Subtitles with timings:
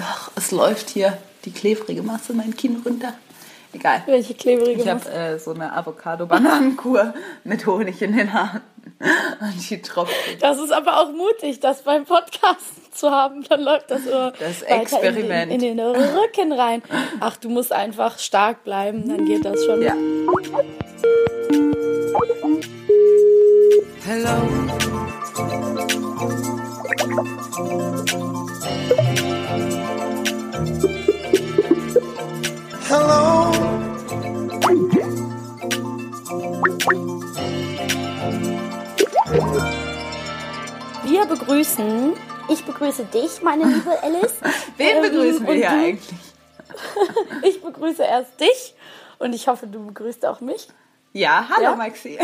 [0.00, 3.14] Ach, es läuft hier die klebrige Masse mein Kinn runter.
[3.72, 4.02] Egal.
[4.06, 5.08] Welche klebrige ich Masse?
[5.08, 7.14] Ich habe äh, so eine Avocado-Bananenkur
[7.44, 8.62] mit Honig in den Haaren.
[9.40, 10.14] Und die tropft.
[10.40, 13.44] Das ist aber auch mutig, das beim Podcast zu haben.
[13.44, 15.52] Dann läuft das so das Experiment.
[15.52, 16.82] In den, in den Rücken rein.
[17.20, 19.82] Ach, du musst einfach stark bleiben, dann geht das schon.
[19.82, 19.94] Ja.
[24.04, 24.48] Hello.
[32.88, 33.52] Hello.
[41.04, 42.14] Wir begrüßen,
[42.48, 44.36] ich begrüße dich, meine liebe Alice.
[44.78, 46.08] Wen ähm, begrüßen wir hier eigentlich?
[47.44, 48.74] ich begrüße erst dich
[49.18, 50.68] und ich hoffe, du begrüßt auch mich.
[51.12, 51.76] Ja, hallo ja?
[51.76, 52.18] Maxi.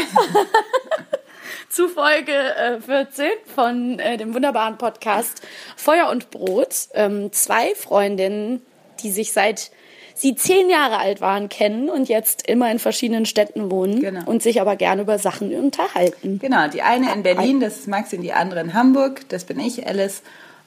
[1.69, 5.43] Zu Folge äh, 14 von äh, dem wunderbaren Podcast
[5.77, 6.89] Feuer und Brot.
[6.95, 8.65] Ähm, zwei Freundinnen,
[9.03, 9.71] die sich seit
[10.15, 14.25] sie zehn Jahre alt waren, kennen und jetzt immer in verschiedenen Städten wohnen genau.
[14.27, 16.39] und sich aber gerne über Sachen unterhalten.
[16.39, 19.61] Genau, die eine in Berlin, das ist Maxi, und die andere in Hamburg, das bin
[19.61, 20.23] ich, Alice.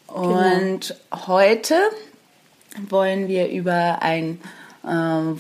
[0.08, 1.28] Und genau.
[1.28, 1.76] heute
[2.90, 4.40] wollen wir über ein
[4.86, 5.40] äh,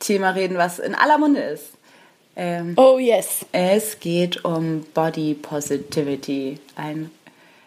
[0.00, 1.70] Thema reden, was in aller Munde ist.
[2.36, 3.46] Ähm, oh yes.
[3.52, 7.10] Es geht um Body Positivity, ein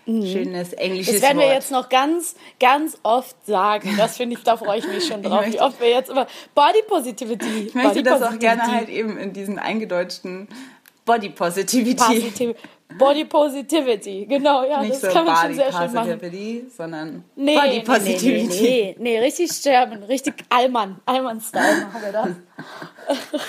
[0.08, 0.26] Mhm.
[0.26, 1.56] Schönes englisches Das werden wir Wort.
[1.56, 3.94] jetzt noch ganz, ganz oft sagen.
[3.98, 5.46] Das finde ich, da freue ich mich schon drauf.
[5.46, 6.26] Wie oft wir jetzt immer
[6.56, 7.68] Body Positivity.
[7.68, 8.36] Ich möchte Body das Positivity.
[8.36, 10.48] auch gerne halt eben in diesen eingedeutschten
[11.06, 11.96] Body Positivity.
[11.96, 12.56] Positiv
[12.98, 16.72] Body Positivity, genau, ja, Nicht das so kann man Body schon sehr schön machen.
[16.76, 18.48] sondern nee, Body Positivity.
[18.48, 22.30] Nee, nee, nee, nee, richtig sterben, richtig Allmann, Allmann-Style machen wir das.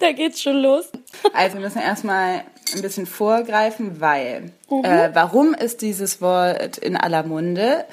[0.00, 0.90] da geht's schon los.
[1.34, 2.42] Also wir müssen erstmal
[2.74, 4.84] ein bisschen vorgreifen, weil mhm.
[4.84, 7.84] äh, warum ist dieses Wort in aller Munde?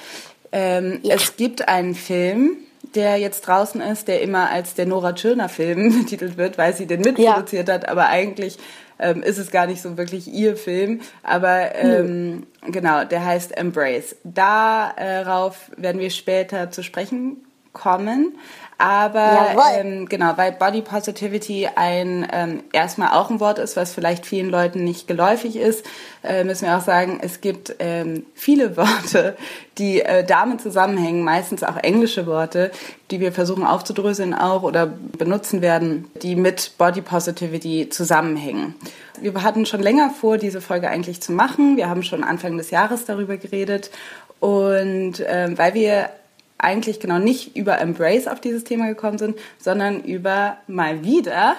[0.51, 1.15] Ähm, ja.
[1.15, 2.57] Es gibt einen Film,
[2.95, 6.85] der jetzt draußen ist, der immer als der Nora Tschirner Film betitelt wird, weil sie
[6.85, 7.73] den mitproduziert ja.
[7.75, 8.57] hat, aber eigentlich
[8.99, 11.01] ähm, ist es gar nicht so wirklich ihr Film.
[11.23, 12.71] Aber ähm, mhm.
[12.71, 14.15] genau, der heißt Embrace.
[14.23, 17.37] Darauf werden wir später zu sprechen
[17.73, 18.37] kommen.
[18.81, 24.25] Aber ähm, genau, weil Body Positivity ein ähm, erstmal auch ein Wort ist, was vielleicht
[24.25, 25.85] vielen Leuten nicht geläufig ist,
[26.23, 29.35] äh, müssen wir auch sagen, es gibt ähm, viele Worte,
[29.77, 32.71] die äh, damit zusammenhängen, meistens auch englische Worte,
[33.11, 38.75] die wir versuchen aufzudröseln auch oder benutzen werden, die mit Body Positivity zusammenhängen.
[39.19, 41.75] Wir hatten schon länger vor, diese Folge eigentlich zu machen.
[41.75, 43.91] Wir haben schon Anfang des Jahres darüber geredet.
[44.39, 46.11] Und äh, weil wir
[46.59, 51.55] eigentlich genau nicht über Embrace auf dieses Thema gekommen sind, sondern über mal wieder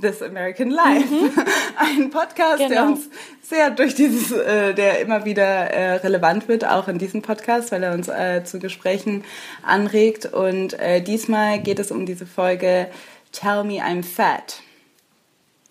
[0.00, 1.12] This American Life.
[1.12, 1.30] Mhm.
[1.76, 2.68] Ein Podcast, genau.
[2.68, 3.08] der uns
[3.42, 7.82] sehr durch dieses, äh, der immer wieder äh, relevant wird, auch in diesem Podcast, weil
[7.82, 9.24] er uns äh, zu Gesprächen
[9.62, 10.26] anregt.
[10.26, 10.76] Und
[11.06, 12.88] diesmal geht es um diese Folge
[13.32, 14.63] Tell Me I'm Fat.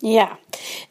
[0.04, 0.36] Ja,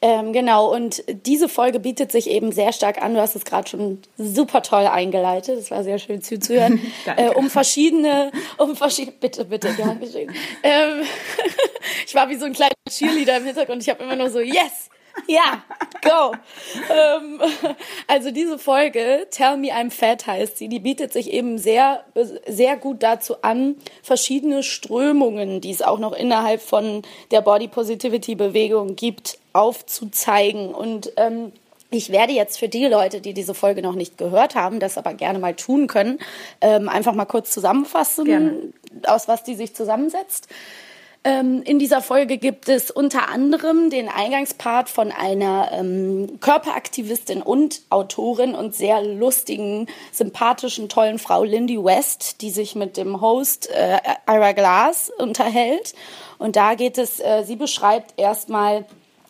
[0.01, 0.73] ähm, genau.
[0.73, 3.13] Und diese Folge bietet sich eben sehr stark an.
[3.13, 5.59] Du hast es gerade schon super toll eingeleitet.
[5.59, 6.81] Das war sehr schön zuzuhören.
[7.15, 10.33] äh, um verschiedene, um verschiedene, bitte, bitte, gern geschehen.
[10.63, 11.03] ähm,
[12.07, 13.83] ich war wie so ein kleiner Cheerleader im Hintergrund.
[13.83, 14.89] Ich habe immer nur so, yes,
[15.27, 15.63] ja,
[16.01, 16.35] go.
[16.91, 17.41] ähm,
[18.07, 22.03] also diese Folge, Tell Me I'm Fat heißt sie, die bietet sich eben sehr,
[22.47, 28.35] sehr gut dazu an, verschiedene Strömungen, die es auch noch innerhalb von der Body Positivity
[28.35, 30.73] Bewegung gibt, aufzuzeigen.
[30.73, 31.51] Und ähm,
[31.91, 35.13] ich werde jetzt für die Leute, die diese Folge noch nicht gehört haben, das aber
[35.13, 36.19] gerne mal tun können,
[36.61, 38.73] ähm, einfach mal kurz zusammenfassen, gerne.
[39.05, 40.47] aus was die sich zusammensetzt.
[41.25, 47.81] Ähm, in dieser Folge gibt es unter anderem den Eingangspart von einer ähm, Körperaktivistin und
[47.89, 53.99] Autorin und sehr lustigen, sympathischen, tollen Frau Lindy West, die sich mit dem Host äh,
[54.27, 55.93] Ira Glass unterhält.
[56.39, 58.85] Und da geht es, äh, sie beschreibt erstmal,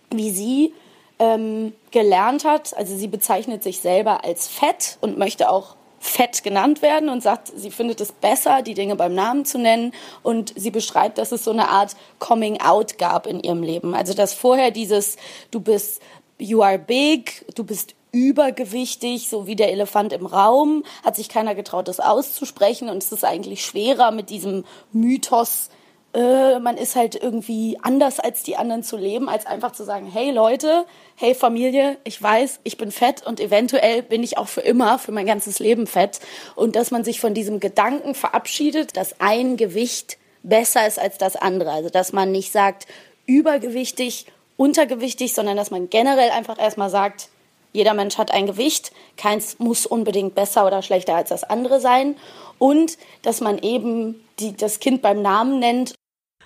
[0.10, 0.74] wie sie
[1.20, 2.76] ähm, gelernt hat.
[2.76, 7.52] Also sie bezeichnet sich selber als fett und möchte auch fett genannt werden und sagt,
[7.56, 9.94] sie findet es besser, die Dinge beim Namen zu nennen.
[10.22, 13.96] Und sie beschreibt, dass es so eine Art Coming Out gab in ihrem Leben.
[13.96, 15.16] Also dass vorher dieses,
[15.50, 16.02] du bist,
[16.38, 21.56] you are big, du bist übergewichtig, so wie der Elefant im Raum, hat sich keiner
[21.56, 22.90] getraut, das auszusprechen.
[22.90, 25.70] Und es ist eigentlich schwerer mit diesem Mythos
[26.14, 30.06] äh, man ist halt irgendwie anders als die anderen zu leben, als einfach zu sagen,
[30.06, 34.62] hey Leute, hey Familie, ich weiß, ich bin fett und eventuell bin ich auch für
[34.62, 36.20] immer, für mein ganzes Leben fett.
[36.56, 41.36] Und dass man sich von diesem Gedanken verabschiedet, dass ein Gewicht besser ist als das
[41.36, 41.72] andere.
[41.72, 42.86] Also dass man nicht sagt,
[43.26, 47.30] übergewichtig, untergewichtig, sondern dass man generell einfach erstmal sagt,
[47.72, 52.16] jeder Mensch hat ein Gewicht, keins muss unbedingt besser oder schlechter als das andere sein.
[52.60, 55.96] Und dass man eben die, das Kind beim Namen nennt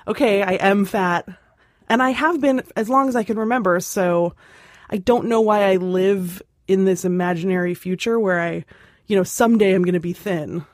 [0.08, 1.28] okay, I am fat.
[1.90, 4.34] And I have been as long as I can remember, so
[4.90, 8.66] I don't know why I live in this imaginary future where I,
[9.08, 10.66] you know, someday I'm going to be thin.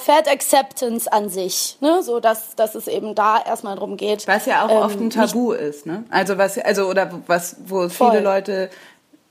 [0.00, 2.02] Fat Acceptance an sich, ne?
[2.02, 4.26] so dass, dass es eben da erstmal drum geht.
[4.26, 6.04] Was ja auch ähm, oft ein Tabu ist, ne?
[6.08, 8.10] Also was, also oder was, wo voll.
[8.10, 8.70] viele Leute,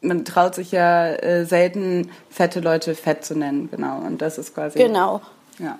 [0.02, 3.98] man traut sich ja äh, selten fette Leute fett zu nennen, genau.
[3.98, 4.78] Und das ist quasi.
[4.78, 5.22] Genau.
[5.58, 5.80] Ja.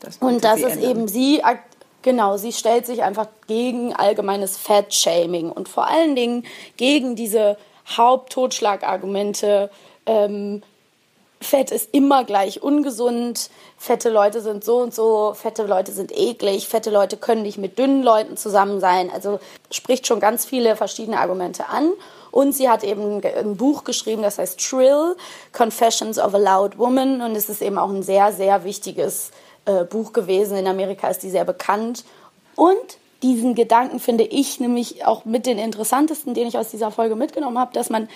[0.00, 0.90] Das und das ist ändern.
[0.90, 1.42] eben sie
[2.06, 7.56] Genau, sie stellt sich einfach gegen allgemeines Fat-Shaming und vor allen Dingen gegen diese
[7.96, 9.70] Haupttotschlagargumente.
[10.06, 10.62] Ähm,
[11.40, 16.68] Fett ist immer gleich ungesund, fette Leute sind so und so, fette Leute sind eklig,
[16.68, 19.10] fette Leute können nicht mit dünnen Leuten zusammen sein.
[19.12, 19.40] Also
[19.72, 21.90] spricht schon ganz viele verschiedene Argumente an.
[22.30, 25.16] Und sie hat eben ein Buch geschrieben, das heißt Trill,
[25.52, 27.20] Confessions of a Loud Woman.
[27.20, 29.32] Und es ist eben auch ein sehr, sehr wichtiges
[29.66, 30.56] äh, Buch gewesen.
[30.56, 32.04] In Amerika ist die sehr bekannt.
[32.54, 37.16] Und diesen Gedanken finde ich nämlich auch mit den interessantesten, den ich aus dieser Folge
[37.16, 38.08] mitgenommen habe, dass man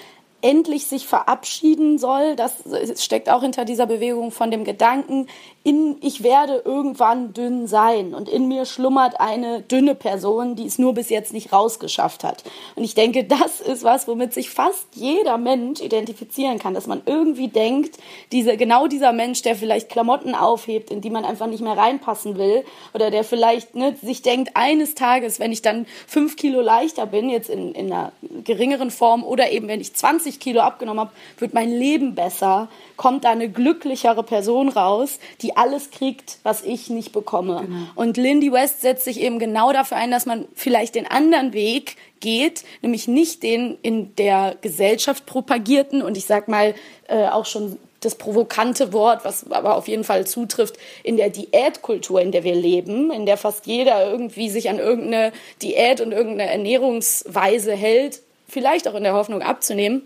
[0.43, 2.37] endlich sich verabschieden soll.
[2.37, 2.55] Das
[2.97, 5.26] steckt auch hinter dieser Bewegung von dem Gedanken,
[5.62, 8.15] in, ich werde irgendwann dünn sein.
[8.15, 12.45] Und in mir schlummert eine dünne Person, die es nur bis jetzt nicht rausgeschafft hat.
[12.77, 17.03] Und ich denke, das ist was, womit sich fast jeder Mensch identifizieren kann, dass man
[17.05, 17.99] irgendwie denkt,
[18.33, 22.39] diese, genau dieser Mensch, der vielleicht Klamotten aufhebt, in die man einfach nicht mehr reinpassen
[22.39, 22.65] will,
[22.95, 27.29] oder der vielleicht ne, sich denkt, eines Tages, wenn ich dann fünf Kilo leichter bin,
[27.29, 28.12] jetzt in, in einer
[28.45, 33.25] geringeren Form, oder eben wenn ich 20 Kilo abgenommen habe, wird mein Leben besser, kommt
[33.25, 37.62] da eine glücklichere Person raus, die die alles kriegt, was ich nicht bekomme.
[37.67, 37.87] Genau.
[37.94, 41.97] Und Lindy West setzt sich eben genau dafür ein, dass man vielleicht den anderen Weg
[42.20, 46.75] geht, nämlich nicht den in der Gesellschaft propagierten und ich sag mal
[47.08, 52.20] äh, auch schon das provokante Wort, was aber auf jeden Fall zutrifft, in der Diätkultur,
[52.20, 56.50] in der wir leben, in der fast jeder irgendwie sich an irgendeine Diät und irgendeine
[56.50, 60.02] Ernährungsweise hält, vielleicht auch in der Hoffnung abzunehmen,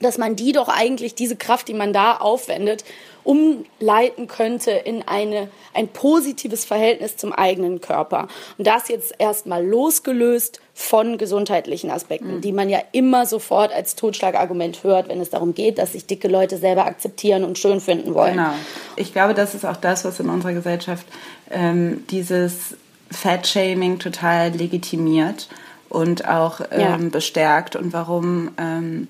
[0.00, 2.84] dass man die doch eigentlich, diese Kraft, die man da aufwendet,
[3.24, 8.28] umleiten könnte in eine, ein positives Verhältnis zum eigenen Körper.
[8.58, 12.40] Und das jetzt erstmal losgelöst von gesundheitlichen Aspekten, mhm.
[12.42, 16.28] die man ja immer sofort als Totschlagargument hört, wenn es darum geht, dass sich dicke
[16.28, 18.36] Leute selber akzeptieren und schön finden wollen.
[18.36, 18.54] Genau.
[18.96, 21.06] Ich glaube, das ist auch das, was in unserer Gesellschaft
[21.50, 22.76] ähm, dieses
[23.10, 25.48] Fat-Shaming total legitimiert
[25.88, 26.96] und auch ähm, ja.
[26.96, 29.08] bestärkt und warum ähm,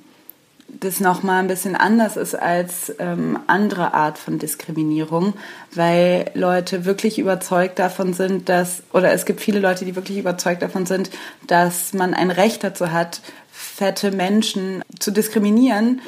[0.68, 5.34] das nochmal ein bisschen anders ist als ähm, andere Art von Diskriminierung,
[5.74, 10.62] weil Leute wirklich überzeugt davon sind, dass, oder es gibt viele Leute, die wirklich überzeugt
[10.62, 11.10] davon sind,
[11.46, 16.00] dass man ein Recht dazu hat, fette Menschen zu diskriminieren.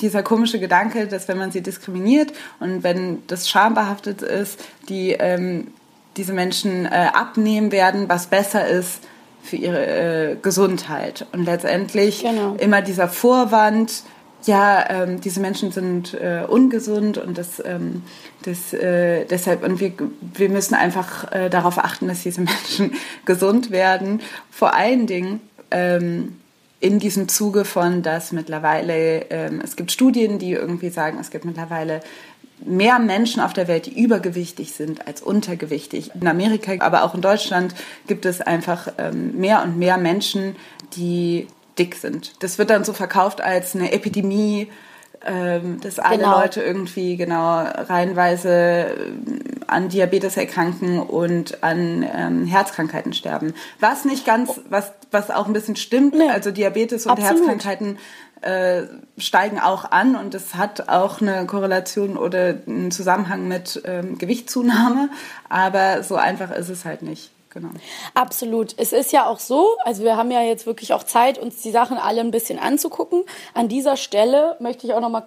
[0.00, 5.68] Dieser komische Gedanke, dass wenn man sie diskriminiert und wenn das schambehaftet ist, die ähm,
[6.16, 9.00] diese Menschen äh, abnehmen werden, was besser ist
[9.42, 11.26] für ihre äh, Gesundheit.
[11.32, 12.54] Und letztendlich genau.
[12.58, 14.04] immer dieser Vorwand,
[14.44, 18.02] ja, ähm, diese Menschen sind äh, ungesund und das, ähm,
[18.42, 19.92] das äh, deshalb und wir,
[20.34, 22.94] wir müssen einfach äh, darauf achten, dass diese Menschen
[23.24, 24.20] gesund werden.
[24.50, 26.36] Vor allen Dingen ähm,
[26.80, 31.44] in diesem Zuge von, dass mittlerweile ähm, es gibt Studien, die irgendwie sagen, es gibt
[31.44, 32.00] mittlerweile
[32.64, 36.10] mehr Menschen auf der Welt, die übergewichtig sind als untergewichtig.
[36.14, 37.74] In Amerika, aber auch in Deutschland
[38.06, 40.56] gibt es einfach ähm, mehr und mehr Menschen,
[40.96, 41.46] die
[41.78, 42.42] dick sind.
[42.42, 44.68] Das wird dann so verkauft als eine Epidemie,
[45.24, 46.40] ähm, dass alle genau.
[46.40, 53.54] Leute irgendwie genau reihenweise ähm, an Diabetes erkranken und an ähm, Herzkrankheiten sterben.
[53.78, 56.28] Was nicht ganz, was, was auch ein bisschen stimmt, nee.
[56.28, 57.38] also Diabetes und Absolut.
[57.38, 57.98] Herzkrankheiten
[58.42, 58.82] äh,
[59.18, 65.10] steigen auch an und es hat auch eine Korrelation oder einen Zusammenhang mit ähm, Gewichtszunahme,
[65.48, 67.30] aber so einfach ist es halt nicht.
[67.50, 67.68] Genau.
[68.14, 68.74] Absolut.
[68.78, 71.70] Es ist ja auch so, also wir haben ja jetzt wirklich auch Zeit, uns die
[71.70, 73.24] Sachen alle ein bisschen anzugucken.
[73.52, 75.24] An dieser Stelle möchte ich auch nochmal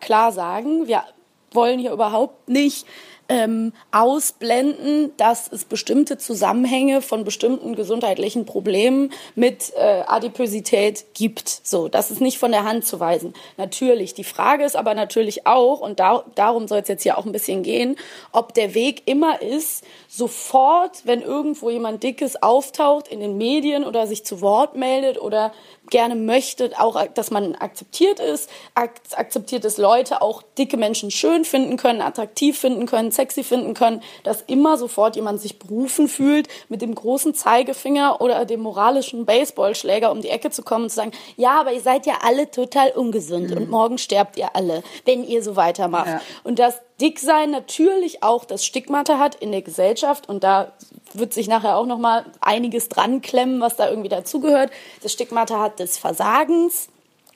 [0.00, 1.02] klar sagen, wir
[1.50, 2.86] wollen hier überhaupt nicht
[3.28, 11.48] ähm, ausblenden, dass es bestimmte Zusammenhänge von bestimmten gesundheitlichen Problemen mit äh, Adipösität gibt.
[11.48, 13.34] So, das ist nicht von der Hand zu weisen.
[13.56, 14.14] Natürlich.
[14.14, 17.32] Die Frage ist aber natürlich auch, und da, darum soll es jetzt hier auch ein
[17.32, 17.96] bisschen gehen,
[18.32, 24.06] ob der Weg immer ist, sofort, wenn irgendwo jemand Dickes auftaucht in den Medien oder
[24.06, 25.52] sich zu Wort meldet oder
[25.90, 31.76] gerne möchte, auch, dass man akzeptiert ist, akzeptiert, dass Leute auch dicke Menschen schön finden
[31.76, 36.82] können, attraktiv finden können, sexy finden können, dass immer sofort jemand sich berufen fühlt, mit
[36.82, 41.12] dem großen Zeigefinger oder dem moralischen Baseballschläger um die Ecke zu kommen und zu sagen,
[41.36, 43.56] ja, aber ihr seid ja alle total ungesund mhm.
[43.56, 46.06] und morgen sterbt ihr alle, wenn ihr so weitermacht.
[46.06, 46.20] Ja.
[46.44, 50.72] Und dass Dicksein natürlich auch das Stigmata hat in der Gesellschaft und da
[51.12, 54.70] wird sich nachher auch noch mal einiges dran klemmen, was da irgendwie dazugehört.
[55.02, 56.88] Das Stigmata hat des Versagens,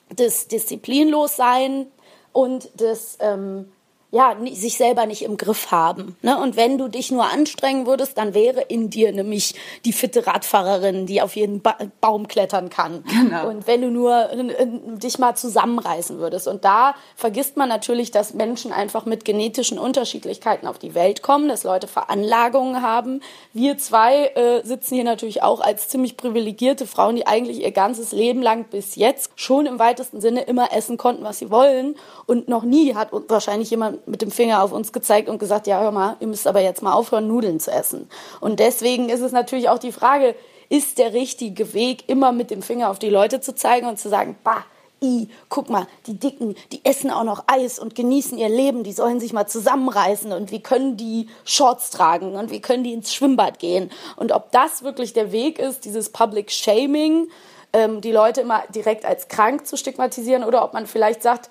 [0.09, 1.87] des Disziplinlossein
[2.33, 3.71] und des ähm,
[4.11, 6.17] ja, sich selber nicht im Griff haben.
[6.21, 6.37] Ne?
[6.37, 11.05] Und wenn du dich nur anstrengen würdest, dann wäre in dir nämlich die fitte Radfahrerin,
[11.05, 13.03] die auf jeden ba Baum klettern kann.
[13.21, 13.47] Genau.
[13.47, 16.47] Und wenn du nur äh, dich mal zusammenreißen würdest.
[16.47, 21.47] Und da vergisst man natürlich, dass Menschen einfach mit genetischen Unterschiedlichkeiten auf die Welt kommen,
[21.47, 23.21] dass Leute Veranlagungen haben.
[23.53, 28.11] Wir zwei äh, sitzen hier natürlich auch als ziemlich privilegierte Frauen, die eigentlich ihr ganzes
[28.11, 31.95] Leben lang bis jetzt schon im weitesten Sinne immer essen konnten, was sie wollen.
[32.25, 35.81] Und noch nie hat wahrscheinlich jemand mit dem Finger auf uns gezeigt und gesagt, ja,
[35.81, 38.09] hör mal, ihr müsst aber jetzt mal aufhören, Nudeln zu essen.
[38.39, 40.35] Und deswegen ist es natürlich auch die Frage,
[40.69, 44.09] ist der richtige Weg, immer mit dem Finger auf die Leute zu zeigen und zu
[44.09, 44.63] sagen, bah,
[45.03, 48.93] i, guck mal, die Dicken, die essen auch noch Eis und genießen ihr Leben, die
[48.93, 53.13] sollen sich mal zusammenreißen und wie können die Shorts tragen und wie können die ins
[53.13, 53.91] Schwimmbad gehen.
[54.15, 57.29] Und ob das wirklich der Weg ist, dieses Public Shaming,
[57.73, 61.49] ähm, die Leute immer direkt als krank zu stigmatisieren oder ob man vielleicht sagt,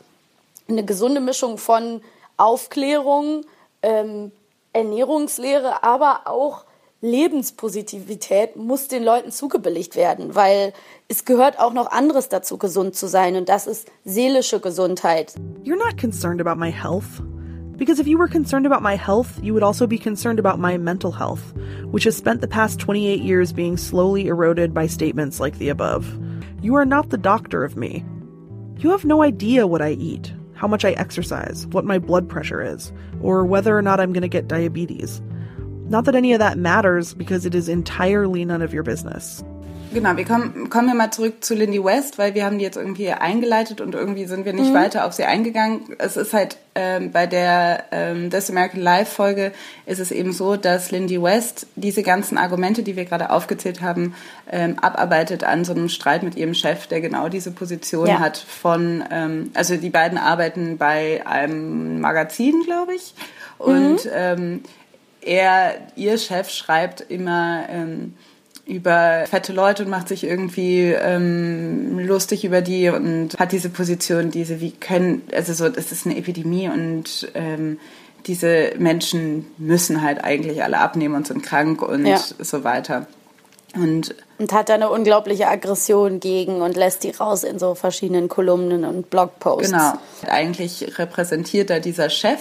[0.69, 2.01] eine gesunde Mischung von
[2.41, 3.45] Aufklärung,
[3.83, 4.33] ähm,
[4.73, 6.65] Ernährungslehre, aber auch
[7.03, 10.75] Lebenspositivität muss den Leuten zugebilligt werden, weil
[11.09, 15.35] es gehört auch noch anderes dazu, gesund zu sein, und das ist seelische Gesundheit.
[15.65, 17.23] You're not concerned about my health.
[17.79, 20.77] Because if you were concerned about my health, you would also be concerned about my
[20.77, 21.55] mental health,
[21.91, 26.05] which has spent the past 28 years being slowly eroded by statements like the above.
[26.61, 28.05] You are not the doctor of me.
[28.77, 30.31] You have no idea what I eat,
[30.61, 34.21] how much I exercise, what my blood pressure is, or whether or not I'm going
[34.21, 35.23] to get diabetes.
[35.89, 39.43] Not that any of that matters because it is entirely none of your business.
[39.93, 42.77] Genau, wir kommen, kommen wir mal zurück zu Lindy West, weil wir haben die jetzt
[42.77, 44.75] irgendwie eingeleitet und irgendwie sind wir nicht mhm.
[44.75, 45.97] weiter auf sie eingegangen.
[45.99, 49.53] Es ist halt ähm, bei der ähm, This American Life Folge
[49.87, 54.15] ist es eben so, dass Lindy West diese ganzen Argumente, die wir gerade aufgezählt haben,
[54.51, 58.21] ähm, abarbeitet an so einem Streit mit ihrem Chef, der genau diese Position ja.
[58.21, 63.15] hat von, ähm, also die beiden arbeiten bei einem Magazin, glaube ich,
[63.59, 64.11] und mhm.
[64.15, 64.63] ähm,
[65.21, 68.15] er, ihr Chef schreibt immer, ähm,
[68.71, 74.31] über fette Leute und macht sich irgendwie ähm, lustig über die und hat diese Position,
[74.31, 77.79] diese wie können, also so, das ist eine Epidemie und ähm,
[78.27, 82.19] diese Menschen müssen halt eigentlich alle abnehmen und sind krank und ja.
[82.19, 83.07] so weiter.
[83.77, 88.29] Und, und hat da eine unglaubliche Aggression gegen und lässt die raus in so verschiedenen
[88.29, 89.71] Kolumnen und Blogposts.
[89.71, 89.93] Genau.
[90.29, 92.41] Eigentlich repräsentiert da dieser Chef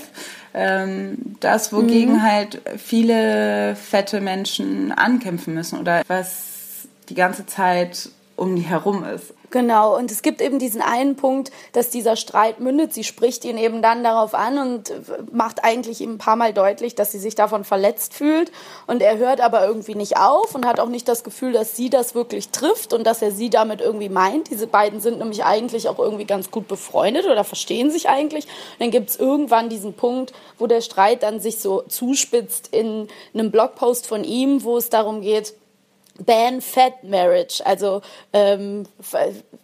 [0.53, 2.23] ähm, das, wogegen mhm.
[2.23, 9.33] halt viele fette Menschen ankämpfen müssen oder was die ganze Zeit um die herum ist.
[9.51, 12.93] Genau, und es gibt eben diesen einen Punkt, dass dieser Streit mündet.
[12.93, 14.93] Sie spricht ihn eben dann darauf an und
[15.31, 18.51] macht eigentlich ihm ein paar Mal deutlich, dass sie sich davon verletzt fühlt.
[18.85, 21.89] Und er hört aber irgendwie nicht auf und hat auch nicht das Gefühl, dass sie
[21.89, 24.51] das wirklich trifft und dass er sie damit irgendwie meint.
[24.51, 28.45] Diese beiden sind nämlich eigentlich auch irgendwie ganz gut befreundet oder verstehen sich eigentlich.
[28.45, 33.07] Und dann gibt es irgendwann diesen Punkt, wo der Streit dann sich so zuspitzt in
[33.33, 35.55] einem Blogpost von ihm, wo es darum geht,
[36.25, 38.01] Ban Fat Marriage, also
[38.33, 38.85] ähm,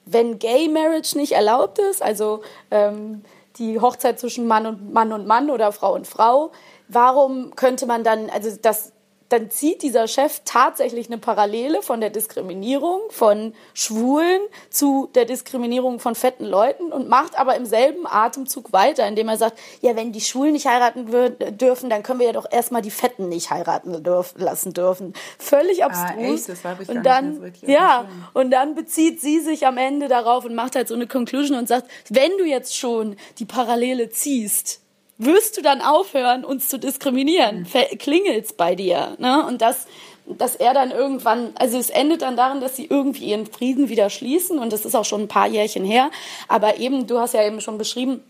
[0.06, 3.24] wenn Gay Marriage nicht erlaubt ist, also ähm,
[3.58, 6.52] die Hochzeit zwischen Mann und Mann und Mann oder Frau und Frau,
[6.88, 8.92] warum könnte man dann, also das
[9.29, 16.00] dann zieht dieser Chef tatsächlich eine Parallele von der Diskriminierung von Schwulen zu der Diskriminierung
[16.00, 20.12] von fetten Leuten und macht aber im selben Atemzug weiter, indem er sagt, ja, wenn
[20.12, 21.08] die Schwulen nicht heiraten
[21.58, 25.13] dürfen, dann können wir ja doch erstmal die Fetten nicht heiraten dürf lassen dürfen.
[25.39, 26.48] Völlig ah, abstrus.
[26.63, 30.88] Ah, dann, so ja, und dann bezieht sie sich am Ende darauf und macht halt
[30.88, 34.85] so eine Conclusion und sagt, wenn du jetzt schon die Parallele ziehst,
[35.18, 37.68] wirst du dann aufhören, uns zu diskriminieren?
[37.74, 37.98] Mhm.
[37.98, 39.16] Klingelt's bei dir?
[39.18, 39.46] Ne?
[39.46, 39.88] Und das,
[40.26, 44.10] dass er dann irgendwann, also es endet dann darin, dass sie irgendwie ihren Frieden wieder
[44.10, 46.12] schließen und das ist auch schon ein paar Jährchen her.
[46.48, 48.24] Aber eben, du hast ja eben schon beschrieben,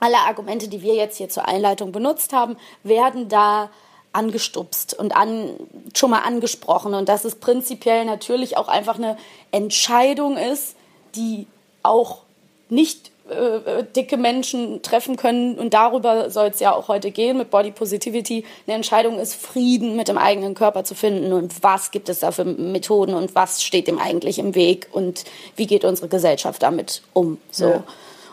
[0.00, 3.70] alle Argumente, die wir jetzt hier zur Einleitung benutzt haben, werden da
[4.12, 5.50] angestupst und an,
[5.94, 9.16] schon mal angesprochen und dass es prinzipiell natürlich auch einfach eine
[9.52, 10.74] Entscheidung ist,
[11.14, 11.46] die
[11.82, 12.22] auch
[12.68, 15.58] nicht äh, dicke Menschen treffen können.
[15.58, 18.44] Und darüber soll es ja auch heute gehen mit Body Positivity.
[18.66, 21.32] Eine Entscheidung ist, Frieden mit dem eigenen Körper zu finden.
[21.32, 25.24] Und was gibt es da für Methoden und was steht dem eigentlich im Weg und
[25.56, 27.38] wie geht unsere Gesellschaft damit um?
[27.50, 27.68] So.
[27.68, 27.84] Ja.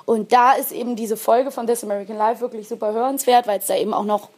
[0.05, 3.67] Und da ist eben diese Folge von This American Life wirklich super hörenswert, weil es
[3.67, 4.29] da eben auch noch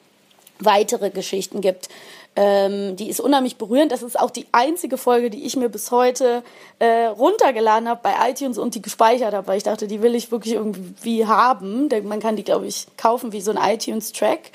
[0.60, 1.88] weitere Geschichten gibt.
[2.35, 3.91] Ähm, die ist unheimlich berührend.
[3.91, 6.43] Das ist auch die einzige Folge, die ich mir bis heute
[6.79, 10.31] äh, runtergeladen habe bei iTunes und die gespeichert habe, weil ich dachte, die will ich
[10.31, 11.89] wirklich irgendwie haben.
[12.03, 14.51] Man kann die, glaube ich, kaufen wie so ein iTunes-Track.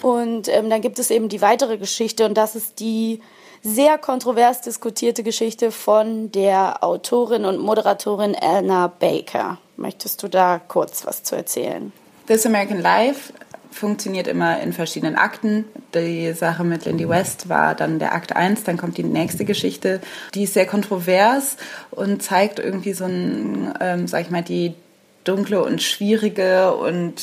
[0.00, 3.20] Und ähm, dann gibt es eben die weitere Geschichte und das ist die
[3.62, 9.58] sehr kontrovers diskutierte Geschichte von der Autorin und Moderatorin Anna Baker.
[9.76, 11.92] Möchtest du da kurz was zu erzählen?
[12.26, 13.34] This American Life
[13.70, 15.64] funktioniert immer in verschiedenen Akten.
[15.94, 20.00] Die Sache mit Lindy West war dann der Akt 1, dann kommt die nächste Geschichte.
[20.34, 21.56] Die ist sehr kontrovers
[21.90, 24.74] und zeigt irgendwie so ein, ähm, sag ich mal, die
[25.24, 27.22] dunkle und schwierige und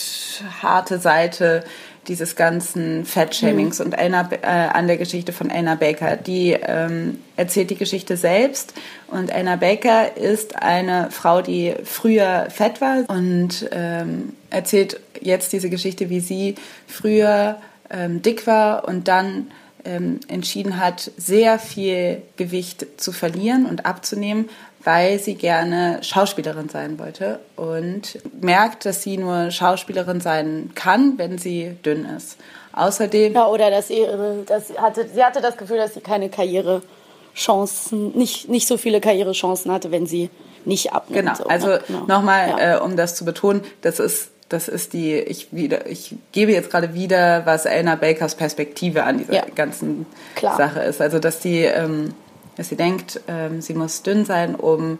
[0.61, 1.63] harte Seite
[2.07, 3.85] dieses ganzen Fat-Shamings mhm.
[3.85, 6.15] und Elna, äh, an der Geschichte von Elna Baker.
[6.15, 8.73] Die ähm, erzählt die Geschichte selbst
[9.07, 15.69] und Elna Baker ist eine Frau, die früher fett war und ähm, erzählt jetzt diese
[15.69, 16.55] Geschichte, wie sie
[16.87, 17.57] früher
[17.89, 19.47] ähm, dick war und dann
[19.87, 24.49] ähm, entschieden hat, sehr viel Gewicht zu verlieren und abzunehmen,
[24.87, 31.37] weil sie gerne Schauspielerin sein wollte und merkt, dass sie nur Schauspielerin sein kann, wenn
[31.37, 32.37] sie dünn ist.
[32.71, 33.33] Außerdem.
[33.33, 34.07] Ja, oder dass sie,
[34.45, 39.01] dass sie, hatte, sie hatte das Gefühl, dass sie keine Karrierechancen, nicht, nicht so viele
[39.01, 40.29] Karrierechancen hatte, wenn sie
[40.63, 41.19] nicht abnimmt.
[41.21, 41.81] Genau, so, also ne?
[41.85, 42.05] genau.
[42.05, 42.75] nochmal, ja.
[42.77, 46.71] äh, um das zu betonen, das ist das ist die, ich wieder, ich gebe jetzt
[46.71, 49.43] gerade wieder, was Elna Bakers Perspektive an dieser ja.
[49.53, 50.55] ganzen Klar.
[50.55, 51.01] Sache ist.
[51.01, 52.13] Also dass die ähm,
[52.57, 54.99] dass sie denkt, ähm, sie muss dünn sein, um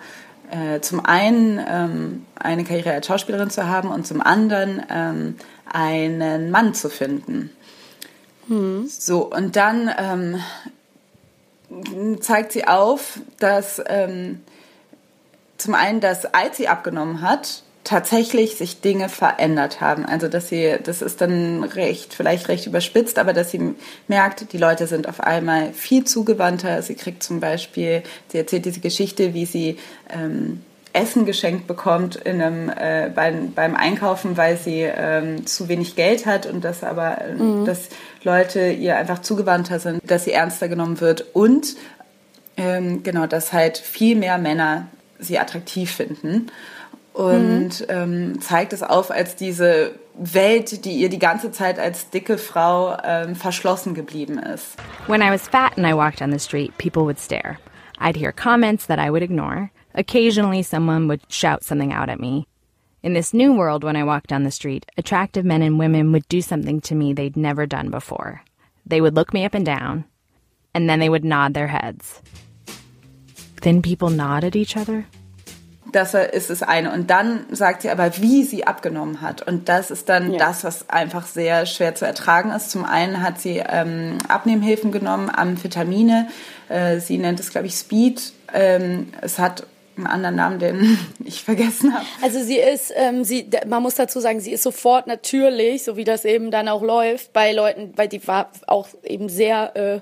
[0.52, 6.52] äh, zum einen ähm, eine Karriere als Schauspielerin zu haben und zum anderen ähm, einen
[6.52, 7.50] Mann zu finden.
[8.48, 8.88] Mhm.
[8.88, 10.40] So, und dann ähm,
[12.22, 14.42] zeigt sie auf, dass ähm,
[15.58, 20.06] zum einen, dass als sie abgenommen hat, tatsächlich sich Dinge verändert haben.
[20.06, 23.76] Also dass sie, das ist dann recht, vielleicht recht überspitzt, aber dass sie
[24.10, 26.82] merkt, die Leute sind auf einmal viel zugewandter.
[26.82, 29.78] Sie kriegt zum Beispiel, sie erzählt diese Geschichte, wie sie
[30.10, 35.96] ähm, Essen geschenkt bekommt in einem, äh, beim, beim Einkaufen, weil sie ähm, zu wenig
[35.96, 37.64] Geld hat und dass aber äh, mhm.
[37.64, 37.88] dass
[38.24, 41.78] Leute ihr einfach zugewandter sind, dass sie ernster genommen wird und
[42.58, 44.88] ähm, genau, dass halt viel mehr Männer
[45.20, 46.52] sie attraktiv finden
[47.18, 47.86] und mhm.
[47.90, 52.96] ähm, zeigt es auf als diese Welt, die ihr die ganze Zeit als dicke Frau
[53.04, 54.78] ähm, verschlossen geblieben ist.
[55.08, 57.58] When I was fat and I walked on the street, people would stare.
[58.00, 59.72] I'd hear comments that I would ignore.
[59.96, 62.46] Occasionally, someone would shout something out at me.
[63.02, 66.28] In this new world, when I walked down the street, attractive men and women would
[66.30, 68.44] do something to me they'd never done before.
[68.86, 70.06] They would look me up and down,
[70.76, 72.22] and then they would nod their heads.
[73.56, 75.08] Thin people nod at each other?
[75.92, 76.92] Das ist das eine.
[76.92, 79.42] Und dann sagt sie aber, wie sie abgenommen hat.
[79.42, 80.40] Und das ist dann ja.
[80.40, 82.72] das, was einfach sehr schwer zu ertragen ist.
[82.72, 86.28] Zum einen hat sie ähm, Abnehmhilfen genommen, Amphetamine.
[86.70, 88.34] Äh, sie nennt es, glaube ich, Speed.
[88.54, 89.66] Ähm, es hat
[89.98, 92.06] einen anderen Namen, den ich vergessen habe.
[92.22, 96.04] Also sie ist, ähm, sie, man muss dazu sagen, sie ist sofort natürlich, so wie
[96.04, 100.00] das eben dann auch läuft, bei Leuten, weil die war auch eben sehr äh,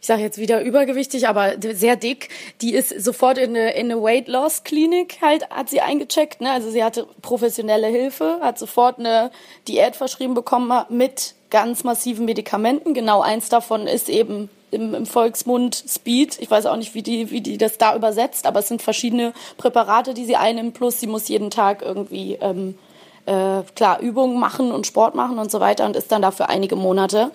[0.00, 2.30] ich sage jetzt wieder übergewichtig, aber sehr dick,
[2.62, 6.50] die ist sofort in eine, in eine Weight Loss Klinik halt, hat sie eingecheckt, ne?
[6.52, 9.30] Also sie hatte professionelle Hilfe, hat sofort eine
[9.68, 12.94] Diät verschrieben bekommen mit ganz massiven Medikamenten.
[12.94, 16.38] Genau eins davon ist eben im, im Volksmund Speed.
[16.40, 19.34] Ich weiß auch nicht, wie die, wie die das da übersetzt, aber es sind verschiedene
[19.58, 22.78] Präparate, die sie einnimmt, plus sie muss jeden Tag irgendwie ähm,
[23.26, 26.48] äh, klar Übungen machen und Sport machen und so weiter und ist dann da für
[26.48, 27.30] einige Monate.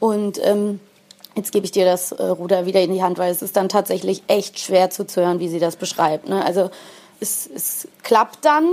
[0.00, 0.80] Und ähm,
[1.38, 3.68] Jetzt gebe ich dir das äh, Ruder wieder in die Hand, weil es ist dann
[3.68, 6.28] tatsächlich echt schwer zuzuhören, wie sie das beschreibt.
[6.28, 6.44] Ne?
[6.44, 6.68] Also
[7.20, 8.68] es, es klappt dann,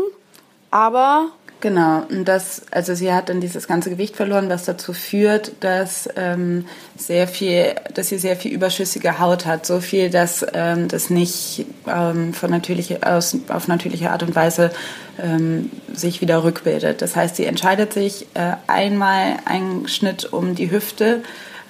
[0.71, 1.27] aber
[1.61, 6.09] Genau, und das, also sie hat dann dieses ganze Gewicht verloren, was dazu führt, dass
[6.15, 6.65] ähm,
[6.97, 11.65] sehr viel, dass sie sehr viel überschüssige Haut hat, so viel, dass ähm, das nicht
[11.87, 14.71] ähm, von natürliche, aus, auf natürliche Art und Weise
[15.19, 17.01] ähm, sich wieder rückbildet.
[17.01, 21.21] Das heißt, sie entscheidet sich äh, einmal einen Schnitt um die Hüfte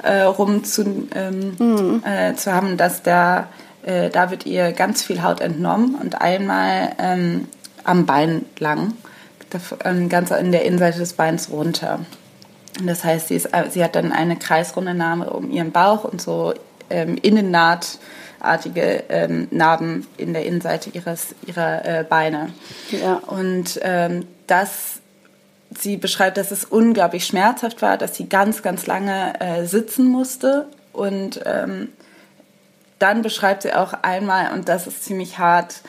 [0.06, 2.04] äh, rum zu, ähm, mhm.
[2.06, 3.48] äh, zu haben, dass da
[3.86, 7.48] äh, da wird ihr ganz viel Haut entnommen und einmal ähm,
[7.84, 8.94] am Bein lang
[10.10, 12.00] ganz in der Innenseite des Beins runter.
[12.84, 16.54] Das heißt, sie, ist, sie hat dann eine kreisrunde Narbe um ihren Bauch und so
[16.90, 22.50] ähm, innennahtartige ähm, Narben in der Innenseite ihres, ihrer äh, Beine.
[22.92, 23.22] Ja.
[23.28, 24.95] Und ähm, das,
[25.78, 30.68] sie beschreibt, dass es unglaublich schmerzhaft war, dass sie ganz, ganz lange äh, sitzen musste.
[30.94, 31.90] Und ähm,
[33.00, 35.82] dann beschreibt sie auch einmal, und das ist ziemlich hart,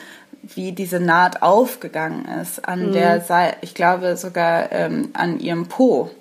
[0.43, 2.93] wie diese Naht aufgegangen ist an mhm.
[2.93, 6.11] der Seite, ich glaube sogar ähm, an ihrem Po.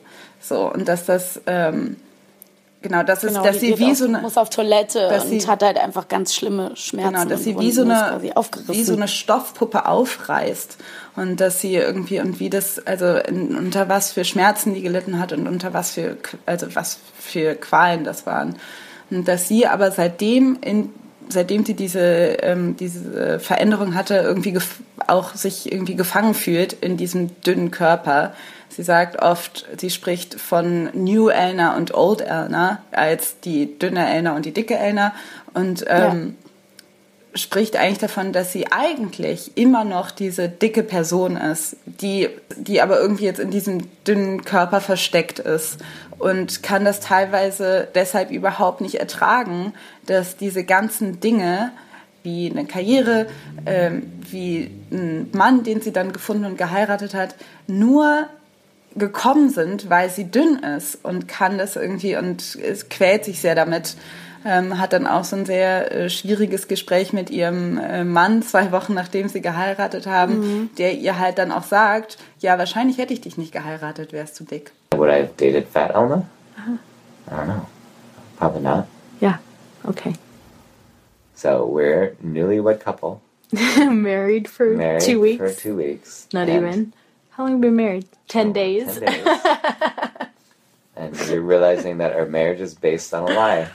[0.41, 1.97] So, und dass das, ähm,
[2.88, 4.20] genau, das ist, genau, dass sie wie auf, so eine.
[4.20, 7.12] muss auf Toilette und sie, hat halt einfach ganz schlimme Schmerzen.
[7.12, 8.20] Genau, dass sie wie so, eine,
[8.68, 10.77] wie so eine Stoffpuppe aufreißt.
[11.16, 15.18] Und dass sie irgendwie, und wie das, also in, unter was für Schmerzen die gelitten
[15.18, 18.57] hat und unter was für, also was für Qualen das waren.
[19.11, 20.90] Und dass sie aber seitdem in
[21.29, 24.59] seitdem sie diese, ähm, diese Veränderung hatte, irgendwie
[25.07, 28.33] auch sich irgendwie gefangen fühlt in diesem dünnen Körper.
[28.77, 34.37] Sie sagt oft, sie spricht von New Elna und Old Elna als die dünne Elna
[34.37, 35.15] und die dicke Elna
[35.55, 36.35] und ähm,
[37.33, 37.39] ja.
[37.39, 43.01] spricht eigentlich davon, dass sie eigentlich immer noch diese dicke Person ist, die, die aber
[43.01, 45.79] irgendwie jetzt in diesem dünnen Körper versteckt ist
[46.19, 49.73] und kann das teilweise deshalb überhaupt nicht ertragen,
[50.05, 51.73] dass diese ganzen Dinge
[52.25, 53.27] wie eine Karriere,
[53.65, 57.37] ähm, wie ein Mann, den sie dann gefunden und geheiratet hat,
[57.67, 58.29] nur
[58.97, 63.55] gekommen sind, weil sie dünn ist und kann das irgendwie und es quält sich sehr
[63.55, 63.97] damit.
[64.45, 68.71] Ähm, hat dann auch so ein sehr äh, schwieriges Gespräch mit ihrem äh, Mann zwei
[68.71, 70.71] Wochen nachdem sie geheiratet haben, mhm.
[70.79, 74.45] der ihr halt dann auch sagt, ja wahrscheinlich hätte ich dich nicht geheiratet, wärst du
[74.45, 74.71] dick.
[74.95, 76.17] Would I have dated Fat Elma?
[76.17, 76.79] Uh -huh.
[77.27, 77.67] I don't know.
[78.39, 78.85] Probably not.
[79.21, 79.39] Yeah.
[79.85, 80.15] Okay.
[81.35, 83.21] So we're newlywed couple.
[83.91, 85.39] married for married two weeks.
[85.39, 86.29] For two weeks.
[86.33, 86.93] Not even.
[87.31, 88.07] How long have we been married?
[88.29, 88.99] Ten oh, days.
[88.99, 89.27] Ten days.
[90.97, 93.67] and we're realizing that our marriage is based on a lie.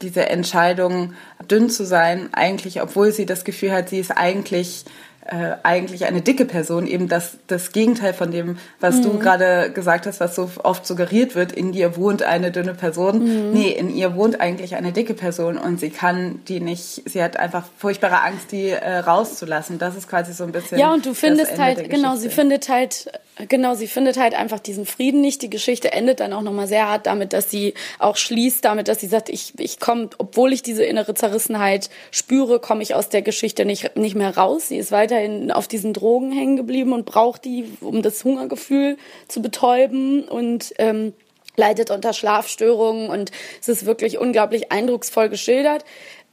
[0.00, 1.14] Diese Entscheidung,
[1.50, 4.84] dünn zu sein, eigentlich, obwohl sie das Gefühl hat, sie ist eigentlich
[5.28, 9.02] äh, eigentlich eine dicke Person, eben das, das Gegenteil von dem, was mhm.
[9.02, 13.18] du gerade gesagt hast, was so oft suggeriert wird, in dir wohnt eine dünne Person.
[13.18, 13.52] Mhm.
[13.52, 17.36] Nee, in ihr wohnt eigentlich eine dicke Person und sie kann die nicht, sie hat
[17.36, 19.78] einfach furchtbare Angst, die äh, rauszulassen.
[19.78, 20.78] Das ist quasi so ein bisschen.
[20.78, 23.10] Ja, und du findest halt, genau, sie findet halt
[23.46, 25.42] Genau, sie findet halt einfach diesen Frieden nicht.
[25.42, 29.00] Die Geschichte endet dann auch nochmal sehr hart damit, dass sie auch schließt, damit, dass
[29.00, 33.22] sie sagt, ich, ich komme, obwohl ich diese innere Zerrissenheit spüre, komme ich aus der
[33.22, 34.68] Geschichte nicht, nicht mehr raus.
[34.68, 38.96] Sie ist weiterhin auf diesen Drogen hängen geblieben und braucht die, um das Hungergefühl
[39.28, 41.12] zu betäuben und ähm,
[41.56, 45.84] leidet unter Schlafstörungen und es ist wirklich unglaublich eindrucksvoll geschildert.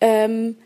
[0.02, 0.58] Ähm,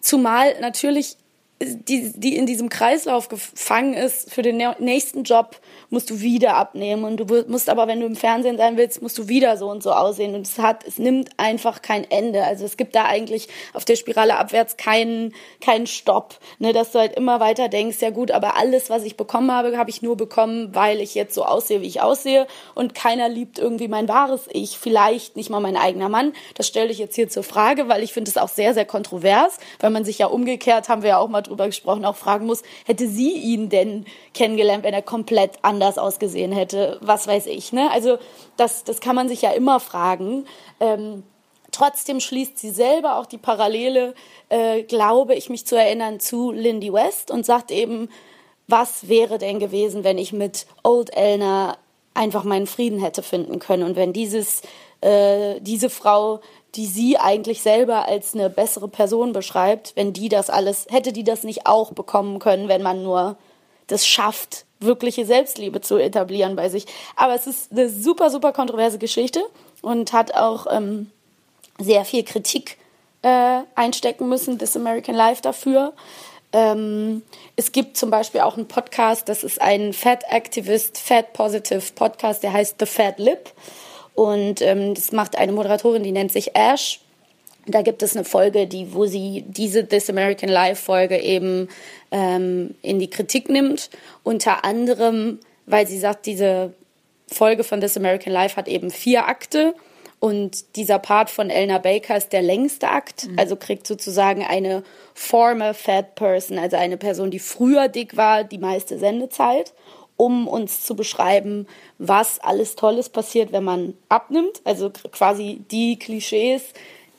[0.00, 1.16] zumal natürlich
[1.64, 7.04] die, die in diesem Kreislauf gefangen ist, für den nächsten Job musst du wieder abnehmen
[7.04, 9.82] und du musst aber, wenn du im Fernsehen sein willst, musst du wieder so und
[9.82, 12.44] so aussehen und es hat, es nimmt einfach kein Ende.
[12.44, 16.98] Also es gibt da eigentlich auf der Spirale abwärts keinen, keinen Stopp, ne, dass du
[16.98, 20.16] halt immer weiter denkst, ja gut, aber alles, was ich bekommen habe, habe ich nur
[20.16, 24.48] bekommen, weil ich jetzt so aussehe, wie ich aussehe und keiner liebt irgendwie mein wahres
[24.52, 26.32] Ich, vielleicht nicht mal mein eigener Mann.
[26.54, 29.58] Das stelle ich jetzt hier zur Frage, weil ich finde es auch sehr, sehr kontrovers,
[29.80, 32.62] weil man sich ja umgekehrt, haben wir ja auch mal drüber gesprochen, auch fragen muss,
[32.84, 36.98] hätte sie ihn denn kennengelernt, wenn er komplett anders ausgesehen hätte?
[37.00, 37.90] Was weiß ich, ne?
[37.92, 38.18] Also
[38.56, 40.46] das, das kann man sich ja immer fragen.
[40.80, 41.22] Ähm,
[41.70, 44.14] trotzdem schließt sie selber auch die Parallele,
[44.48, 48.08] äh, glaube ich, mich zu erinnern, zu Lindy West und sagt eben,
[48.68, 51.78] was wäre denn gewesen, wenn ich mit Old Elner
[52.14, 54.62] einfach meinen Frieden hätte finden können und wenn dieses
[55.02, 56.40] äh, diese Frau
[56.74, 61.24] die sie eigentlich selber als eine bessere Person beschreibt, wenn die das alles, hätte die
[61.24, 63.36] das nicht auch bekommen können, wenn man nur
[63.88, 66.86] das schafft, wirkliche Selbstliebe zu etablieren bei sich.
[67.14, 69.42] Aber es ist eine super, super kontroverse Geschichte
[69.82, 71.10] und hat auch ähm,
[71.78, 72.78] sehr viel Kritik
[73.22, 75.92] äh, einstecken müssen, This American Life dafür.
[76.52, 77.22] Ähm,
[77.56, 82.42] es gibt zum Beispiel auch einen Podcast, das ist ein Fat Activist, Fat Positive Podcast,
[82.42, 83.50] der heißt The Fat Lip.
[84.14, 87.00] Und ähm, das macht eine Moderatorin, die nennt sich Ash.
[87.66, 91.68] Da gibt es eine Folge, die, wo sie diese This American Life Folge eben
[92.10, 93.88] ähm, in die Kritik nimmt.
[94.24, 96.74] Unter anderem, weil sie sagt, diese
[97.28, 99.74] Folge von This American Life hat eben vier Akte
[100.22, 103.40] und dieser Part von Elna Baker ist der längste Akt, mhm.
[103.40, 108.58] also kriegt sozusagen eine former fat person, also eine Person, die früher dick war, die
[108.58, 109.72] meiste Sendezeit,
[110.22, 111.66] um uns zu beschreiben,
[111.98, 116.62] was alles Tolles passiert, wenn man abnimmt, also quasi die Klischees,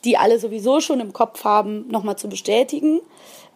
[0.06, 3.00] die alle sowieso schon im Kopf haben, nochmal zu bestätigen.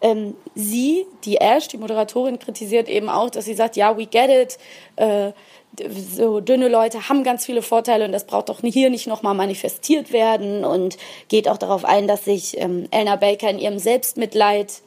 [0.01, 4.29] Ähm, sie, die Ash, die Moderatorin, kritisiert eben auch, dass sie sagt, ja, we get
[4.29, 4.59] it,
[4.97, 5.31] äh,
[6.15, 10.13] so dünne Leute haben ganz viele Vorteile und das braucht doch hier nicht nochmal manifestiert
[10.13, 14.81] werden und geht auch darauf ein, dass sich ähm, Elna Baker in ihrem Selbstmitleid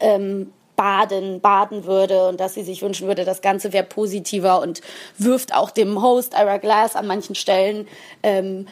[0.00, 4.80] ähm, baden, baden würde und dass sie sich wünschen würde, das Ganze wäre positiver und
[5.18, 7.86] wirft auch dem Host Ira Glass an manchen Stellen
[8.22, 8.66] ähm,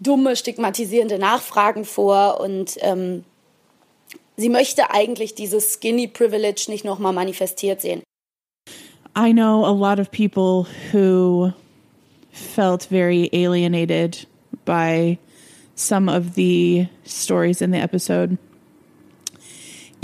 [0.00, 3.24] dumme, stigmatisierende Nachfragen vor und ähm,
[4.36, 8.02] sie möchte eigentlich dieses Skinny Privilege nicht nochmal manifestiert sehen.
[9.16, 11.52] I know a lot of people who
[12.32, 14.26] felt very alienated
[14.64, 15.18] by
[15.76, 18.38] some of the stories in the episode.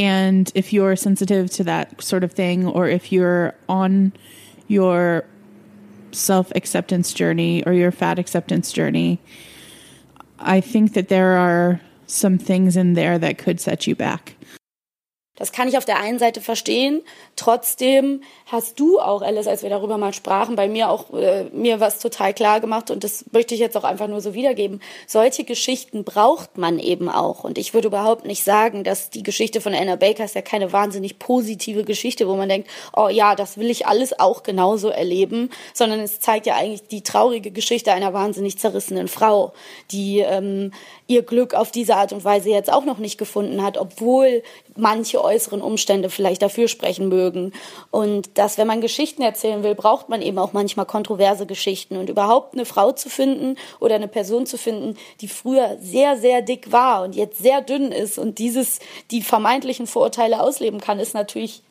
[0.00, 4.14] And if you're sensitive to that sort of thing, or if you're on
[4.66, 5.26] your
[6.10, 9.20] self acceptance journey or your fat acceptance journey,
[10.38, 14.36] I think that there are some things in there that could set you back.
[15.40, 17.00] Das kann ich auf der einen Seite verstehen.
[17.34, 21.80] Trotzdem hast du auch, Alice, als wir darüber mal sprachen, bei mir auch äh, mir
[21.80, 24.82] was total klar gemacht und das möchte ich jetzt auch einfach nur so wiedergeben.
[25.06, 27.42] Solche Geschichten braucht man eben auch.
[27.42, 30.74] Und ich würde überhaupt nicht sagen, dass die Geschichte von Anna Baker ist ja keine
[30.74, 35.48] wahnsinnig positive Geschichte, wo man denkt, oh ja, das will ich alles auch genauso erleben,
[35.72, 39.54] sondern es zeigt ja eigentlich die traurige Geschichte einer wahnsinnig zerrissenen Frau,
[39.90, 40.72] die ähm,
[41.06, 44.42] ihr Glück auf diese Art und Weise jetzt auch noch nicht gefunden hat, obwohl
[44.76, 47.52] manche äußeren Umstände vielleicht dafür sprechen mögen.
[47.90, 51.96] Und dass, wenn man Geschichten erzählen will, braucht man eben auch manchmal kontroverse Geschichten.
[51.96, 56.42] Und überhaupt eine Frau zu finden oder eine Person zu finden, die früher sehr, sehr
[56.42, 58.78] dick war und jetzt sehr dünn ist und dieses,
[59.10, 61.62] die vermeintlichen Vorurteile ausleben kann, ist natürlich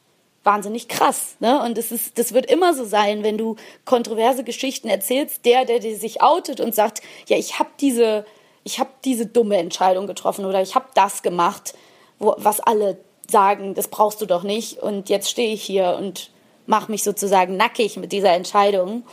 [0.43, 1.35] wahnsinnig krass.
[1.39, 1.61] Ne?
[1.63, 5.79] Und das, ist, das wird immer so sein, wenn du kontroverse Geschichten erzählst, der, der,
[5.79, 8.25] der sich outet und sagt, ja, ich habe diese
[8.63, 11.73] ich habe diese dumme Entscheidung getroffen oder ich habe das gemacht,
[12.19, 12.97] wo, was alle
[13.29, 14.79] sagen, das brauchst du doch nicht.
[14.79, 16.31] Und jetzt stehe ich hier und
[16.65, 19.03] mache mich sozusagen nackig mit dieser Entscheidung.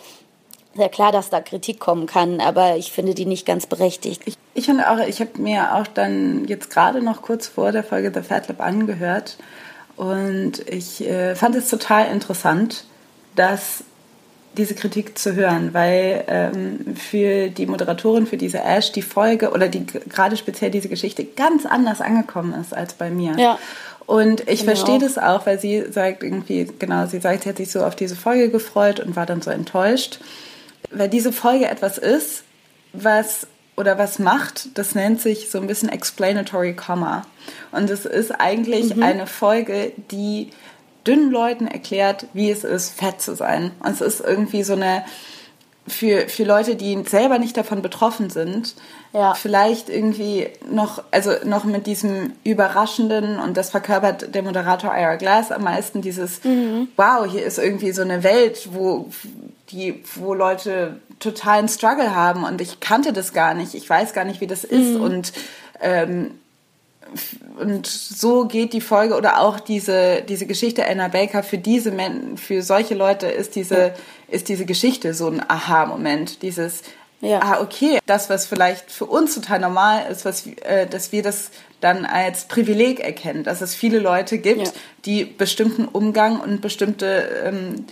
[0.74, 4.22] Sehr klar, dass da Kritik kommen kann, aber ich finde die nicht ganz berechtigt.
[4.26, 7.82] Ich, ich finde auch, ich habe mir auch dann jetzt gerade noch kurz vor der
[7.82, 9.38] Folge The Fat Lab angehört
[9.96, 12.84] und ich äh, fand es total interessant,
[13.36, 13.84] dass
[14.56, 19.68] diese Kritik zu hören, weil ähm, für die Moderatorin, für diese Ash, die Folge oder
[19.68, 23.36] die gerade speziell diese Geschichte ganz anders angekommen ist als bei mir.
[23.38, 23.58] Ja.
[24.06, 24.74] Und ich genau.
[24.74, 27.96] verstehe das auch, weil sie sagt irgendwie, genau, sie sagt, sie hat sich so auf
[27.96, 30.20] diese Folge gefreut und war dann so enttäuscht,
[30.90, 32.44] weil diese Folge etwas ist,
[32.92, 37.26] was oder was macht, das nennt sich so ein bisschen Explanatory Comma.
[37.72, 39.02] Und es ist eigentlich mhm.
[39.02, 40.50] eine Folge, die
[41.06, 43.70] dünnen Leuten erklärt, wie es ist, fett zu sein.
[43.80, 45.04] Und es ist irgendwie so eine,
[45.88, 48.74] für, für Leute, die selber nicht davon betroffen sind,
[49.12, 49.34] ja.
[49.34, 55.52] vielleicht irgendwie noch, also noch mit diesem Überraschenden und das verkörpert der Moderator Ira Glass
[55.52, 56.88] am meisten dieses, mhm.
[56.96, 59.08] wow, hier ist irgendwie so eine Welt, wo
[59.70, 64.24] die, wo Leute totalen Struggle haben und ich kannte das gar nicht, ich weiß gar
[64.24, 65.00] nicht, wie das ist mhm.
[65.00, 65.32] und
[65.80, 66.32] ähm,
[67.58, 72.36] und so geht die Folge oder auch diese, diese Geschichte Anna Baker für diese Men
[72.36, 73.94] für solche Leute ist diese,
[74.28, 76.42] ist diese Geschichte so ein Aha-Moment.
[76.42, 76.82] Dieses,
[77.20, 77.40] ja.
[77.40, 81.50] ah, okay, das, was vielleicht für uns total normal ist, was, äh, dass wir das
[81.80, 84.72] dann als Privileg erkennen, dass es viele Leute gibt, ja.
[85.04, 87.86] die bestimmten Umgang und bestimmte, ähm,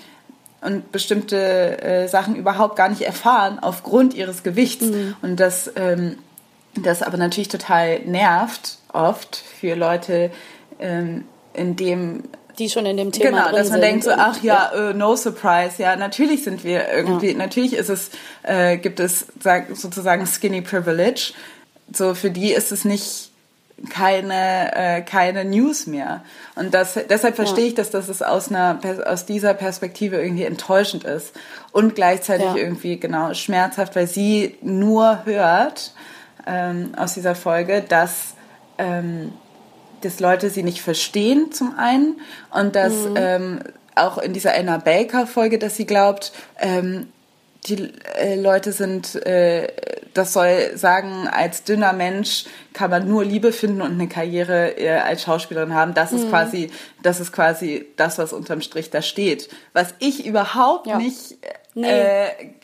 [0.61, 4.87] und bestimmte äh, Sachen überhaupt gar nicht erfahren aufgrund ihres Gewichts.
[4.87, 5.17] Mhm.
[5.23, 6.19] Und das, ähm,
[6.83, 10.31] das aber natürlich total nervt oft für Leute,
[10.79, 12.25] ähm, in dem
[12.59, 14.91] die schon in dem Thema genau, dass man denkt so, ach ja, ja.
[14.91, 17.37] Uh, no surprise, ja, natürlich sind wir irgendwie, ja.
[17.37, 18.11] natürlich ist es,
[18.45, 21.33] äh, gibt es sag, sozusagen Skinny Privilege.
[21.93, 23.31] So für die ist es nicht
[23.91, 26.23] keine äh, keine News mehr
[26.55, 27.69] und das deshalb verstehe ja.
[27.69, 31.33] ich dass das ist aus einer aus dieser Perspektive irgendwie enttäuschend ist
[31.73, 35.93] und gleichzeitig irgendwie genau schmerzhaft weil sie nur hört
[36.47, 38.35] ähm, aus dieser Folge dass
[38.79, 39.33] ähm,
[40.05, 43.15] dass Leute sie nicht verstehen zum einen und dass mhm.
[43.17, 43.61] ähm,
[43.95, 47.09] auch in dieser Anna Baker Folge, dass sie glaubt, ähm,
[47.67, 49.69] die äh, Leute sind, äh,
[50.13, 54.99] das soll sagen, als dünner Mensch kann man nur Liebe finden und eine Karriere äh,
[54.99, 55.95] als Schauspielerin haben.
[55.95, 56.31] Das ist mhm.
[56.31, 56.71] quasi,
[57.03, 59.49] das ist quasi das, was unterm Strich da steht.
[59.73, 60.99] Was ich überhaupt ja.
[60.99, 61.87] nicht äh, nee.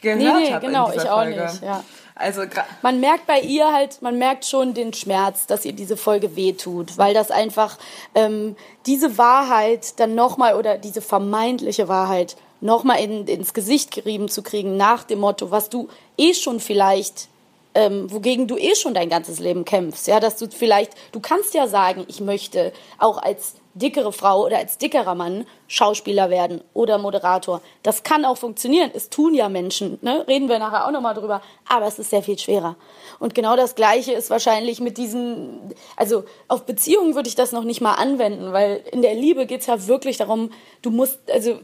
[0.02, 1.44] gehört nee, nee, habe genau, in dieser ich Folge.
[1.44, 1.84] auch nicht, ja.
[2.20, 2.42] Also
[2.82, 6.98] man merkt bei ihr halt, man merkt schon den Schmerz, dass ihr diese Folge wehtut,
[6.98, 7.78] weil das einfach
[8.14, 8.56] ähm,
[8.86, 14.76] diese Wahrheit dann nochmal oder diese vermeintliche Wahrheit nochmal in, ins Gesicht gerieben zu kriegen
[14.76, 17.28] nach dem Motto, was du eh schon vielleicht,
[17.74, 20.06] ähm, wogegen du eh schon dein ganzes Leben kämpfst.
[20.06, 24.58] Ja, dass du vielleicht, du kannst ja sagen, ich möchte auch als dickere Frau oder
[24.58, 27.60] als dickerer Mann Schauspieler werden oder Moderator.
[27.82, 28.90] Das kann auch funktionieren.
[28.94, 29.98] Es tun ja Menschen.
[30.02, 30.24] Ne?
[30.26, 31.40] Reden wir nachher auch nochmal drüber.
[31.68, 32.76] Aber es ist sehr viel schwerer.
[33.18, 37.64] Und genau das Gleiche ist wahrscheinlich mit diesen, also auf Beziehungen würde ich das noch
[37.64, 40.50] nicht mal anwenden, weil in der Liebe geht es ja wirklich darum,
[40.82, 41.60] du musst, also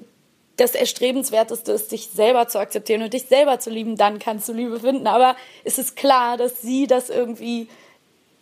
[0.56, 4.52] das Erstrebenswerteste ist, dich selber zu akzeptieren und dich selber zu lieben, dann kannst du
[4.52, 5.06] Liebe finden.
[5.06, 7.68] Aber es ist klar, dass sie das irgendwie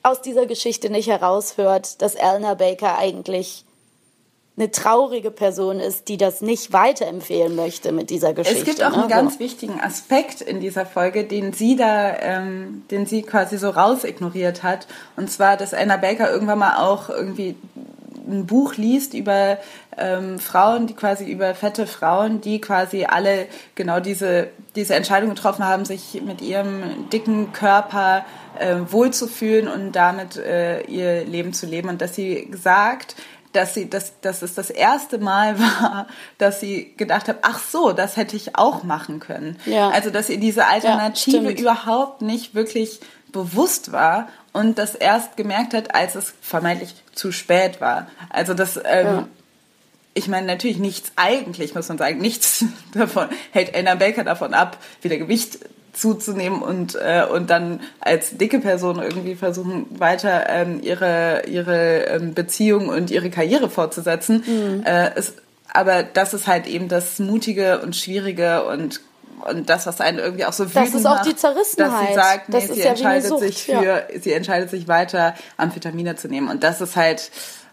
[0.05, 3.65] aus dieser Geschichte nicht heraushört, dass Eleanor Baker eigentlich
[4.57, 8.61] eine traurige Person ist, die das nicht weiterempfehlen möchte mit dieser Geschichte.
[8.61, 9.03] Es gibt auch ne?
[9.03, 13.71] einen ganz wichtigen Aspekt in dieser Folge, den sie da, ähm, den sie quasi so
[13.71, 14.87] rausignoriert hat.
[15.17, 17.57] Und zwar, dass Anna Baker irgendwann mal auch irgendwie
[18.29, 19.59] ein Buch liest über
[19.99, 25.65] ähm, Frauen, die quasi über fette Frauen, die quasi alle genau diese, diese Entscheidung getroffen
[25.65, 28.25] haben, sich mit ihrem dicken Körper
[28.59, 31.89] äh, wohlzufühlen und damit äh, ihr Leben zu leben.
[31.89, 33.17] Und dass sie sagt,
[33.53, 36.07] dass sie, dass, dass es das erste Mal war,
[36.39, 39.59] dass sie gedacht hat, ach so, das hätte ich auch machen können.
[39.67, 39.91] Ja.
[39.91, 43.01] Also, dass ihr diese Alternative ja, überhaupt nicht wirklich
[43.35, 48.07] bewusst war und das erst gemerkt hat, als es vermeintlich zu spät war.
[48.31, 49.29] Also das, ähm, ja.
[50.15, 54.79] Ich meine natürlich nichts eigentlich, muss man sagen, nichts davon hält Anna Baker davon ab,
[55.03, 55.59] wieder Gewicht
[55.93, 62.35] zuzunehmen und äh, und dann als dicke Person irgendwie versuchen weiter ähm, ihre ihre ähm,
[62.35, 64.43] Beziehung und ihre Karriere fortzusetzen.
[64.47, 64.83] Mhm.
[64.85, 65.35] Äh, es,
[65.73, 69.01] aber das ist halt eben das mutige und schwierige und
[69.45, 71.93] und das, was einen irgendwie auch so wütend Das ist auch die Zerrissenheit.
[71.93, 74.03] Dass sie sagt, nee, sie ja entscheidet sich für, ja.
[74.19, 76.49] sie entscheidet sich weiter, Amphetamine zu nehmen.
[76.49, 77.31] Und das ist halt,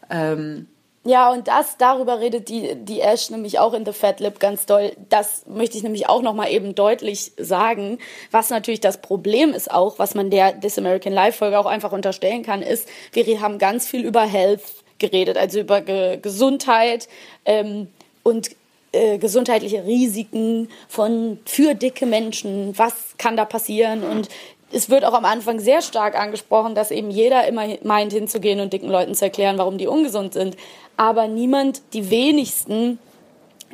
[0.09, 0.67] ähm,
[1.03, 4.67] ja, und das, darüber redet die, die Ash nämlich auch in The Fat Lip ganz
[4.67, 4.91] doll.
[5.09, 7.97] Das möchte ich nämlich auch nochmal eben deutlich sagen.
[8.29, 11.91] Was natürlich das Problem ist auch, was man der This American Life Folge auch einfach
[11.91, 14.61] unterstellen kann, ist, wir haben ganz viel über Health
[14.99, 17.07] geredet, also über Ge Gesundheit
[17.45, 17.87] ähm,
[18.21, 18.51] und
[18.91, 24.29] äh, gesundheitliche Risiken von für dicke Menschen, was kann da passieren und
[24.71, 28.73] es wird auch am Anfang sehr stark angesprochen, dass eben jeder immer meint hinzugehen und
[28.73, 30.55] dicken Leuten zu erklären, warum die ungesund sind,
[30.97, 32.99] aber niemand, die wenigsten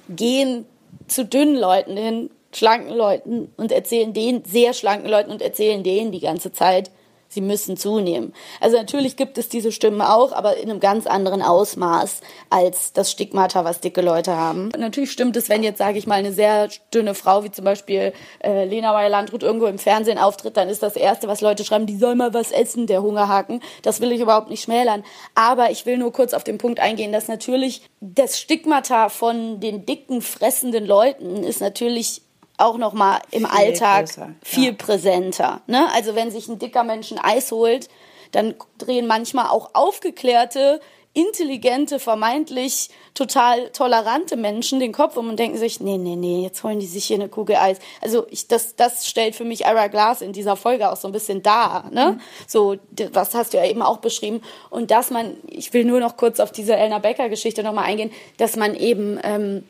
[0.09, 0.65] gehen
[1.07, 6.11] zu dünnen Leuten hin, schlanken Leuten und erzählen denen, sehr schlanken Leuten und erzählen denen
[6.11, 6.91] die ganze Zeit,
[7.27, 8.33] sie müssen zunehmen.
[8.59, 13.11] Also natürlich gibt es diese Stimmen auch, aber in einem ganz anderen Ausmaß als das
[13.11, 14.69] Stigmata, was dicke Leute haben.
[14.77, 18.13] Natürlich stimmt es, wenn jetzt, sage ich mal, eine sehr dünne Frau wie zum Beispiel
[18.43, 21.97] äh, Lena Meyer-Landrut irgendwo im Fernsehen auftritt, dann ist das Erste, was Leute schreiben, die
[21.97, 23.61] soll mal was essen, der Hungerhaken.
[23.81, 25.03] Das will ich überhaupt nicht schmälern.
[25.35, 29.85] Aber ich will nur kurz auf den Punkt eingehen, dass natürlich das Stigmata von den
[29.85, 32.21] dicken, fressenden Leuten ist natürlich
[32.57, 34.73] auch noch mal im viel Alltag größer, viel ja.
[34.73, 35.61] präsenter.
[35.67, 35.87] Ne?
[35.93, 37.89] Also wenn sich ein dicker Mensch ein Eis holt,
[38.31, 40.81] dann drehen manchmal auch aufgeklärte,
[41.13, 46.63] intelligente, vermeintlich total tolerante Menschen den Kopf um und denken sich, nee, nee, nee, jetzt
[46.63, 47.79] holen die sich hier eine Kugel Eis.
[48.01, 51.11] Also ich, das, das stellt für mich Ira Glass in dieser Folge auch so ein
[51.11, 51.89] bisschen dar.
[51.91, 52.13] Ne?
[52.13, 52.21] Mhm.
[52.45, 52.75] So,
[53.13, 54.41] was hast du ja eben auch beschrieben.
[54.69, 58.55] Und dass man, ich will nur noch kurz auf diese Elna Becker-Geschichte nochmal eingehen, dass
[58.55, 59.63] man eben ähm,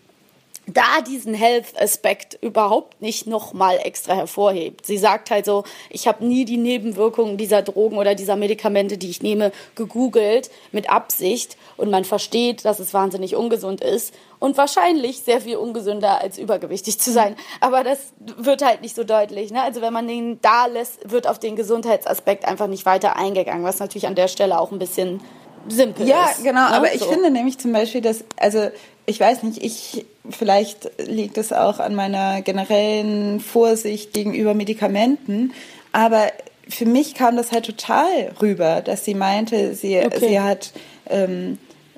[0.67, 4.85] da diesen Health-Aspekt überhaupt nicht nochmal extra hervorhebt.
[4.85, 9.09] Sie sagt halt so, ich habe nie die Nebenwirkungen dieser Drogen oder dieser Medikamente, die
[9.09, 15.21] ich nehme, gegoogelt mit Absicht und man versteht, dass es wahnsinnig ungesund ist und wahrscheinlich
[15.21, 17.35] sehr viel ungesünder als übergewichtig zu sein.
[17.61, 19.51] Aber das wird halt nicht so deutlich.
[19.51, 19.61] Ne?
[19.61, 23.79] Also wenn man den da lässt, wird auf den Gesundheitsaspekt einfach nicht weiter eingegangen, was
[23.79, 25.21] natürlich an der Stelle auch ein bisschen
[25.69, 26.39] simpel ja, ist.
[26.39, 26.69] Ja, genau.
[26.69, 26.75] Ne?
[26.75, 27.09] Aber ich so.
[27.09, 28.69] finde nämlich zum Beispiel, dass, also
[29.05, 35.53] ich weiß nicht, ich vielleicht liegt es auch an meiner generellen Vorsicht gegenüber Medikamenten,
[35.91, 36.31] aber
[36.69, 40.19] für mich kam das halt total rüber, dass sie meinte, sie, okay.
[40.19, 40.71] sie hat
[41.09, 41.57] ähm,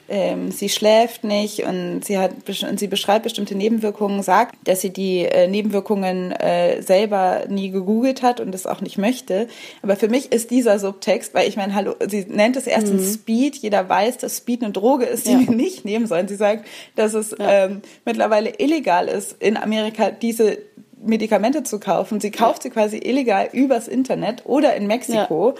[0.10, 2.32] ähm, sie schläft nicht und sie hat
[2.68, 8.22] und sie beschreibt bestimmte Nebenwirkungen, sagt, dass sie die äh, Nebenwirkungen äh, selber nie gegoogelt
[8.22, 9.48] hat und das auch nicht möchte.
[9.82, 13.14] Aber für mich ist dieser Subtext, weil ich meine, hallo, sie nennt es erstens mhm.
[13.14, 15.40] Speed, jeder weiß, dass Speed eine Droge ist, die ja.
[15.40, 16.28] wir nicht nehmen sollen.
[16.28, 17.66] Sie sagt, dass es ja.
[17.66, 20.58] ähm, mittlerweile illegal ist, in Amerika diese
[21.02, 22.20] Medikamente zu kaufen.
[22.20, 25.56] Sie kauft sie quasi illegal übers Internet oder in Mexiko.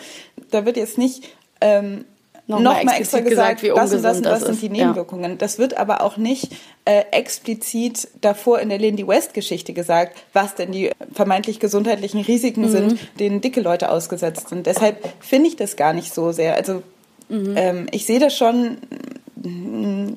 [0.52, 1.30] Da wird jetzt nicht
[1.62, 2.06] ähm,
[2.50, 5.32] nochmal noch extra gesagt, gesagt das und das und das, das sind die Nebenwirkungen.
[5.32, 5.38] Ja.
[5.38, 6.52] Das wird aber auch nicht
[6.86, 12.62] äh, explizit davor in der Lindy West Geschichte gesagt, was denn die vermeintlich gesundheitlichen Risiken
[12.62, 12.70] mhm.
[12.70, 14.66] sind, denen dicke Leute ausgesetzt sind.
[14.66, 16.56] Deshalb finde ich das gar nicht so sehr.
[16.56, 16.82] Also
[17.30, 17.54] mhm.
[17.56, 18.78] ähm, ich sehe das schon.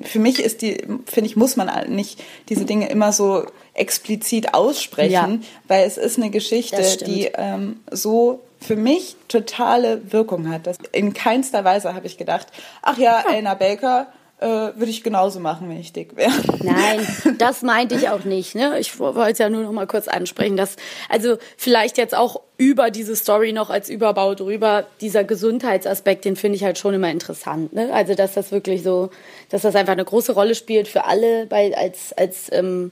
[0.03, 5.11] Für mich ist die, finde ich, muss man nicht diese Dinge immer so explizit aussprechen,
[5.13, 5.39] ja.
[5.69, 10.67] weil es ist eine Geschichte, die ähm, so für mich totale Wirkung hat.
[10.67, 12.47] Das in keinster Weise habe ich gedacht,
[12.81, 13.35] ach ja, ja.
[13.35, 14.07] Elna Baker,
[14.43, 16.33] äh, würde ich genauso machen, wenn ich dick wäre.
[16.61, 17.07] Nein,
[17.37, 18.55] das meinte ich auch nicht.
[18.55, 18.77] Ne?
[18.79, 20.75] Ich wollte es ja nur noch mal kurz ansprechen, dass
[21.07, 26.57] also vielleicht jetzt auch über diese Story noch als Überbau drüber dieser Gesundheitsaspekt, den finde
[26.57, 27.73] ich halt schon immer interessant.
[27.73, 27.93] Ne?
[27.93, 29.11] Also dass das wirklich so,
[29.49, 32.91] dass das einfach eine große Rolle spielt für alle, bei als als ähm,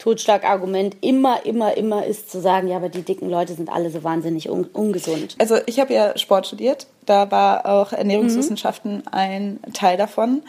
[0.00, 4.02] Totschlagargument immer, immer, immer ist zu sagen, ja, aber die dicken Leute sind alle so
[4.02, 5.36] wahnsinnig un ungesund.
[5.38, 9.02] Also ich habe ja Sport studiert, da war auch Ernährungswissenschaften mhm.
[9.12, 10.42] ein Teil davon.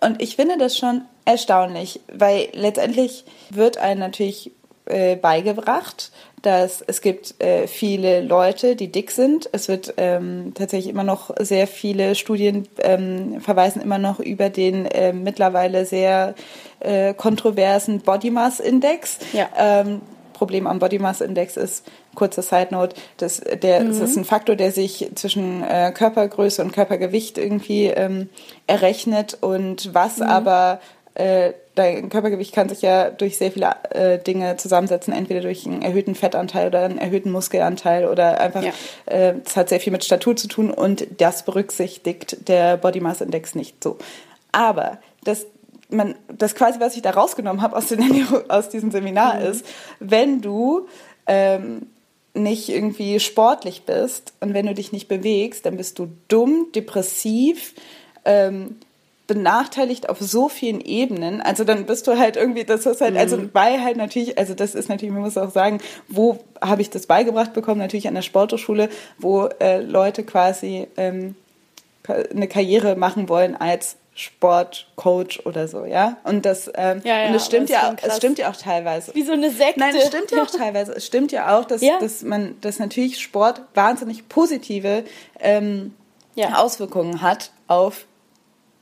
[0.00, 4.52] Und ich finde das schon erstaunlich, weil letztendlich wird einem natürlich
[4.88, 6.10] äh, beigebracht,
[6.42, 9.48] dass es gibt äh, viele Leute, die dick sind.
[9.52, 14.86] Es wird ähm, tatsächlich immer noch sehr viele Studien ähm, verweisen immer noch über den
[14.86, 16.34] äh, mittlerweile sehr
[16.80, 19.18] äh, kontroversen Body Mass Index.
[19.32, 19.48] Ja.
[19.56, 20.00] Ähm,
[20.38, 21.84] Problem am Body Mass Index ist,
[22.14, 23.88] kurze Side Note, das, der, mhm.
[23.88, 28.28] das ist ein Faktor, der sich zwischen äh, Körpergröße und Körpergewicht irgendwie ähm,
[28.68, 30.26] errechnet und was mhm.
[30.26, 30.80] aber
[31.18, 35.82] äh, dein Körpergewicht kann sich ja durch sehr viele äh, Dinge zusammensetzen, entweder durch einen
[35.82, 38.72] erhöhten Fettanteil oder einen erhöhten Muskelanteil oder einfach, ja.
[39.06, 43.20] äh, es hat sehr viel mit Statur zu tun und das berücksichtigt der Body Mass
[43.20, 43.98] Index nicht so.
[44.52, 45.46] Aber das,
[45.90, 47.86] man, das quasi, was ich da rausgenommen habe aus,
[48.48, 49.46] aus diesem Seminar mhm.
[49.46, 49.66] ist,
[49.98, 50.86] wenn du
[51.26, 51.88] ähm,
[52.32, 57.74] nicht irgendwie sportlich bist und wenn du dich nicht bewegst, dann bist du dumm, depressiv,
[58.24, 58.76] ähm,
[59.28, 61.40] benachteiligt auf so vielen Ebenen.
[61.40, 63.50] Also dann bist du halt irgendwie, das ist halt, also mhm.
[63.52, 67.06] weil halt natürlich, also das ist natürlich, man muss auch sagen, wo habe ich das
[67.06, 67.78] beigebracht bekommen?
[67.78, 71.36] Natürlich an der Sporthochschule, wo äh, Leute quasi ähm,
[72.08, 76.16] eine Karriere machen wollen als Sportcoach oder so, ja.
[76.24, 79.14] Und das, ähm, ja, ja, und das stimmt ja, es stimmt ja auch teilweise.
[79.14, 79.78] Wie so eine Sekte.
[79.78, 80.92] Nein, es stimmt ja auch teilweise.
[80.92, 82.00] Es stimmt ja auch, dass, ja.
[82.00, 85.04] dass man, dass natürlich Sport wahnsinnig positive
[85.38, 85.94] ähm,
[86.56, 88.06] Auswirkungen hat auf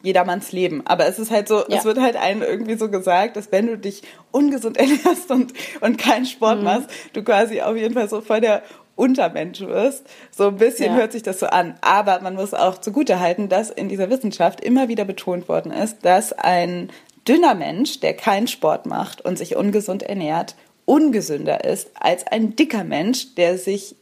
[0.07, 0.83] jedermanns Leben.
[0.87, 1.77] Aber es ist halt so, ja.
[1.77, 5.99] es wird halt einem irgendwie so gesagt, dass wenn du dich ungesund ernährst und, und
[5.99, 6.65] keinen Sport mhm.
[6.65, 8.63] machst, du quasi auf jeden Fall so voll der
[8.95, 10.07] Untermensch wirst.
[10.31, 10.97] So ein bisschen ja.
[10.97, 11.75] hört sich das so an.
[11.83, 16.33] Aber man muss auch zugutehalten, dass in dieser Wissenschaft immer wieder betont worden ist, dass
[16.33, 16.89] ein
[17.29, 20.55] dünner Mensch, der keinen Sport macht und sich ungesund ernährt,
[20.87, 23.97] ungesünder ist als ein dicker Mensch, der sich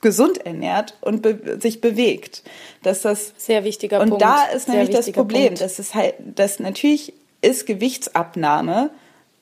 [0.00, 2.42] gesund ernährt und be sich bewegt.
[2.82, 4.24] Dass das sehr wichtiger und Punkt.
[4.24, 5.60] Und da ist nämlich das Problem, Punkt.
[5.60, 8.90] dass es halt, dass natürlich ist Gewichtsabnahme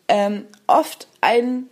[0.09, 1.69] ähm, oft ein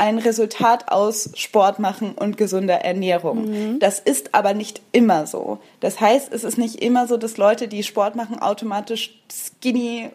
[0.00, 3.50] ein Resultat aus Sport machen und gesunder Ernährung.
[3.50, 3.78] Mhm.
[3.80, 5.58] Das ist aber nicht immer so.
[5.80, 10.08] Das heißt, es ist nicht immer so, dass Leute, die Sport machen, automatisch skinny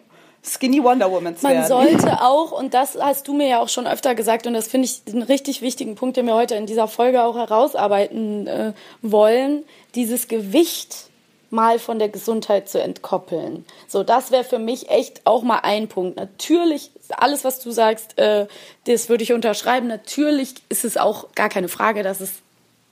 [0.48, 1.66] Skinny Wonder Woman Man werden.
[1.66, 4.86] sollte auch, und das hast du mir ja auch schon öfter gesagt, und das finde
[4.86, 8.72] ich einen richtig wichtigen Punkt, den wir heute in dieser Folge auch herausarbeiten äh,
[9.02, 11.10] wollen, dieses Gewicht
[11.50, 13.64] mal von der Gesundheit zu entkoppeln.
[13.88, 16.16] So, das wäre für mich echt auch mal ein Punkt.
[16.16, 18.46] Natürlich, alles, was du sagst, äh,
[18.86, 19.86] das würde ich unterschreiben.
[19.86, 22.32] Natürlich ist es auch gar keine Frage, dass es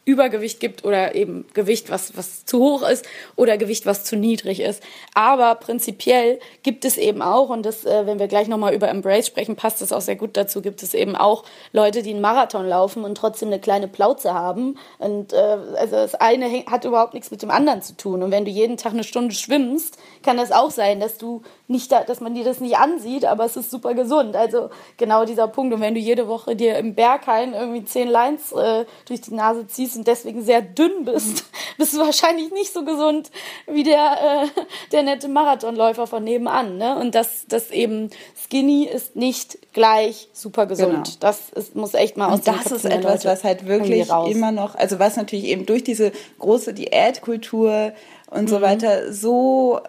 [0.05, 4.61] Übergewicht gibt oder eben Gewicht, was, was zu hoch ist oder Gewicht, was zu niedrig
[4.61, 4.83] ist.
[5.15, 9.27] Aber prinzipiell gibt es eben auch, und das, äh, wenn wir gleich nochmal über Embrace
[9.27, 12.69] sprechen, passt das auch sehr gut dazu, gibt es eben auch Leute, die einen Marathon
[12.69, 14.79] laufen und trotzdem eine kleine Plauze haben.
[14.99, 18.23] Und äh, also das eine hat überhaupt nichts mit dem anderen zu tun.
[18.23, 21.91] Und wenn du jeden Tag eine Stunde schwimmst, kann das auch sein, dass du nicht
[21.91, 24.37] da, dass man dir das nicht ansieht, aber es ist super gesund.
[24.37, 25.73] Also genau dieser Punkt.
[25.73, 29.67] Und wenn du jede Woche dir im Berghain irgendwie zehn Lines äh, durch die Nase
[29.67, 31.45] ziehst und deswegen sehr dünn bist,
[31.79, 33.31] bist du wahrscheinlich nicht so gesund
[33.67, 34.61] wie der, äh,
[34.93, 36.79] der nette Marathonläufer von nebenan.
[36.79, 36.97] Ne?
[36.97, 41.05] Und das, das eben Skinny ist nicht gleich super gesund.
[41.05, 41.17] Genau.
[41.21, 44.75] Das ist, muss echt mal aus Und das ist etwas, was halt wirklich immer noch,
[44.75, 47.93] also was natürlich eben durch diese große Diätkultur
[48.31, 48.49] und mhm.
[48.49, 49.81] so weiter so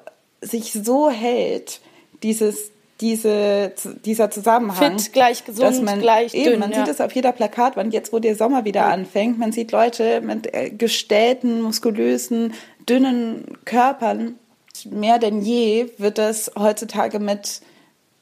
[0.42, 1.82] sich so hält,
[2.24, 2.72] dieses
[3.02, 3.74] diese,
[4.06, 4.98] dieser Zusammenhang.
[5.00, 6.60] Fit gleich gesund, dass man, gleich eben, dünn.
[6.60, 6.78] Man ja.
[6.80, 8.90] sieht es auf jeder Plakatwand, jetzt wo der Sommer wieder ja.
[8.90, 9.38] anfängt.
[9.38, 12.54] Man sieht Leute mit äh, gestellten, muskulösen,
[12.88, 14.36] dünnen Körpern.
[14.90, 17.62] Mehr denn je wird das heutzutage mit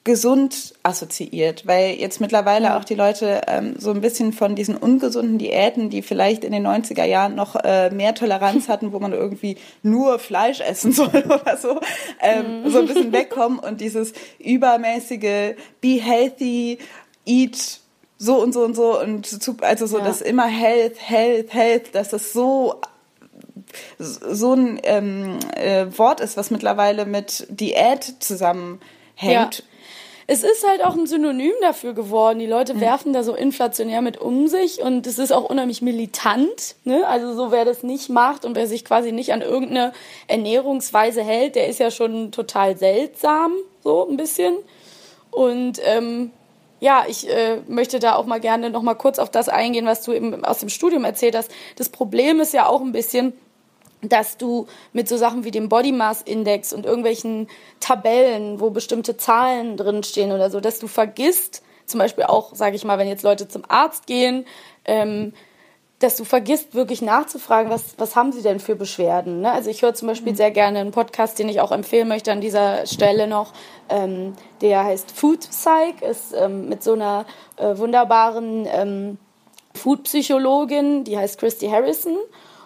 [0.03, 5.37] gesund assoziiert, weil jetzt mittlerweile auch die Leute ähm, so ein bisschen von diesen ungesunden
[5.37, 9.57] Diäten, die vielleicht in den 90er Jahren noch äh, mehr Toleranz hatten, wo man irgendwie
[9.81, 11.79] nur Fleisch essen soll oder so,
[12.19, 12.69] ähm, mhm.
[12.69, 16.79] so ein bisschen wegkommen und dieses übermäßige Be healthy,
[17.25, 17.79] eat
[18.17, 20.03] so und so und so und also so ja.
[20.03, 22.81] das immer Health, Health, Health, dass das so
[23.97, 28.79] so ein ähm, äh, Wort ist, was mittlerweile mit Diät zusammenhängt.
[29.21, 29.49] Ja
[30.33, 32.39] es ist halt auch ein Synonym dafür geworden.
[32.39, 36.75] Die Leute werfen da so inflationär mit um sich und es ist auch unheimlich militant.
[36.85, 37.05] Ne?
[37.07, 39.93] Also so wer das nicht macht und wer sich quasi nicht an irgendeine
[40.27, 43.53] Ernährungsweise hält, der ist ja schon total seltsam,
[43.83, 44.55] so ein bisschen.
[45.29, 46.31] Und ähm,
[46.79, 50.01] ja, ich äh, möchte da auch mal gerne noch mal kurz auf das eingehen, was
[50.01, 51.51] du eben aus dem Studium erzählt hast.
[51.75, 53.33] Das Problem ist ja auch ein bisschen,
[54.03, 57.47] dass du mit so Sachen wie dem Body Mass Index und irgendwelchen
[57.79, 62.85] Tabellen, wo bestimmte Zahlen drinstehen oder so, dass du vergisst, zum Beispiel auch, sage ich
[62.85, 64.45] mal, wenn jetzt Leute zum Arzt gehen,
[64.85, 65.33] ähm,
[65.99, 69.41] dass du vergisst, wirklich nachzufragen, was, was haben sie denn für Beschwerden.
[69.41, 69.51] Ne?
[69.51, 70.37] Also ich höre zum Beispiel mhm.
[70.37, 73.53] sehr gerne einen Podcast, den ich auch empfehlen möchte an dieser Stelle noch.
[73.89, 77.25] Ähm, der heißt Food Psych, ist ähm, mit so einer
[77.55, 79.17] äh, wunderbaren ähm,
[79.75, 82.17] Food-Psychologin, die heißt Christy Harrison.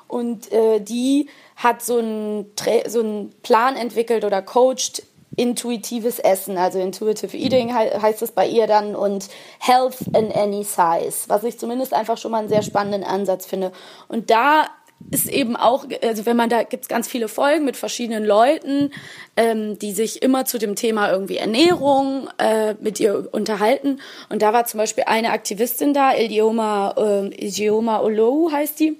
[0.08, 2.51] Und äh, die hat so einen,
[2.88, 5.03] so einen Plan entwickelt oder coacht
[5.38, 9.30] intuitives Essen, also Intuitive Eating he heißt es bei ihr dann und
[9.60, 13.72] Health in any size, was ich zumindest einfach schon mal einen sehr spannenden Ansatz finde.
[14.08, 14.66] Und da
[15.12, 18.91] ist eben auch, also wenn man da gibt es ganz viele Folgen mit verschiedenen Leuten,
[19.36, 23.99] ähm, die sich immer zu dem Thema irgendwie Ernährung äh, mit ihr unterhalten.
[24.30, 28.97] Und da war zum Beispiel eine Aktivistin da, Ilioma, äh, Ilioma Olou heißt die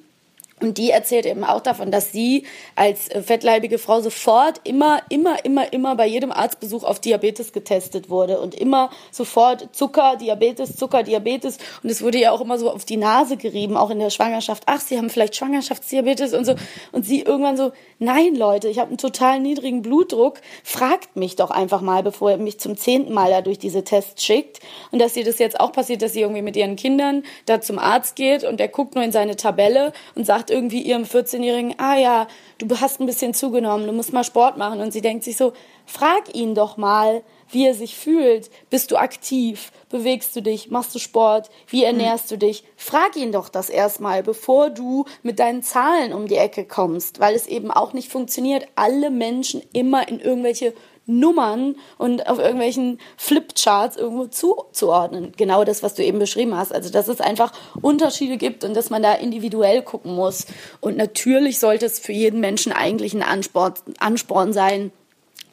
[0.60, 2.44] und die erzählt eben auch davon, dass sie
[2.76, 8.10] als äh, fettleibige Frau sofort immer, immer, immer, immer bei jedem Arztbesuch auf Diabetes getestet
[8.10, 11.60] wurde und immer sofort Zucker, Diabetes, Zucker, Diabetes.
[11.84, 14.64] Und es wurde ja auch immer so auf die Nase gerieben, auch in der Schwangerschaft.
[14.66, 16.56] Ach, Sie haben vielleicht Schwangerschaftsdiabetes und so.
[16.92, 20.40] Und sie irgendwann so, nein, Leute, ich habe einen total niedrigen Blutdruck.
[20.64, 24.26] Fragt mich doch einfach mal, bevor ihr mich zum zehnten Mal da durch diese Tests
[24.26, 24.60] schickt.
[24.92, 27.78] Und dass ihr das jetzt auch passiert, dass sie irgendwie mit ihren Kindern da zum
[27.78, 31.76] Arzt geht und der guckt nur in seine Tabelle und sagt, sagt irgendwie ihrem 14-Jährigen,
[31.78, 32.28] ah ja,
[32.58, 34.80] du hast ein bisschen zugenommen, du musst mal Sport machen.
[34.82, 35.54] Und sie denkt sich so,
[35.86, 38.50] frag ihn doch mal, wie er sich fühlt.
[38.70, 39.72] Bist du aktiv?
[39.90, 40.70] Bewegst du dich?
[40.70, 41.50] Machst du Sport?
[41.68, 42.64] Wie ernährst du dich?
[42.76, 47.36] Frag ihn doch das erstmal, bevor du mit deinen Zahlen um die Ecke kommst, weil
[47.36, 50.74] es eben auch nicht funktioniert, alle Menschen immer in irgendwelche
[51.08, 55.32] Nummern und auf irgendwelchen Flipcharts irgendwo zuzuordnen.
[55.38, 56.74] Genau das, was du eben beschrieben hast.
[56.74, 60.46] Also, dass es einfach Unterschiede gibt und dass man da individuell gucken muss.
[60.82, 64.92] Und natürlich sollte es für jeden Menschen eigentlich ein Ansporn, Ansporn sein,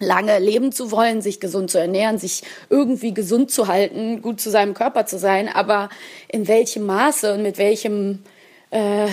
[0.00, 4.50] lange leben zu wollen, sich gesund zu ernähren, sich irgendwie gesund zu halten, gut zu
[4.50, 5.48] seinem Körper zu sein.
[5.48, 5.88] Aber
[6.28, 8.24] in welchem Maße und mit welchem
[8.70, 9.06] äh,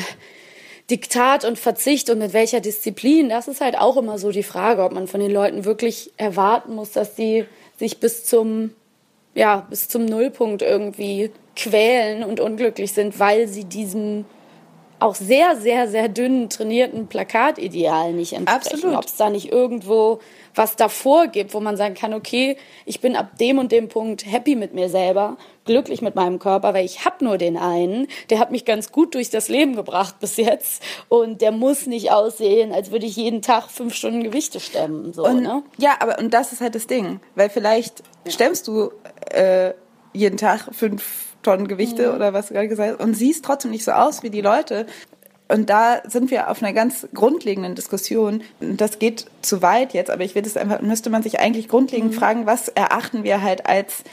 [0.89, 4.83] Diktat und Verzicht und mit welcher Disziplin, das ist halt auch immer so die Frage,
[4.83, 7.45] ob man von den Leuten wirklich erwarten muss, dass sie
[7.77, 8.71] sich bis zum,
[9.33, 14.25] ja, bis zum Nullpunkt irgendwie quälen und unglücklich sind, weil sie diesem
[15.01, 18.95] auch sehr, sehr, sehr dünnen trainierten Plakatideal nicht entsprechen.
[18.95, 20.19] Ob es da nicht irgendwo
[20.55, 24.25] was davor gibt, wo man sagen kann, okay, ich bin ab dem und dem Punkt
[24.25, 28.39] happy mit mir selber, glücklich mit meinem Körper, weil ich habe nur den einen, der
[28.39, 32.73] hat mich ganz gut durch das Leben gebracht bis jetzt und der muss nicht aussehen,
[32.73, 35.13] als würde ich jeden Tag fünf Stunden Gewichte stemmen.
[35.13, 35.63] So, und, ne?
[35.77, 38.31] Ja, aber und das ist halt das Ding, weil vielleicht ja.
[38.31, 38.91] stemmst du
[39.29, 39.73] äh,
[40.13, 42.15] jeden Tag fünf Tonnen Gewichte mhm.
[42.15, 44.85] oder was du gerade gesagt hast und siehst trotzdem nicht so aus wie die Leute,
[45.51, 48.41] und da sind wir auf einer ganz grundlegenden Diskussion.
[48.61, 52.11] Das geht zu weit jetzt, aber ich will das einfach, müsste man sich eigentlich grundlegend
[52.11, 52.15] mhm.
[52.15, 54.03] fragen, was erachten wir halt als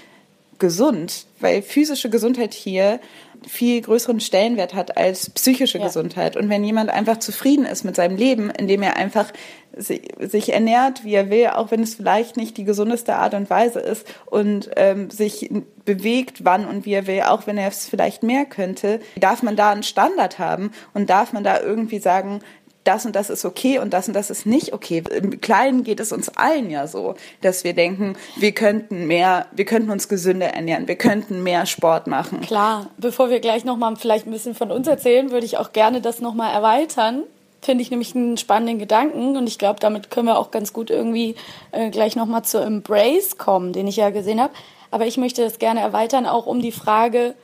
[0.59, 1.27] gesund?
[1.39, 2.99] Weil physische Gesundheit hier
[3.47, 5.87] viel größeren Stellenwert hat als psychische ja.
[5.87, 6.37] Gesundheit.
[6.37, 9.33] Und wenn jemand einfach zufrieden ist mit seinem Leben, indem er einfach
[9.77, 13.79] sich ernährt, wie er will, auch wenn es vielleicht nicht die gesundeste Art und Weise
[13.81, 15.51] ist und ähm, sich
[15.85, 19.57] bewegt, wann und wie er will, auch wenn er es vielleicht mehr könnte, darf man
[19.57, 22.41] da einen Standard haben und darf man da irgendwie sagen,
[22.85, 25.03] das und das ist okay und das und das ist nicht okay.
[25.15, 29.67] Im Kleinen geht es uns allen ja so, dass wir denken, wir könnten mehr, wir
[29.67, 32.41] könnten uns gesünder ernähren, wir könnten mehr Sport machen.
[32.41, 36.01] Klar, bevor wir gleich nochmal vielleicht ein bisschen von uns erzählen, würde ich auch gerne
[36.01, 37.25] das nochmal erweitern.
[37.61, 40.91] Finde ich nämlich einen spannenden Gedanken und ich glaube, damit können wir auch ganz gut
[40.91, 41.35] irgendwie
[41.73, 44.55] äh, gleich nochmal zur Embrace kommen, den ich ja gesehen habe.
[44.91, 47.35] Aber ich möchte das gerne erweitern, auch um die Frage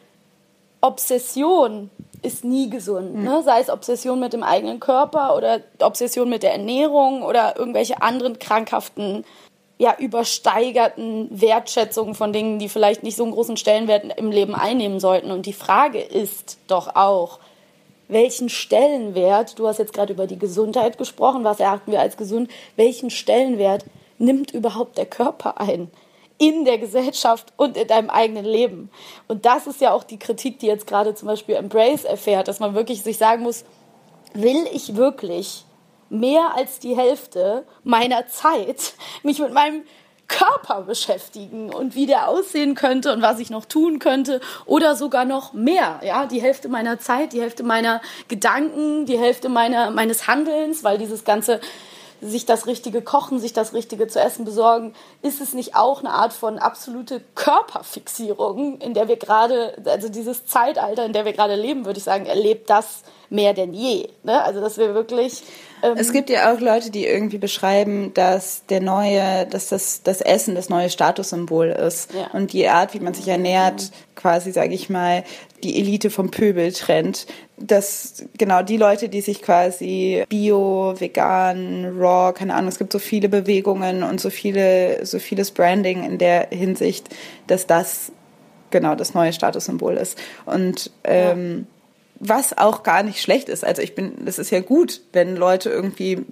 [0.80, 1.90] Obsession
[2.24, 3.22] ist nie gesund.
[3.22, 3.42] Ne?
[3.44, 8.38] Sei es Obsession mit dem eigenen Körper oder Obsession mit der Ernährung oder irgendwelche anderen
[8.38, 9.24] krankhaften
[9.76, 15.00] ja, übersteigerten Wertschätzung von Dingen, die vielleicht nicht so einen großen Stellenwert im Leben einnehmen
[15.00, 15.30] sollten.
[15.30, 17.40] Und die Frage ist doch auch,
[18.08, 22.50] welchen Stellenwert, du hast jetzt gerade über die Gesundheit gesprochen, was erachten wir als gesund,
[22.76, 23.84] welchen Stellenwert
[24.18, 25.90] nimmt überhaupt der Körper ein?
[26.44, 28.90] In der Gesellschaft und in deinem eigenen Leben.
[29.28, 32.60] Und das ist ja auch die Kritik, die jetzt gerade zum Beispiel Embrace erfährt, dass
[32.60, 33.64] man wirklich sich sagen muss,
[34.34, 35.64] will ich wirklich
[36.10, 38.92] mehr als die Hälfte meiner Zeit
[39.22, 39.84] mich mit meinem
[40.28, 45.24] Körper beschäftigen und wie der aussehen könnte und was ich noch tun könnte oder sogar
[45.24, 50.26] noch mehr, ja, die Hälfte meiner Zeit, die Hälfte meiner Gedanken, die Hälfte meiner, meines
[50.26, 51.60] Handelns, weil dieses ganze
[52.24, 56.10] sich das richtige Kochen, sich das richtige zu essen besorgen, ist es nicht auch eine
[56.10, 61.54] Art von absolute Körperfixierung, in der wir gerade, also dieses Zeitalter, in der wir gerade
[61.54, 64.08] leben, würde ich sagen, erlebt das mehr denn je.
[64.22, 64.42] Ne?
[64.42, 65.42] Also dass wir wirklich
[65.84, 70.20] ähm es gibt ja auch Leute, die irgendwie beschreiben, dass der neue, dass das, das
[70.20, 72.30] Essen das neue Statussymbol ist ja.
[72.32, 75.24] und die Art, wie man sich ernährt, quasi, sage ich mal,
[75.62, 77.26] die Elite vom Pöbel trennt.
[77.56, 82.98] Dass genau die Leute, die sich quasi bio, vegan, raw, keine Ahnung, es gibt so
[82.98, 87.08] viele Bewegungen und so viele, so vieles Branding in der Hinsicht,
[87.46, 88.10] dass das
[88.70, 90.18] genau das neue Statussymbol ist.
[90.46, 91.66] Und ähm,
[92.20, 93.64] was auch gar nicht schlecht ist.
[93.64, 96.24] Also ich bin, es ist ja gut, wenn Leute irgendwie,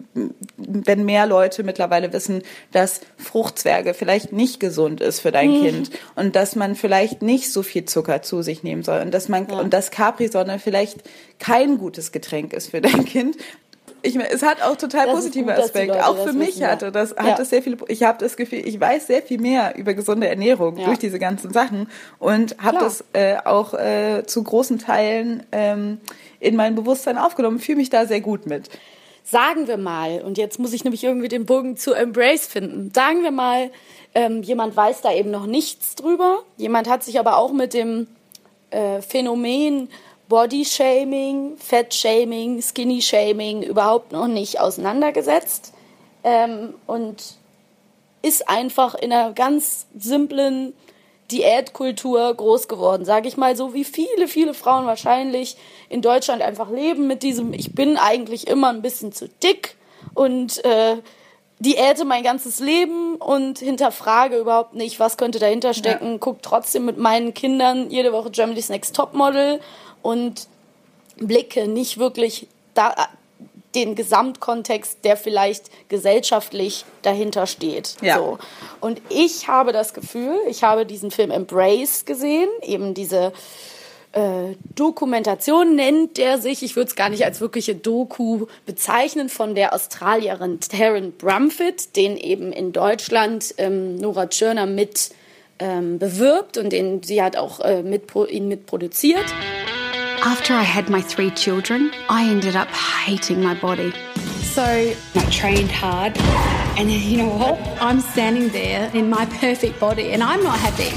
[0.57, 5.65] wenn mehr Leute mittlerweile wissen, dass Fruchtzwerge vielleicht nicht gesund ist für dein mhm.
[5.65, 9.29] Kind und dass man vielleicht nicht so viel Zucker zu sich nehmen soll und dass
[9.29, 9.59] man ja.
[9.59, 10.99] und dass Capri-Sonne vielleicht
[11.39, 13.37] kein gutes Getränk ist für dein Kind,
[14.03, 16.07] ich meine, es hat auch total das positive gut, Aspekte.
[16.07, 17.23] Auch für mich wissen, hatte das, ja.
[17.23, 20.29] hat das sehr viele, ich habe das Gefühl, ich weiß sehr viel mehr über gesunde
[20.29, 20.87] Ernährung ja.
[20.87, 21.89] durch diese ganzen Sachen
[22.19, 25.99] und habe das äh, auch äh, zu großen Teilen ähm,
[26.41, 28.69] in mein Bewusstsein aufgenommen, fühle mich da sehr gut mit.
[29.25, 32.91] Sagen wir mal, und jetzt muss ich nämlich irgendwie den Bogen zu Embrace finden.
[32.93, 33.71] Sagen wir mal,
[34.15, 36.41] ähm, jemand weiß da eben noch nichts drüber.
[36.57, 38.09] Jemand hat sich aber auch mit dem
[38.71, 39.89] äh, Phänomen
[40.33, 45.75] Body-Shaming, Fett-Shaming, Skinny-Shaming überhaupt noch nicht auseinandergesetzt
[46.25, 47.35] ähm, und
[48.23, 50.73] ist einfach in einer ganz simplen
[51.31, 55.59] Diätkultur groß geworden, sage ich mal, so wie viele, viele Frauen wahrscheinlich
[55.91, 59.77] in Deutschland einfach leben mit diesem, ich bin eigentlich immer ein bisschen zu dick
[60.15, 60.97] und äh,
[61.59, 66.19] diäte mein ganzes Leben und hinterfrage überhaupt nicht, was könnte dahinter stecken, ja.
[66.19, 69.61] guck trotzdem mit meinen Kindern jede Woche Germany's Next Topmodel
[70.03, 70.49] und
[71.17, 72.95] blicke nicht wirklich da,
[73.75, 77.97] den Gesamtkontext, der vielleicht gesellschaftlich dahinter steht.
[78.03, 78.19] Ja.
[78.19, 78.39] So.
[78.81, 83.33] Und ich habe das Gefühl, ich habe diesen Film Embrace gesehen, eben diese
[84.13, 89.55] äh, Dokumentation nennt der sich, ich würde es gar nicht als wirkliche Doku bezeichnen, von
[89.55, 95.11] der Australierin Taryn Brumfitt, den eben in Deutschland ähm, Nora Tschirner mit
[95.59, 99.25] ähm, bewirbt und den sie hat auch äh, mit, ihn mitproduziert.
[100.25, 103.93] After I had my three children, I ended up hating my body.
[104.55, 106.17] So I trained hard,
[106.79, 107.59] and you know what?
[107.83, 110.97] I'm standing there in my perfect body, and I'm not happy.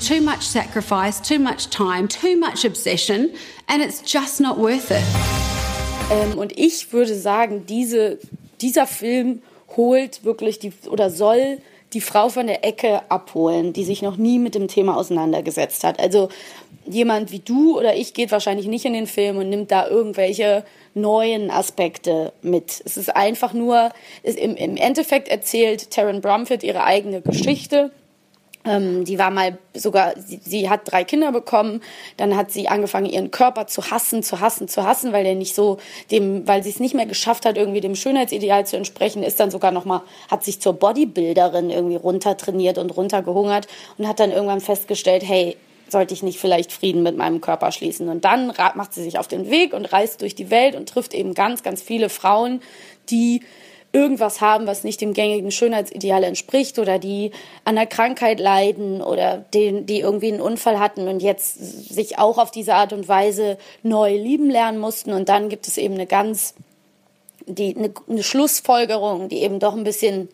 [0.00, 3.32] Too much sacrifice, too much time, too much obsession,
[3.68, 5.04] and it's just not worth it.
[6.10, 8.18] Ähm, und ich würde sagen, diese,
[8.60, 9.40] dieser Film
[9.78, 11.62] holt wirklich die oder soll
[11.92, 15.98] die Frau von der Ecke abholen, die sich noch nie mit dem Thema auseinandergesetzt hat.
[15.98, 16.28] Also
[16.86, 20.64] jemand wie du oder ich geht wahrscheinlich nicht in den Film und nimmt da irgendwelche
[20.94, 22.82] neuen Aspekte mit.
[22.84, 23.90] Es ist einfach nur,
[24.22, 27.90] im, im Endeffekt erzählt Taryn Brumfitt ihre eigene Geschichte.
[28.68, 31.80] Ähm, die war mal sogar, sie, sie, hat drei Kinder bekommen,
[32.16, 35.54] dann hat sie angefangen, ihren Körper zu hassen, zu hassen, zu hassen, weil er nicht
[35.54, 35.78] so
[36.10, 39.50] dem, weil sie es nicht mehr geschafft hat, irgendwie dem Schönheitsideal zu entsprechen, ist dann
[39.50, 43.66] sogar nochmal, hat sich zur Bodybuilderin irgendwie runtertrainiert und runtergehungert
[43.96, 45.56] und hat dann irgendwann festgestellt, hey,
[45.88, 48.08] sollte ich nicht vielleicht Frieden mit meinem Körper schließen?
[48.08, 51.14] Und dann macht sie sich auf den Weg und reist durch die Welt und trifft
[51.14, 52.60] eben ganz, ganz viele Frauen,
[53.10, 53.40] die
[53.92, 57.30] irgendwas haben, was nicht dem gängigen Schönheitsideal entspricht oder die
[57.64, 62.38] an einer Krankheit leiden oder die, die irgendwie einen Unfall hatten und jetzt sich auch
[62.38, 65.12] auf diese Art und Weise neu lieben lernen mussten.
[65.12, 66.54] Und dann gibt es eben eine ganz,
[67.46, 70.28] die, eine, eine Schlussfolgerung, die eben doch ein bisschen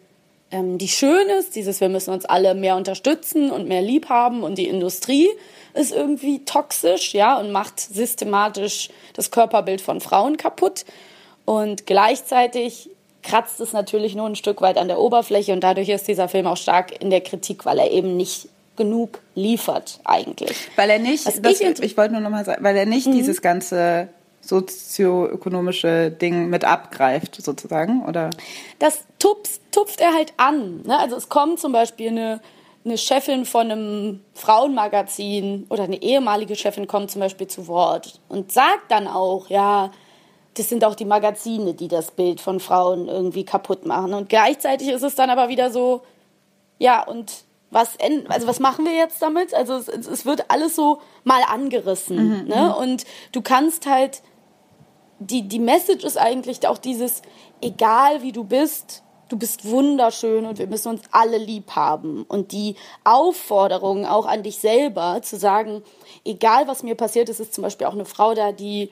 [0.51, 4.43] ähm, die schön ist, dieses wir müssen uns alle mehr unterstützen und mehr lieb haben
[4.43, 5.29] und die Industrie
[5.75, 10.85] ist irgendwie toxisch, ja, und macht systematisch das Körperbild von Frauen kaputt.
[11.45, 12.91] Und gleichzeitig
[13.25, 16.47] kratzt es natürlich nur ein Stück weit an der Oberfläche und dadurch ist dieser Film
[16.47, 20.57] auch stark in der Kritik, weil er eben nicht genug liefert eigentlich.
[20.77, 23.12] Weil er nicht, das, ich, ich wollte nur noch mal sagen, weil er nicht mhm.
[23.12, 24.09] dieses ganze
[24.41, 28.31] sozioökonomische Ding mit abgreift, sozusagen, oder?
[28.79, 30.83] Das tupft, tupft er halt an.
[30.83, 30.99] Ne?
[30.99, 32.41] Also es kommt zum Beispiel eine,
[32.85, 38.53] eine Chefin von einem Frauenmagazin oder eine ehemalige Chefin kommt zum Beispiel zu Wort und
[38.53, 39.91] sagt dann auch, ja,
[40.55, 44.15] das sind auch die Magazine, die das Bild von Frauen irgendwie kaputt machen.
[44.15, 46.03] Und gleichzeitig ist es dann aber wieder so,
[46.79, 47.33] ja, und
[47.71, 47.99] was,
[48.29, 49.53] also was machen wir jetzt damit?
[49.53, 52.17] Also es, es wird alles so mal angerissen.
[52.17, 52.75] Mhm, ne?
[52.77, 52.83] Mhm.
[52.83, 54.23] Und du kannst halt,
[55.19, 57.23] die, die Message ist eigentlich auch dieses,
[57.61, 62.25] egal wie du bist, du bist wunderschön und wir müssen uns alle lieb haben.
[62.29, 65.83] Und die Aufforderung auch an dich selber zu sagen,
[66.25, 68.91] egal was mir passiert ist, ist zum Beispiel auch eine Frau da, die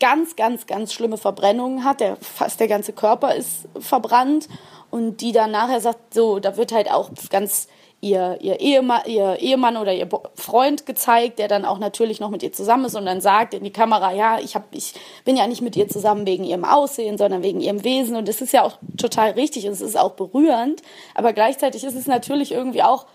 [0.00, 4.48] ganz, ganz, ganz schlimme Verbrennungen hat, der, fast der ganze Körper ist verbrannt.
[4.90, 7.66] Und die dann nachher sagt, so, da wird halt auch ganz
[8.00, 12.42] ihr, ihr, Ehemann, ihr Ehemann oder ihr Freund gezeigt, der dann auch natürlich noch mit
[12.42, 14.94] ihr zusammen ist und dann sagt in die Kamera, ja, ich, hab, ich
[15.24, 18.16] bin ja nicht mit ihr zusammen wegen ihrem Aussehen, sondern wegen ihrem Wesen.
[18.16, 20.82] Und das ist ja auch total richtig und es ist auch berührend,
[21.14, 23.06] aber gleichzeitig ist es natürlich irgendwie auch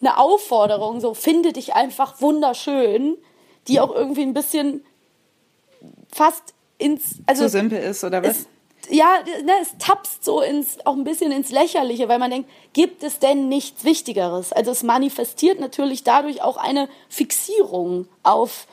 [0.00, 3.16] eine Aufforderung, so finde dich einfach wunderschön,
[3.68, 4.84] die auch irgendwie ein bisschen
[6.12, 8.30] fast ins also zu simpel ist oder was?
[8.38, 8.46] Es,
[8.90, 13.02] ja, ne, es tapst so ins auch ein bisschen ins Lächerliche, weil man denkt, gibt
[13.02, 14.52] es denn nichts Wichtigeres?
[14.52, 18.66] Also es manifestiert natürlich dadurch auch eine Fixierung auf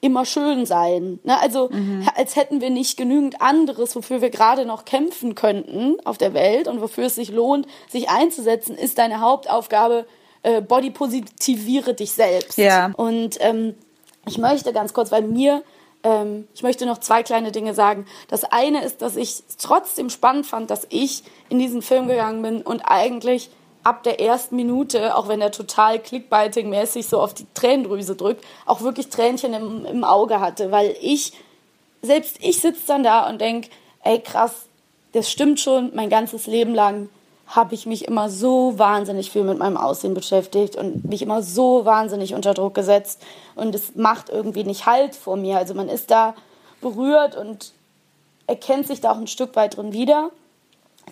[0.00, 1.18] immer schön sein.
[1.24, 1.40] Ne?
[1.40, 2.08] Also mhm.
[2.14, 6.68] als hätten wir nicht genügend anderes, wofür wir gerade noch kämpfen könnten auf der Welt
[6.68, 10.06] und wofür es sich lohnt, sich einzusetzen, ist deine Hauptaufgabe,
[10.42, 12.58] äh, body positiviere dich selbst.
[12.58, 12.92] Ja.
[12.96, 13.74] Und ähm,
[14.26, 15.62] ich möchte ganz kurz, weil mir
[16.06, 18.06] ähm, ich möchte noch zwei kleine Dinge sagen.
[18.28, 22.42] Das eine ist, dass ich es trotzdem spannend fand, dass ich in diesen Film gegangen
[22.42, 23.50] bin und eigentlich
[23.82, 28.82] ab der ersten Minute, auch wenn er total clickbaiting-mäßig so auf die Tränendrüse drückt, auch
[28.82, 31.32] wirklich Tränchen im, im Auge hatte, weil ich,
[32.02, 33.70] selbst ich sitze dann da und denke,
[34.02, 34.66] ey krass,
[35.12, 37.08] das stimmt schon, mein ganzes Leben lang
[37.46, 41.84] habe ich mich immer so wahnsinnig viel mit meinem Aussehen beschäftigt und mich immer so
[41.84, 43.22] wahnsinnig unter Druck gesetzt.
[43.54, 45.56] Und es macht irgendwie nicht Halt vor mir.
[45.56, 46.34] Also man ist da
[46.80, 47.72] berührt und
[48.46, 50.30] erkennt sich da auch ein Stück weit drin wieder.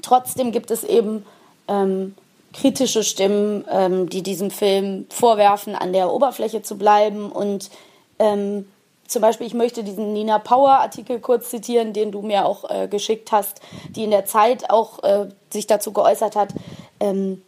[0.02, 1.24] Trotzdem gibt es eben
[1.68, 2.14] ähm,
[2.52, 7.70] kritische Stimmen, ähm, die diesem Film vorwerfen, an der Oberfläche zu bleiben und
[8.18, 8.66] ähm,
[9.14, 12.88] zum Beispiel, ich möchte diesen Nina Power Artikel kurz zitieren, den du mir auch äh,
[12.88, 13.60] geschickt hast,
[13.90, 16.52] die in der Zeit auch äh, sich dazu geäußert hat.
[17.00, 17.40] Ähm,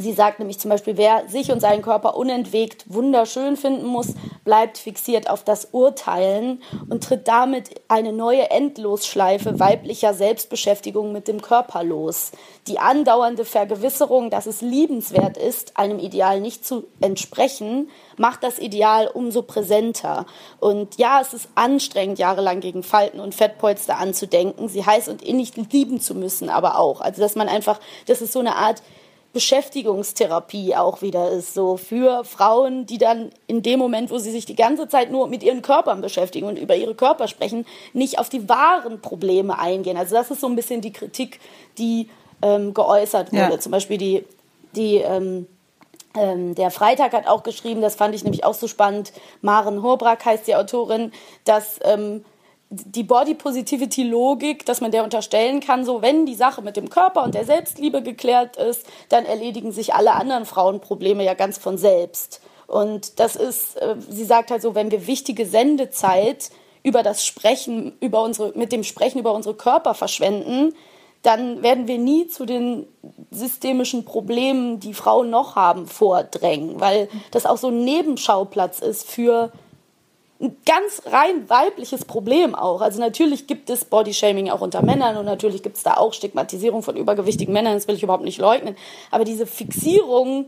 [0.00, 4.78] Sie sagt nämlich zum Beispiel, wer sich und seinen Körper unentwegt wunderschön finden muss, bleibt
[4.78, 11.84] fixiert auf das Urteilen und tritt damit eine neue Endlosschleife weiblicher Selbstbeschäftigung mit dem Körper
[11.84, 12.32] los.
[12.66, 19.06] Die andauernde Vergewisserung, dass es liebenswert ist, einem Ideal nicht zu entsprechen, macht das Ideal
[19.06, 20.24] umso präsenter.
[20.60, 25.52] Und ja, es ist anstrengend, jahrelang gegen Falten und Fettpolster anzudenken, sie heiß und innig
[25.72, 27.02] lieben zu müssen, aber auch.
[27.02, 28.82] Also, dass man einfach, das ist so eine Art
[29.32, 34.44] Beschäftigungstherapie auch wieder ist, so für Frauen, die dann in dem Moment, wo sie sich
[34.44, 38.28] die ganze Zeit nur mit ihren Körpern beschäftigen und über ihre Körper sprechen, nicht auf
[38.28, 39.96] die wahren Probleme eingehen.
[39.96, 41.38] Also das ist so ein bisschen die Kritik,
[41.78, 42.08] die
[42.42, 43.52] ähm, geäußert wurde.
[43.52, 43.60] Ja.
[43.60, 44.24] Zum Beispiel die,
[44.74, 45.46] die ähm,
[46.16, 49.12] ähm, der Freitag hat auch geschrieben, das fand ich nämlich auch so spannend,
[49.42, 51.12] Maren Horbrack heißt die Autorin,
[51.44, 52.24] dass ähm,
[52.70, 56.88] die Body Positivity Logik, dass man der unterstellen kann, so wenn die Sache mit dem
[56.88, 61.78] Körper und der Selbstliebe geklärt ist, dann erledigen sich alle anderen Frauenprobleme ja ganz von
[61.78, 62.40] selbst.
[62.68, 66.50] Und das ist, äh, sie sagt halt so, wenn wir wichtige Sendezeit
[66.84, 70.72] über das Sprechen, über unsere, mit dem Sprechen über unsere Körper verschwenden,
[71.22, 72.86] dann werden wir nie zu den
[73.32, 79.52] systemischen Problemen, die Frauen noch haben, vordrängen, weil das auch so ein Nebenschauplatz ist für
[80.40, 82.80] ein ganz rein weibliches Problem auch.
[82.80, 86.82] Also natürlich gibt es Bodyshaming auch unter Männern und natürlich gibt es da auch Stigmatisierung
[86.82, 88.74] von übergewichtigen Männern, das will ich überhaupt nicht leugnen.
[89.10, 90.46] Aber diese Fixierung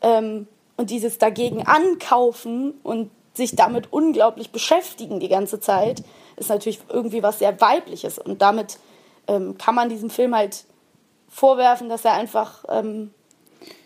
[0.00, 6.02] ähm, und dieses dagegen ankaufen und sich damit unglaublich beschäftigen die ganze Zeit,
[6.36, 8.18] ist natürlich irgendwie was sehr Weibliches.
[8.18, 8.78] Und damit
[9.28, 10.64] ähm, kann man diesem Film halt
[11.28, 13.14] vorwerfen, dass er einfach, ähm,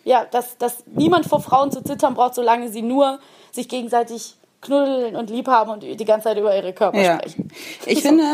[0.04, 3.18] ja, dass, dass niemand vor Frauen zu zittern braucht, solange sie nur
[3.52, 7.18] sich gegenseitig knuddeln und lieb haben und die ganze Zeit über ihre Körper ja.
[7.18, 7.48] sprechen.
[7.86, 8.08] Ich so.
[8.08, 8.24] finde,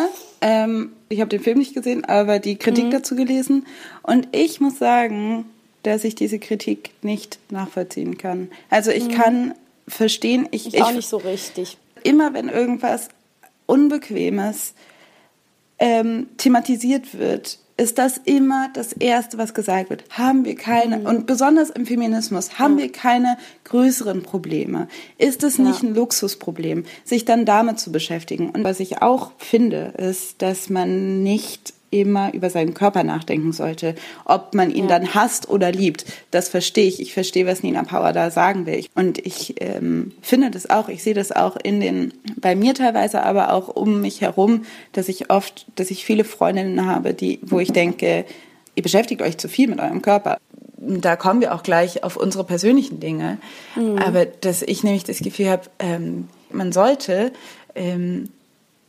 [0.40, 2.90] ähm, ich habe den Film nicht gesehen, aber die Kritik mhm.
[2.90, 3.66] dazu gelesen
[4.02, 5.44] und ich muss sagen,
[5.82, 8.50] dass ich diese Kritik nicht nachvollziehen kann.
[8.68, 9.12] Also ich mhm.
[9.12, 9.54] kann
[9.88, 11.78] verstehen, ich, ich auch nicht so richtig.
[12.02, 13.08] Immer wenn irgendwas
[13.66, 14.74] Unbequemes
[15.78, 20.04] ähm, thematisiert wird, ist das immer das Erste, was gesagt wird.
[20.10, 21.06] Haben wir keine, mhm.
[21.06, 22.84] und besonders im Feminismus, haben ja.
[22.84, 24.86] wir keine größeren Probleme?
[25.16, 25.88] Ist es nicht ja.
[25.88, 28.50] ein Luxusproblem, sich dann damit zu beschäftigen?
[28.50, 33.95] Und was ich auch finde, ist, dass man nicht immer über seinen Körper nachdenken sollte.
[34.24, 34.99] Ob man ihn ja.
[34.99, 37.01] dann hasst oder liebt, das verstehe ich.
[37.01, 38.84] Ich verstehe, was Nina Power da sagen will.
[38.95, 43.22] Und ich ähm, finde das auch, ich sehe das auch in den, bei mir teilweise,
[43.22, 47.59] aber auch um mich herum, dass ich oft, dass ich viele Freundinnen habe, die, wo
[47.59, 48.24] ich denke,
[48.76, 50.38] ihr beschäftigt euch zu viel mit eurem Körper.
[50.76, 53.38] Da kommen wir auch gleich auf unsere persönlichen Dinge.
[53.74, 53.99] Mhm.
[53.99, 57.32] Aber dass ich nämlich das Gefühl habe, ähm, man sollte
[57.74, 58.30] ähm,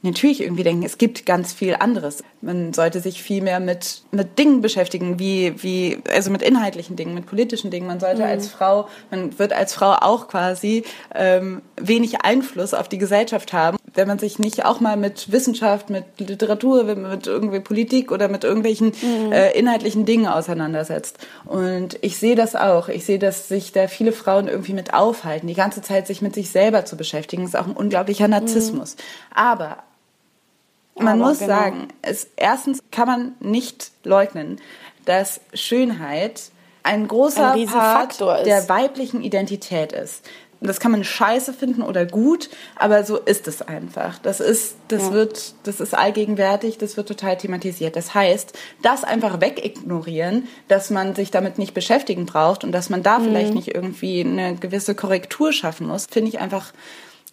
[0.04, 2.24] natürlich irgendwie denken, es gibt ganz viel anderes.
[2.42, 7.14] Man sollte sich viel mehr mit, mit Dingen beschäftigen, wie, wie, also mit inhaltlichen Dingen,
[7.14, 7.88] mit politischen Dingen.
[7.88, 8.30] Man sollte mhm.
[8.30, 10.84] als Frau, man wird als Frau auch quasi
[11.14, 15.90] ähm, wenig Einfluss auf die Gesellschaft haben, wenn man sich nicht auch mal mit Wissenschaft,
[15.92, 19.32] mit Literatur, mit irgendwie Politik oder mit irgendwelchen mhm.
[19.32, 21.20] äh, inhaltlichen Dingen auseinandersetzt.
[21.46, 22.90] Und ich sehe das auch.
[22.90, 26.34] Ich sehe, dass sich da viele Frauen irgendwie mit aufhalten, die ganze Zeit sich mit
[26.34, 27.44] sich selber zu beschäftigen.
[27.44, 28.96] Das ist auch ein unglaublicher Narzissmus.
[28.96, 29.38] Mhm.
[29.38, 29.78] Aber
[31.04, 31.54] man Aber muss genau.
[31.54, 34.60] sagen, es, erstens kann man nicht leugnen,
[35.06, 36.42] dass Schönheit
[36.84, 40.26] ein großer ein Part der weiblichen Identität ist.
[40.64, 44.20] Das kann man scheiße finden oder gut, aber so ist es einfach.
[44.20, 45.12] Das ist, das ja.
[45.12, 47.96] wird, das ist allgegenwärtig, das wird total thematisiert.
[47.96, 53.02] Das heißt, das einfach wegignorieren, dass man sich damit nicht beschäftigen braucht und dass man
[53.02, 53.24] da mhm.
[53.24, 56.74] vielleicht nicht irgendwie eine gewisse Korrektur schaffen muss, finde ich einfach,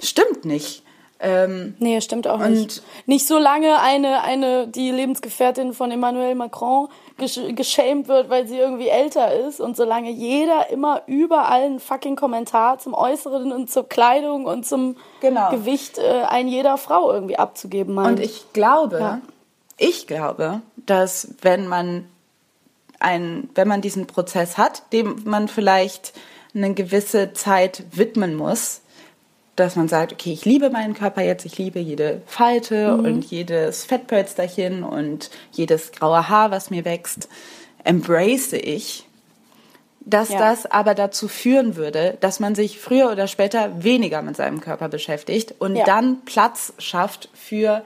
[0.03, 0.83] stimmt nicht.
[1.21, 2.83] Ähm, nee, stimmt auch nicht.
[3.07, 8.57] Nicht so lange eine, eine, die Lebensgefährtin von Emmanuel Macron gesch geschämt wird, weil sie
[8.57, 13.89] irgendwie älter ist und solange jeder immer überall einen fucking Kommentar zum Äußeren und zur
[13.89, 15.51] Kleidung und zum genau.
[15.51, 18.21] Gewicht äh, ein jeder Frau irgendwie abzugeben meint.
[18.21, 19.21] Und ich glaube, ja.
[19.77, 22.05] ich glaube, dass wenn man
[23.01, 26.13] ein, wenn man diesen Prozess hat, dem man vielleicht
[26.55, 28.83] eine gewisse Zeit widmen muss,
[29.59, 33.05] dass man sagt, okay, ich liebe meinen Körper jetzt, ich liebe jede Falte mhm.
[33.05, 37.29] und jedes Fettpölsterchen und jedes graue Haar, was mir wächst,
[37.85, 39.07] embrace ich,
[40.01, 40.39] dass ja.
[40.39, 44.89] das aber dazu führen würde, dass man sich früher oder später weniger mit seinem Körper
[44.89, 45.85] beschäftigt und ja.
[45.85, 47.85] dann Platz schafft für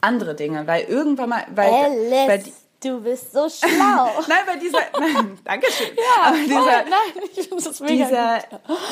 [0.00, 2.44] andere Dinge, weil irgendwann mal, weil, weil
[2.84, 4.10] Du bist so schlau.
[4.28, 5.96] nein, bei dieser, nein, danke schön.
[5.96, 8.38] Ja, aber dieser, nein, ich finde das mega dieser,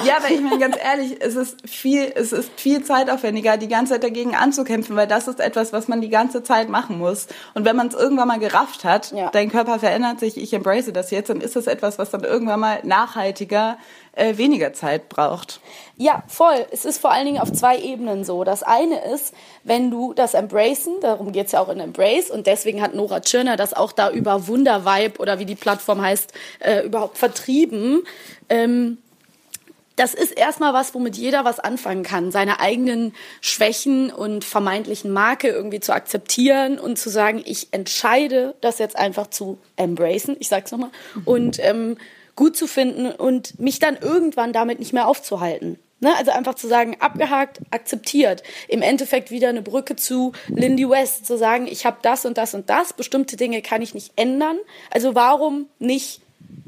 [0.04, 3.92] Ja, aber ich meine ganz ehrlich, es ist viel, es ist viel zeitaufwendiger, die ganze
[3.92, 7.26] Zeit dagegen anzukämpfen, weil das ist etwas, was man die ganze Zeit machen muss.
[7.52, 9.30] Und wenn man es irgendwann mal gerafft hat, ja.
[9.30, 12.60] dein Körper verändert sich, ich embrace das jetzt, dann ist das etwas, was dann irgendwann
[12.60, 13.76] mal nachhaltiger
[14.12, 15.60] äh, weniger Zeit braucht.
[15.96, 16.66] Ja, voll.
[16.70, 18.44] Es ist vor allen Dingen auf zwei Ebenen so.
[18.44, 19.34] Das eine ist,
[19.64, 23.20] wenn du das Embracen, darum geht es ja auch in Embrace und deswegen hat Nora
[23.20, 28.02] Tschirner das auch da über Wundervibe oder wie die Plattform heißt, äh, überhaupt vertrieben.
[28.48, 28.98] Ähm,
[29.96, 35.48] das ist erstmal was, womit jeder was anfangen kann, seine eigenen Schwächen und vermeintlichen Marke
[35.48, 40.72] irgendwie zu akzeptieren und zu sagen, ich entscheide das jetzt einfach zu embracen, ich sag's
[40.72, 40.90] nochmal,
[41.24, 41.98] und ähm,
[42.36, 45.78] gut zu finden und mich dann irgendwann damit nicht mehr aufzuhalten.
[46.02, 46.14] Ne?
[46.16, 48.42] Also einfach zu sagen, abgehakt, akzeptiert.
[48.68, 52.54] Im Endeffekt wieder eine Brücke zu Lindy West, zu sagen, ich habe das und das
[52.54, 54.58] und das, bestimmte Dinge kann ich nicht ändern.
[54.90, 56.20] Also warum nicht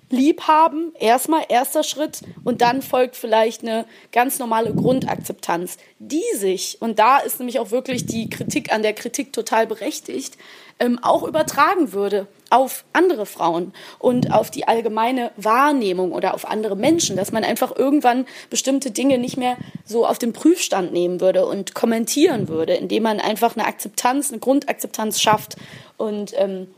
[0.08, 6.78] lieb haben, erstmal erster Schritt und dann folgt vielleicht eine ganz normale Grundakzeptanz, die sich,
[6.80, 10.36] und da ist nämlich auch wirklich die Kritik an der Kritik total berechtigt,
[10.78, 16.76] ähm, auch übertragen würde auf andere Frauen und auf die allgemeine Wahrnehmung oder auf andere
[16.76, 21.46] Menschen, dass man einfach irgendwann bestimmte Dinge nicht mehr so auf den Prüfstand nehmen würde
[21.46, 25.56] und kommentieren würde, indem man einfach eine Akzeptanz, eine Grundakzeptanz schafft.
[25.96, 26.68] Und ähm,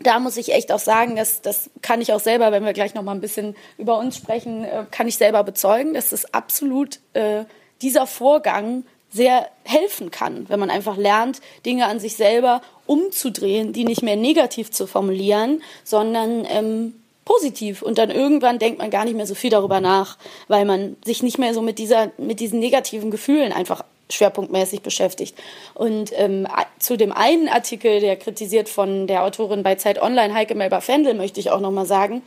[0.00, 2.94] da muss ich echt auch sagen, dass das kann ich auch selber, wenn wir gleich
[2.94, 7.00] noch mal ein bisschen über uns sprechen, äh, kann ich selber bezeugen, dass es absolut
[7.14, 7.44] äh,
[7.80, 13.84] dieser Vorgang sehr helfen kann, wenn man einfach lernt, Dinge an sich selber umzudrehen, die
[13.84, 16.94] nicht mehr negativ zu formulieren, sondern ähm,
[17.24, 17.82] positiv.
[17.82, 21.22] Und dann irgendwann denkt man gar nicht mehr so viel darüber nach, weil man sich
[21.22, 25.38] nicht mehr so mit dieser, mit diesen negativen Gefühlen einfach schwerpunktmäßig beschäftigt.
[25.74, 26.46] Und ähm,
[26.78, 31.40] zu dem einen Artikel, der kritisiert von der Autorin bei Zeit Online, Heike Melba-Fendel, möchte
[31.40, 32.22] ich auch nochmal sagen,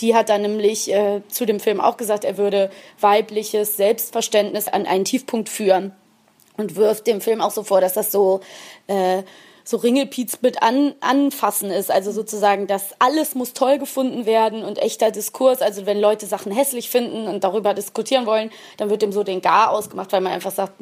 [0.00, 2.70] die hat dann nämlich äh, zu dem Film auch gesagt, er würde
[3.00, 5.92] weibliches Selbstverständnis an einen Tiefpunkt führen
[6.56, 8.40] und wirft dem Film auch so vor, dass das so
[8.86, 9.22] äh,
[9.66, 11.90] so Ringelpiez mit an, anfassen ist.
[11.90, 15.60] Also sozusagen, dass alles muss toll gefunden werden und echter Diskurs.
[15.60, 19.42] Also wenn Leute Sachen hässlich finden und darüber diskutieren wollen, dann wird dem so den
[19.42, 20.74] Gar ausgemacht, weil man einfach sagt,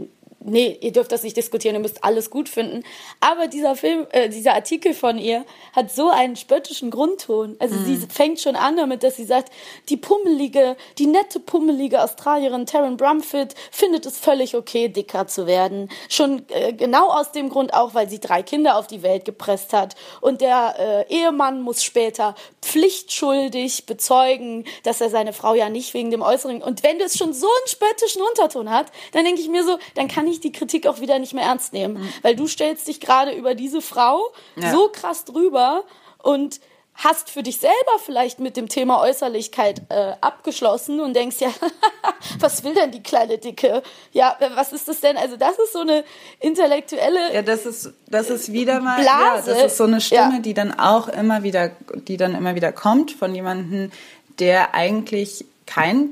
[0.44, 2.84] nee, ihr dürft das nicht diskutieren, ihr müsst alles gut finden.
[3.20, 7.56] Aber dieser Film, äh, dieser Artikel von ihr hat so einen spöttischen Grundton.
[7.58, 7.84] Also mhm.
[7.84, 9.50] sie fängt schon an damit, dass sie sagt,
[9.88, 15.88] die pummelige, die nette pummelige Australierin Taryn Brumfitt findet es völlig okay, dicker zu werden.
[16.08, 19.72] Schon äh, genau aus dem Grund auch, weil sie drei Kinder auf die Welt gepresst
[19.72, 19.94] hat.
[20.20, 26.10] Und der äh, Ehemann muss später pflichtschuldig bezeugen, dass er seine Frau ja nicht wegen
[26.10, 26.62] dem Äußeren.
[26.62, 30.08] Und wenn das schon so einen spöttischen Unterton hat, dann denke ich mir so, dann
[30.08, 31.94] kann ich die Kritik auch wieder nicht mehr ernst nehmen.
[31.94, 32.08] Mhm.
[32.22, 34.20] Weil du stellst dich gerade über diese Frau
[34.56, 34.72] ja.
[34.72, 35.84] so krass drüber
[36.22, 36.60] und
[36.96, 41.48] hast für dich selber vielleicht mit dem Thema Äußerlichkeit äh, abgeschlossen und denkst ja,
[42.38, 43.82] was will denn die kleine Dicke?
[44.12, 45.16] Ja, was ist das denn?
[45.16, 46.04] Also das ist so eine
[46.38, 49.50] intellektuelle Ja, das ist das ist wieder mal Blase.
[49.50, 50.38] Ja, das ist so eine Stimme, ja.
[50.38, 53.90] die dann auch immer wieder die dann immer wieder kommt von jemandem,
[54.38, 56.10] der eigentlich kein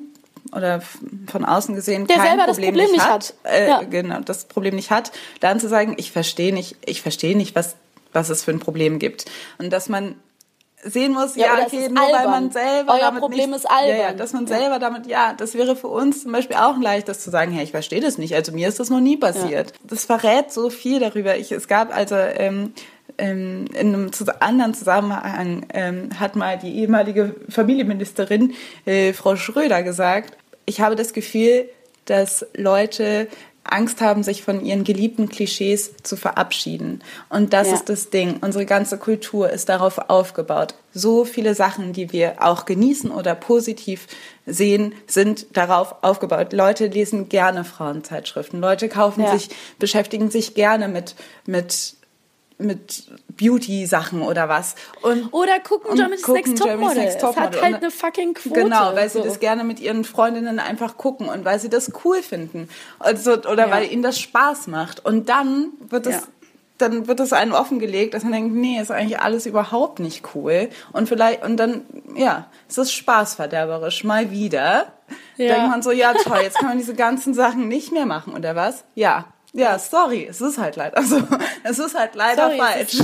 [0.55, 0.82] oder
[1.26, 3.53] von außen gesehen der kein Problem, Problem, nicht hat, hat.
[3.53, 3.82] Äh, ja.
[3.82, 7.76] genau das Problem nicht hat, dann zu sagen, ich verstehe nicht, ich verstehe nicht, was
[8.12, 9.24] was es für ein Problem gibt
[9.59, 10.16] und dass man
[10.84, 12.18] sehen muss, ja, ja okay, nur albern.
[12.18, 13.97] weil man selber Euer damit Problem nicht, ist albern.
[13.97, 16.82] Ja, ja, dass man selber damit, ja, das wäre für uns zum Beispiel auch ein
[16.82, 18.34] leichtes zu sagen, hey, ich verstehe das nicht.
[18.34, 19.72] Also mir ist das noch nie passiert.
[19.84, 21.36] Das verrät so viel darüber.
[21.36, 22.74] Ich, es gab also ähm,
[23.16, 24.10] in einem
[24.40, 28.54] anderen Zusammenhang ähm, hat mal die ehemalige Familienministerin
[28.84, 30.36] äh, Frau Schröder gesagt,
[30.66, 31.68] ich habe das Gefühl,
[32.04, 33.28] dass Leute
[33.64, 37.02] Angst haben, sich von ihren geliebten Klischees zu verabschieden.
[37.28, 37.74] Und das ja.
[37.74, 38.38] ist das Ding.
[38.40, 40.74] Unsere ganze Kultur ist darauf aufgebaut.
[40.92, 44.08] So viele Sachen, die wir auch genießen oder positiv
[44.46, 46.52] sehen, sind darauf aufgebaut.
[46.52, 48.60] Leute lesen gerne Frauenzeitschriften.
[48.60, 49.36] Leute kaufen ja.
[49.36, 49.48] sich,
[49.78, 51.14] beschäftigen sich gerne mit,
[51.46, 51.94] mit
[52.59, 53.05] mit
[53.36, 54.74] Beauty-Sachen oder was.
[55.03, 56.96] Und, oder gucken Germany's Next Topmodel.
[56.96, 58.62] Next Top es hat halt eine fucking Quote.
[58.62, 59.24] Genau, weil sie so.
[59.24, 62.68] das gerne mit ihren Freundinnen einfach gucken und weil sie das cool finden.
[62.98, 63.70] Also, oder ja.
[63.70, 65.05] weil ihnen das Spaß macht.
[65.05, 66.14] Und dann wird es...
[66.14, 66.22] Ja.
[66.78, 70.68] Dann wird es einem offengelegt, dass man denkt, nee, ist eigentlich alles überhaupt nicht cool.
[70.92, 71.82] Und vielleicht, und dann,
[72.16, 74.92] ja, es ist spaßverderberisch, mal wieder.
[75.36, 75.55] Ja.
[75.55, 78.57] Denkt man so, ja toll, jetzt kann man diese ganzen Sachen nicht mehr machen, oder
[78.57, 78.82] was?
[78.96, 81.22] Ja, ja, sorry, es ist halt leider so.
[81.62, 83.00] Es ist halt leider sorry, falsch.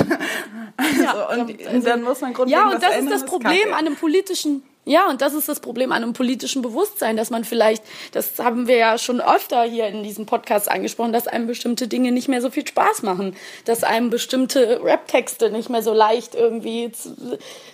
[0.77, 3.87] Also, ja, und, also, dann muss man grundlegend Ja, und das ist das Problem an
[3.87, 7.83] einem politischen ja, und das ist das Problem an einem politischen Bewusstsein, dass man vielleicht,
[8.13, 12.11] das haben wir ja schon öfter hier in diesem Podcast angesprochen, dass einem bestimmte Dinge
[12.11, 13.37] nicht mehr so viel Spaß machen,
[13.67, 16.91] dass einem bestimmte Rap-Texte nicht mehr so leicht irgendwie,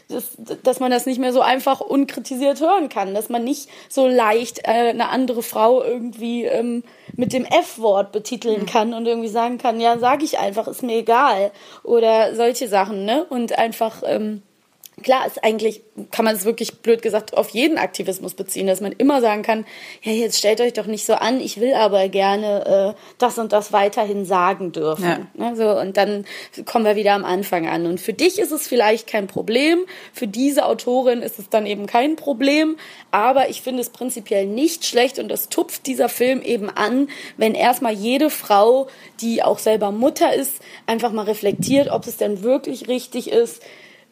[0.08, 4.08] dass, dass man das nicht mehr so einfach unkritisiert hören kann, dass man nicht so
[4.08, 6.82] leicht äh, eine andere Frau irgendwie ähm,
[7.14, 8.66] mit dem F-Wort betiteln mhm.
[8.66, 11.52] kann und irgendwie sagen kann, ja, sag ich einfach, ist mir egal
[11.84, 13.24] oder solche Sachen, ne?
[13.24, 14.42] Und einfach ähm,
[15.04, 18.92] klar ist eigentlich, kann man es wirklich blöd gesagt auf jeden Aktivismus beziehen, dass man
[18.92, 19.64] immer sagen kann,
[20.02, 23.52] ja, jetzt stellt euch doch nicht so an, ich will aber gerne äh, das und
[23.52, 25.04] das weiterhin sagen dürfen.
[25.04, 25.18] Ja.
[25.34, 26.24] Ne, so, und dann
[26.64, 27.86] kommen wir wieder am Anfang an.
[27.86, 31.86] Und für dich ist es vielleicht kein Problem, für diese Autorin ist es dann eben
[31.86, 32.76] kein Problem,
[33.10, 37.54] aber ich finde es prinzipiell nicht schlecht und das tupft dieser Film eben an, wenn
[37.54, 38.88] erstmal jede Frau,
[39.20, 43.62] die auch selber Mutter ist, einfach mal reflektiert, ob es denn wirklich richtig ist,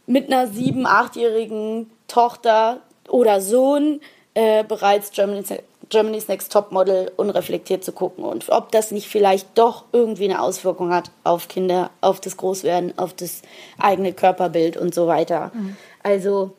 [0.06, 4.00] mit einer sieben-, achtjährigen Tochter oder Sohn
[4.34, 5.52] äh, bereits Germany's,
[5.88, 10.92] Germany's Next Topmodel unreflektiert zu gucken und ob das nicht vielleicht doch irgendwie eine Auswirkung
[10.92, 13.42] hat auf Kinder, auf das Großwerden, auf das
[13.78, 15.50] eigene Körperbild und so weiter.
[15.54, 15.76] Mhm.
[16.02, 16.52] Also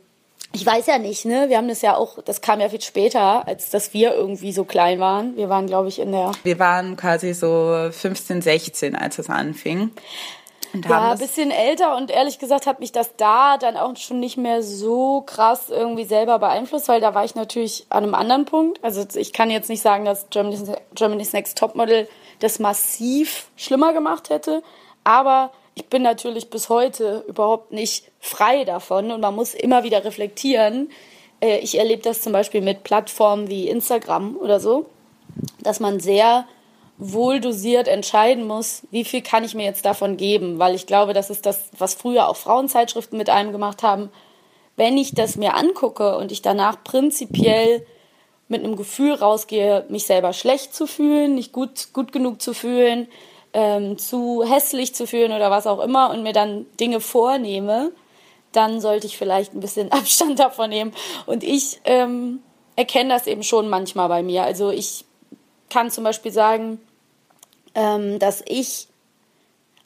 [0.56, 1.50] ich weiß ja nicht, ne?
[1.50, 4.66] Wir haben das ja auch, das kam ja viel später, als dass wir irgendwie so
[4.66, 5.36] klein waren.
[5.36, 6.32] Wir waren, glaube ich, in der.
[6.44, 9.90] Wir waren quasi so 15, 16, als es anfing.
[10.74, 14.20] Und ja, ein bisschen älter und ehrlich gesagt hat mich das da dann auch schon
[14.20, 18.46] nicht mehr so krass irgendwie selber beeinflusst, weil da war ich natürlich an einem anderen
[18.46, 18.84] Punkt.
[18.84, 20.64] Also ich kann jetzt nicht sagen, dass Germany's,
[20.96, 22.08] Germany's Next Topmodel
[22.40, 24.64] das massiv schlimmer gemacht hätte,
[25.04, 30.04] aber ich bin natürlich bis heute überhaupt nicht frei davon und man muss immer wieder
[30.04, 30.90] reflektieren.
[31.40, 34.88] Äh, ich erlebe das zum Beispiel mit Plattformen wie Instagram oder so,
[35.62, 36.46] dass man sehr
[36.98, 41.14] wohl dosiert entscheiden muss, wie viel kann ich mir jetzt davon geben, weil ich glaube,
[41.14, 44.10] das ist das, was früher auch Frauenzeitschriften mit einem gemacht haben.
[44.76, 47.86] Wenn ich das mir angucke und ich danach prinzipiell
[48.48, 53.08] mit einem Gefühl rausgehe, mich selber schlecht zu fühlen, nicht gut, gut genug zu fühlen,
[53.54, 57.92] ähm, zu hässlich zu fühlen oder was auch immer und mir dann Dinge vornehme,
[58.52, 60.94] dann sollte ich vielleicht ein bisschen Abstand davon nehmen.
[61.26, 62.42] Und ich ähm,
[62.76, 64.44] erkenne das eben schon manchmal bei mir.
[64.44, 65.06] Also ich
[65.74, 66.80] kann zum Beispiel sagen,
[67.74, 68.88] ähm, dass ich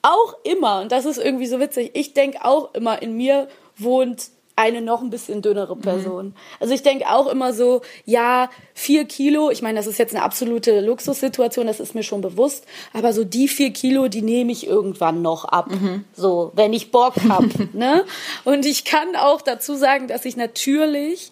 [0.02, 4.30] auch immer, und das ist irgendwie so witzig, ich denke auch immer, in mir wohnt
[4.58, 6.28] eine noch ein bisschen dünnere Person.
[6.28, 6.34] Mhm.
[6.60, 10.24] Also ich denke auch immer so, ja, vier Kilo, ich meine, das ist jetzt eine
[10.24, 14.66] absolute Luxussituation, das ist mir schon bewusst, aber so die vier Kilo, die nehme ich
[14.66, 16.06] irgendwann noch ab, mhm.
[16.14, 18.04] so, wenn ich Bock hab, ne?
[18.46, 21.32] Und ich kann auch dazu sagen, dass ich natürlich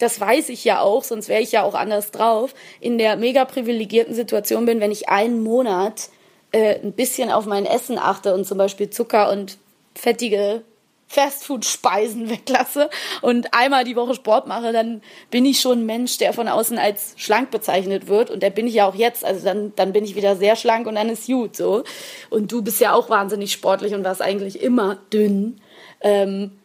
[0.00, 3.44] das weiß ich ja auch, sonst wäre ich ja auch anders drauf, in der mega
[3.44, 6.08] privilegierten Situation bin, wenn ich einen Monat
[6.52, 9.58] äh, ein bisschen auf mein Essen achte und zum Beispiel Zucker und
[9.94, 10.62] fettige
[11.10, 12.88] Fastfood-Speisen weglasse
[13.20, 16.78] und einmal die Woche Sport mache, dann bin ich schon ein Mensch, der von außen
[16.78, 18.30] als schlank bezeichnet wird.
[18.30, 19.24] Und der bin ich ja auch jetzt.
[19.24, 21.82] Also dann, dann bin ich wieder sehr schlank und dann ist gut so.
[22.30, 25.60] Und du bist ja auch wahnsinnig sportlich und warst eigentlich immer dünn.
[26.00, 26.59] Ähm,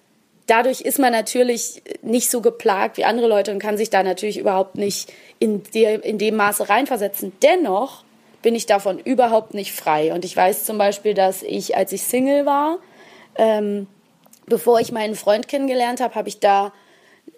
[0.48, 4.38] dadurch ist man natürlich nicht so geplagt wie andere Leute und kann sich da natürlich
[4.38, 7.34] überhaupt nicht in, der, in dem Maße reinversetzen.
[7.42, 8.04] Dennoch
[8.42, 10.14] bin ich davon überhaupt nicht frei.
[10.14, 12.78] Und ich weiß zum Beispiel, dass ich, als ich Single war,
[13.36, 13.88] ähm,
[14.46, 16.72] bevor ich meinen Freund kennengelernt habe, habe ich da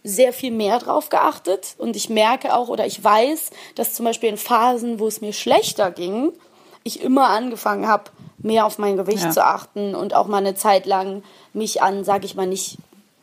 [0.04, 1.76] sehr viel mehr drauf geachtet.
[1.78, 5.34] Und ich merke auch oder ich weiß, dass zum Beispiel in Phasen, wo es mir
[5.34, 6.34] schlechter ging,
[6.84, 9.32] ich immer angefangen habe, mehr auf mein Gewicht ja.
[9.32, 12.78] zu achten und auch mal eine Zeit lang mich an, sage ich mal nicht,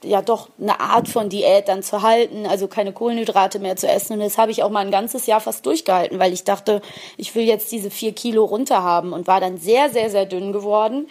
[0.04, 4.14] ja doch eine Art von Diät dann zu halten, also keine Kohlenhydrate mehr zu essen.
[4.14, 6.82] Und das habe ich auch mal ein ganzes Jahr fast durchgehalten, weil ich dachte,
[7.16, 10.52] ich will jetzt diese vier Kilo runter haben und war dann sehr, sehr, sehr dünn
[10.52, 11.08] geworden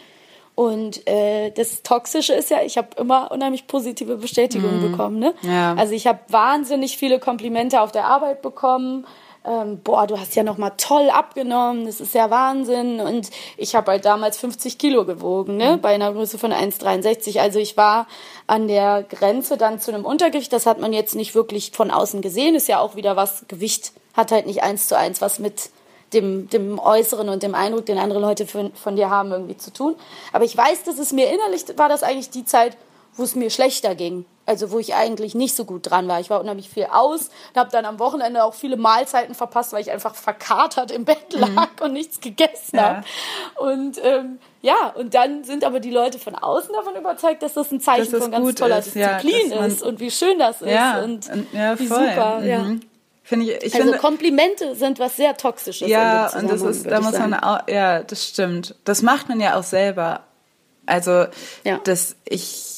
[0.56, 4.91] und äh, das Toxische ist ja, ich habe immer unheimlich positive Bestätigung mm.
[4.91, 5.20] bekommen.
[5.20, 5.34] Ne?
[5.41, 5.74] Ja.
[5.74, 9.08] Also ich habe wahnsinnig viele Komplimente auf der Arbeit bekommen.
[9.46, 13.02] Ähm, boah, du hast ja noch mal toll abgenommen, das ist ja Wahnsinn.
[13.02, 15.76] Und ich habe halt damals 50 Kilo gewogen, ne?
[15.76, 15.82] Mhm.
[15.82, 17.39] bei einer Größe von 1,63.
[17.39, 18.08] Also ich war
[18.48, 20.54] an der Grenze dann zu einem Untergewicht.
[20.54, 22.56] Das hat man jetzt nicht wirklich von außen gesehen.
[22.56, 25.72] Ist ja auch wieder was, Gewicht hat halt nicht eins zu eins was mit
[26.14, 29.74] dem, dem Äußeren und dem Eindruck, den andere Leute von, von dir haben, irgendwie zu
[29.74, 29.96] tun.
[30.32, 32.78] Aber ich weiß, dass es mir innerlich war das eigentlich die Zeit,
[33.16, 34.26] wo es mir schlechter ging.
[34.46, 36.20] Also wo ich eigentlich nicht so gut dran war.
[36.20, 39.82] Ich war unheimlich viel aus und habe dann am Wochenende auch viele Mahlzeiten verpasst, weil
[39.82, 41.41] ich einfach verkatert im Bett mhm.
[41.41, 41.86] lag mhm.
[41.86, 42.84] und nichts gegessen ja.
[42.84, 43.04] habe.
[43.56, 47.72] Und ähm, ja, und dann sind aber die Leute von außen davon überzeugt, dass das
[47.72, 50.70] ein Zeichen das von ganz toller ist, Disziplin ja, ist und wie schön das ist
[50.70, 52.39] ja, und ja, wie super.
[52.39, 52.48] Mhm.
[52.48, 52.66] Ja.
[53.26, 55.88] Finde ich, ich also finde, Komplimente sind was sehr Toxisches.
[55.88, 58.76] Ja, und das ist, da muss man auch, ja, das stimmt.
[58.84, 60.22] Das macht man ja auch selber.
[60.86, 61.26] Also,
[61.64, 61.80] ja.
[61.86, 62.73] dass ich,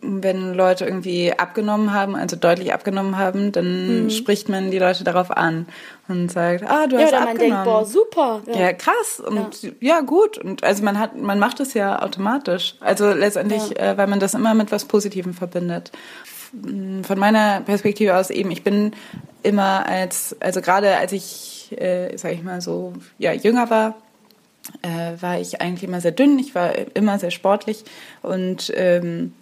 [0.00, 4.10] wenn Leute irgendwie abgenommen haben, also deutlich abgenommen haben, dann mhm.
[4.10, 5.66] spricht man die Leute darauf an
[6.08, 7.28] und sagt, ah, du ja, hast oder abgenommen.
[7.28, 8.42] man denkt, boah, super.
[8.46, 9.70] Ja, ja krass und ja.
[9.80, 10.00] ja.
[10.00, 12.76] gut und also man hat, man macht es ja automatisch.
[12.80, 15.92] Also letztendlich, äh, weil man das immer mit was Positivem verbindet
[16.52, 18.92] von meiner Perspektive aus eben, ich bin
[19.42, 23.96] immer als, also gerade als ich, äh, sag ich mal so, ja, jünger war,
[24.82, 27.84] äh, war ich eigentlich immer sehr dünn, ich war immer sehr sportlich
[28.22, 29.34] und ähm,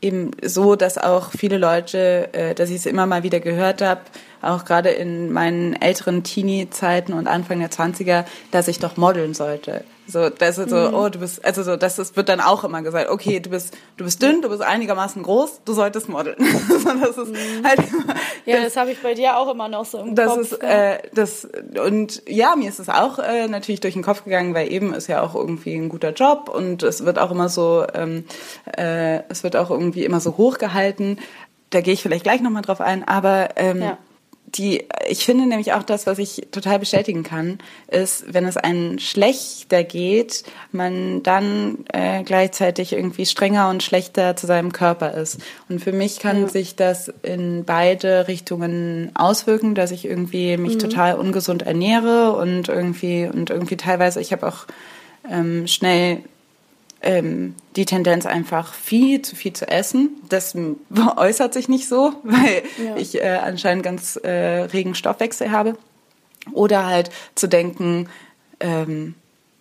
[0.00, 4.00] eben so, dass auch viele Leute, äh, dass ich es immer mal wieder gehört habe,
[4.42, 9.84] auch gerade in meinen älteren Teenie-Zeiten und Anfang der 20er, dass ich doch modeln sollte.
[10.10, 10.94] So, das ist so, mhm.
[10.94, 13.76] oh, du bist, also so, das ist, wird dann auch immer gesagt, okay, du bist,
[13.96, 16.36] du bist dünn, du bist einigermaßen groß, du solltest modeln.
[17.00, 17.64] das ist mhm.
[17.64, 18.14] halt immer,
[18.44, 20.40] Ja, das, das habe ich bei dir auch immer noch so im das Kopf.
[20.40, 21.48] Ist, äh, das,
[21.84, 25.06] und ja, mir ist es auch äh, natürlich durch den Kopf gegangen, weil eben ist
[25.06, 28.24] ja auch irgendwie ein guter Job und es wird auch immer so, ähm,
[28.76, 31.18] äh, es wird auch irgendwie immer so hochgehalten.
[31.70, 33.98] Da gehe ich vielleicht gleich nochmal drauf ein, aber ähm, ja
[34.54, 38.98] die, ich finde nämlich auch das, was ich total bestätigen kann, ist, wenn es einen
[38.98, 45.38] schlechter geht, man dann äh, gleichzeitig irgendwie strenger und schlechter zu seinem Körper ist.
[45.68, 46.48] Und für mich kann ja.
[46.48, 50.80] sich das in beide Richtungen auswirken, dass ich irgendwie mich mhm.
[50.80, 54.66] total ungesund ernähre und irgendwie und irgendwie teilweise, ich habe auch
[55.30, 56.22] ähm, schnell
[57.02, 60.10] ähm, die Tendenz einfach viel zu viel zu essen.
[60.28, 60.54] Das
[61.16, 62.96] äußert sich nicht so, weil ja.
[62.96, 65.76] ich äh, anscheinend ganz äh, regen Stoffwechsel habe.
[66.52, 68.08] Oder halt zu denken,
[68.60, 69.14] ähm,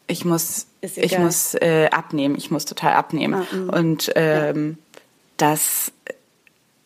[0.07, 3.45] ich muss, ich muss äh, abnehmen, ich muss total abnehmen.
[3.51, 3.69] Ah, mm.
[3.69, 5.01] und ähm, ja.
[5.37, 5.91] das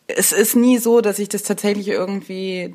[0.06, 2.74] es ist nie so, dass ich das tatsächlich irgendwie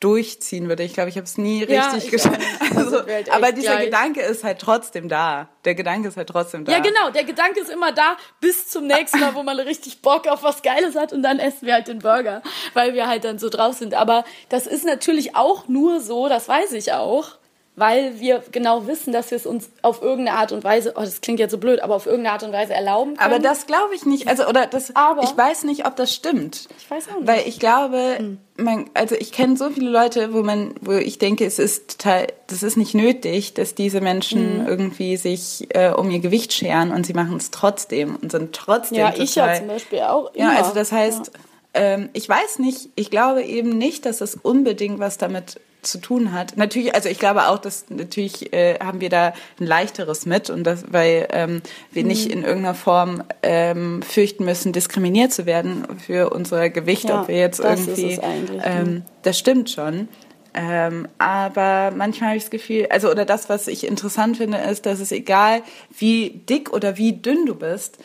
[0.00, 0.82] durchziehen würde.
[0.82, 2.40] Ich glaube, ich habe es nie ja, richtig geschafft.
[2.76, 3.86] Also, halt aber dieser gleich.
[3.86, 5.48] Gedanke ist halt trotzdem da.
[5.64, 6.72] Der Gedanke ist halt trotzdem da.
[6.72, 7.10] Ja, genau.
[7.10, 10.62] Der Gedanke ist immer da bis zum nächsten Mal, wo man richtig Bock auf was
[10.62, 12.42] Geiles hat und dann essen wir halt den Burger,
[12.74, 13.94] weil wir halt dann so drauf sind.
[13.94, 17.37] Aber das ist natürlich auch nur so, das weiß ich auch,
[17.78, 21.20] weil wir genau wissen, dass wir es uns auf irgendeine Art und Weise, oh, das
[21.20, 23.32] klingt jetzt so blöd, aber auf irgendeine Art und Weise erlauben können.
[23.32, 24.26] Aber das glaube ich nicht.
[24.28, 26.68] Also oder das, Aber- ich weiß nicht, ob das stimmt.
[26.78, 27.26] Ich weiß auch nicht.
[27.28, 31.44] Weil ich glaube, man, also ich kenne so viele Leute, wo man, wo ich denke,
[31.46, 34.66] es ist total, das ist nicht nötig, dass diese Menschen Mhm.
[34.66, 38.98] irgendwie sich äh, um ihr Gewicht scheren und sie machen es trotzdem und sind trotzdem
[38.98, 39.24] ja, total.
[39.24, 40.30] ich ja zum Beispiel auch.
[40.34, 40.58] Ja, immer.
[40.58, 41.30] also das heißt,
[41.74, 45.60] ähm, ich weiß nicht, ich glaube eben nicht, dass das unbedingt was damit
[45.90, 46.56] zu tun hat.
[46.56, 50.64] Natürlich, also ich glaube auch, dass natürlich äh, haben wir da ein leichteres mit und
[50.64, 52.08] das, weil ähm, wir Mhm.
[52.08, 57.28] nicht in irgendeiner Form ähm, fürchten müssen, diskriminiert zu werden für unser Gewicht, Ja, ob
[57.28, 58.60] wir jetzt das ist irgendwie.
[58.62, 60.08] ähm, das stimmt schon.
[60.54, 64.86] Ähm, aber manchmal habe ich das Gefühl, also oder das, was ich interessant finde, ist,
[64.86, 65.62] dass es egal,
[65.96, 67.98] wie dick oder wie dünn du bist,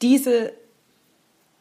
[0.00, 0.52] diese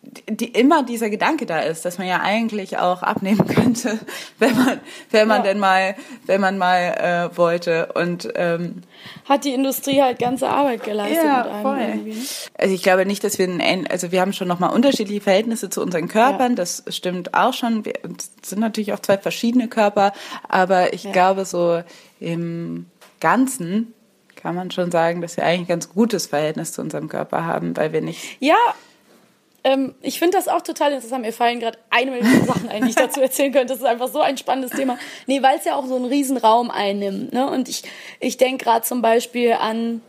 [0.03, 3.99] die, immer dieser Gedanke da ist, dass man ja eigentlich auch abnehmen könnte,
[4.39, 4.79] wenn man,
[5.11, 5.43] wenn man Ja.
[5.43, 5.95] denn mal,
[6.25, 7.91] wenn man mal äh, wollte.
[7.93, 8.81] Und ähm,
[9.29, 11.79] Hat die Industrie halt ganze Arbeit geleistet ja, mit einem voll.
[11.79, 12.19] irgendwie.
[12.19, 12.25] ne?
[12.57, 15.81] Also ich glaube nicht, dass wir, ein, also wir haben schon nochmal unterschiedliche Verhältnisse zu
[15.81, 16.55] unseren Körpern.
[16.55, 17.85] Das stimmt auch schon.
[17.85, 20.13] Wir es sind natürlich auch zwei verschiedene Körper,
[20.49, 21.83] aber ich glaube so
[22.19, 22.87] im
[23.19, 23.93] Ganzen
[24.35, 27.77] kann man schon sagen, dass wir eigentlich ein ganz gutes Verhältnis zu unserem Körper haben,
[27.77, 28.55] weil wir nicht Ja,
[29.63, 31.23] ähm, ich finde das auch total interessant.
[31.23, 33.67] Mir fallen gerade eine Million Sachen ein, die ich dazu erzählen könnte.
[33.67, 34.97] Das ist einfach so ein spannendes Thema.
[35.27, 37.33] Nee, weil es ja auch so einen riesen Raum einnimmt.
[37.33, 37.49] Ne?
[37.49, 37.83] Und ich,
[38.19, 40.01] ich denke gerade zum Beispiel an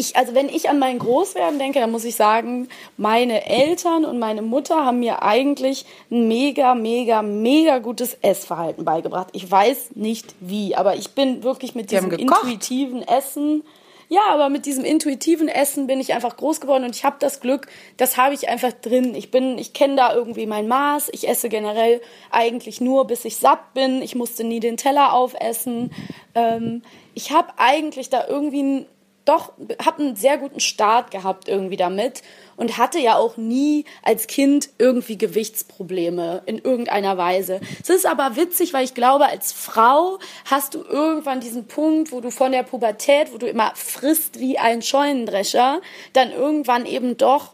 [0.00, 4.18] ich, also wenn ich an mein Großwerden denke, dann muss ich sagen, meine Eltern und
[4.18, 9.28] meine Mutter haben mir eigentlich ein mega, mega, mega gutes Essverhalten beigebracht.
[9.32, 13.62] Ich weiß nicht wie, aber ich bin wirklich mit Die diesem intuitiven Essen,
[14.12, 17.40] ja, aber mit diesem intuitiven Essen bin ich einfach groß geworden und ich habe das
[17.40, 19.14] Glück, das habe ich einfach drin.
[19.14, 21.10] Ich bin, ich kenne da irgendwie mein Maß.
[21.12, 22.00] Ich esse generell
[22.32, 24.02] eigentlich nur, bis ich satt bin.
[24.02, 25.92] Ich musste nie den Teller aufessen.
[26.34, 26.82] Ähm,
[27.14, 28.86] ich habe eigentlich da irgendwie ein
[29.30, 29.52] doch,
[29.84, 32.22] habe einen sehr guten Start gehabt irgendwie damit
[32.56, 37.60] und hatte ja auch nie als Kind irgendwie Gewichtsprobleme in irgendeiner Weise.
[37.80, 42.20] Es ist aber witzig, weil ich glaube, als Frau hast du irgendwann diesen Punkt, wo
[42.20, 45.80] du von der Pubertät, wo du immer frisst wie ein Scheunendrescher,
[46.12, 47.52] dann irgendwann eben doch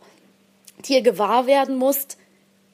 [0.86, 2.16] dir gewahr werden musst,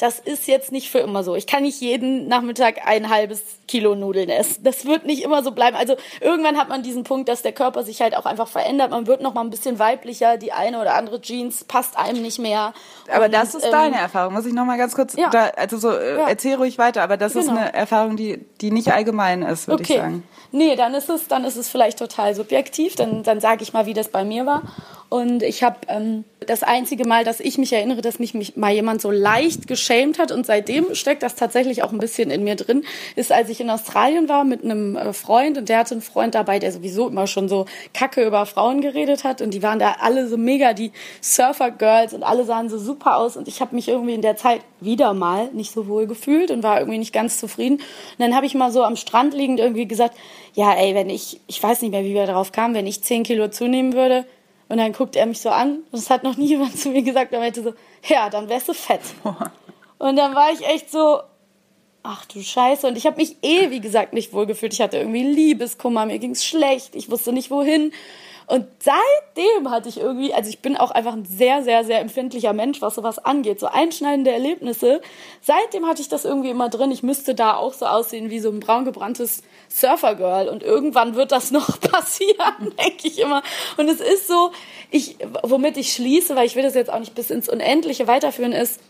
[0.03, 1.37] das ist jetzt nicht für immer so.
[1.37, 4.65] Ich kann nicht jeden Nachmittag ein halbes Kilo Nudeln essen.
[4.65, 5.77] Das wird nicht immer so bleiben.
[5.77, 8.91] Also irgendwann hat man diesen Punkt, dass der Körper sich halt auch einfach verändert.
[8.91, 10.39] Man wird noch mal ein bisschen weiblicher.
[10.39, 12.75] Die eine oder andere Jeans passt einem nicht mehr.
[13.15, 14.35] Aber Und, das ist ähm, deine Erfahrung.
[14.35, 15.31] Muss ich noch mal ganz kurz, Ja.
[15.31, 16.29] da, also so, äh, Ja.
[16.29, 17.05] erzähl ruhig weiter.
[17.05, 17.61] Aber das ist Genau.
[17.61, 20.25] eine Erfahrung, die, die nicht allgemein ist, würde ich sagen.
[20.51, 22.97] Nee, dann ist es, dann ist es vielleicht total subjektiv.
[22.97, 24.63] Dann, dann sage ich mal, wie das bei mir war.
[25.13, 28.73] Und ich habe ähm, das einzige Mal, dass ich mich erinnere, dass mich, mich mal
[28.73, 32.57] jemand so leicht geschämt hat und seitdem steckt das tatsächlich auch ein bisschen in mir
[32.57, 32.83] drin,
[33.15, 36.35] ist, als ich in Australien war mit einem äh, Freund und der hatte einen Freund
[36.35, 39.97] dabei, der sowieso immer schon so Kacke über Frauen geredet hat und die waren da
[40.01, 43.89] alle so mega die Surfer-Girls und alle sahen so super aus und ich habe mich
[43.89, 47.39] irgendwie in der Zeit wieder mal nicht so wohl gefühlt und war irgendwie nicht ganz
[47.39, 47.75] zufrieden.
[47.75, 47.85] Und
[48.19, 50.17] dann habe ich mal so am Strand liegend irgendwie gesagt,
[50.55, 53.25] ja ey, wenn ich, ich weiß nicht mehr, wie wir darauf kamen, wenn ich 10
[53.25, 54.25] Kilo zunehmen würde,
[54.73, 57.03] und dann guckt er mich so an und es hat noch nie jemand zu mir
[57.03, 57.75] gesagt, er meinte so,
[58.09, 59.03] ja, dann wärst du fett.
[59.99, 61.21] Und dann war ich echt so,
[62.03, 62.87] ach du Scheiße.
[62.87, 64.73] Und ich habe mich eh, wie gesagt, nicht wohlgefühlt.
[64.73, 67.93] Ich hatte irgendwie Liebeskummer, mir ging's schlecht, ich wusste nicht wohin.
[68.53, 72.53] Und seitdem hatte ich irgendwie, also ich bin auch einfach ein sehr, sehr, sehr empfindlicher
[72.53, 75.01] Mensch, was sowas angeht, so einschneidende Erlebnisse.
[75.41, 76.91] Seitdem hatte ich das irgendwie immer drin.
[76.91, 80.51] Ich müsste da auch so aussehen wie so ein braun gebranntes Surfergirl.
[80.51, 83.43] Und irgendwann wird das noch passieren, denke ich immer.
[83.79, 84.53] Und es ist so,
[84.91, 88.53] ich, womit ich schließe, weil ich will das jetzt auch nicht bis ins Unendliche weiterführen,
[88.53, 88.81] ist,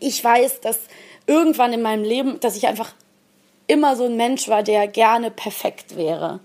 [0.00, 0.78] ich weiß, dass
[1.26, 2.92] irgendwann in meinem Leben, dass ich einfach
[3.68, 6.40] immer so ein Mensch war, der gerne perfekt wäre.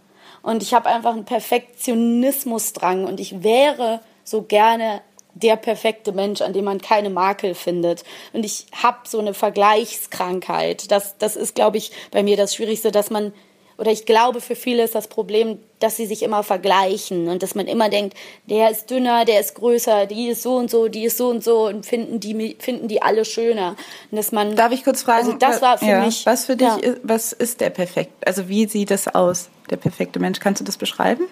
[0.48, 5.02] Und ich habe einfach einen Perfektionismusdrang und ich wäre so gerne
[5.34, 8.06] der perfekte Mensch, an dem man keine Makel findet.
[8.32, 10.90] Und ich habe so eine Vergleichskrankheit.
[10.90, 13.34] Das, das ist, glaube ich, bei mir das Schwierigste, dass man,
[13.78, 17.54] oder ich glaube, für viele ist das Problem, dass sie sich immer vergleichen und dass
[17.54, 18.18] man immer denkt,
[18.48, 21.44] der ist dünner, der ist größer, die ist so und so, die ist so und
[21.44, 23.76] so und finden die, finden die alle schöner.
[24.10, 25.28] Und dass man, Darf ich kurz fragen?
[25.28, 26.26] Also das war für ja, mich.
[26.26, 26.76] Was für dich, ja.
[26.78, 28.12] ist, was ist der perfekt?
[28.26, 30.40] Also wie sieht das aus, der perfekte Mensch?
[30.40, 31.26] Kannst du das beschreiben?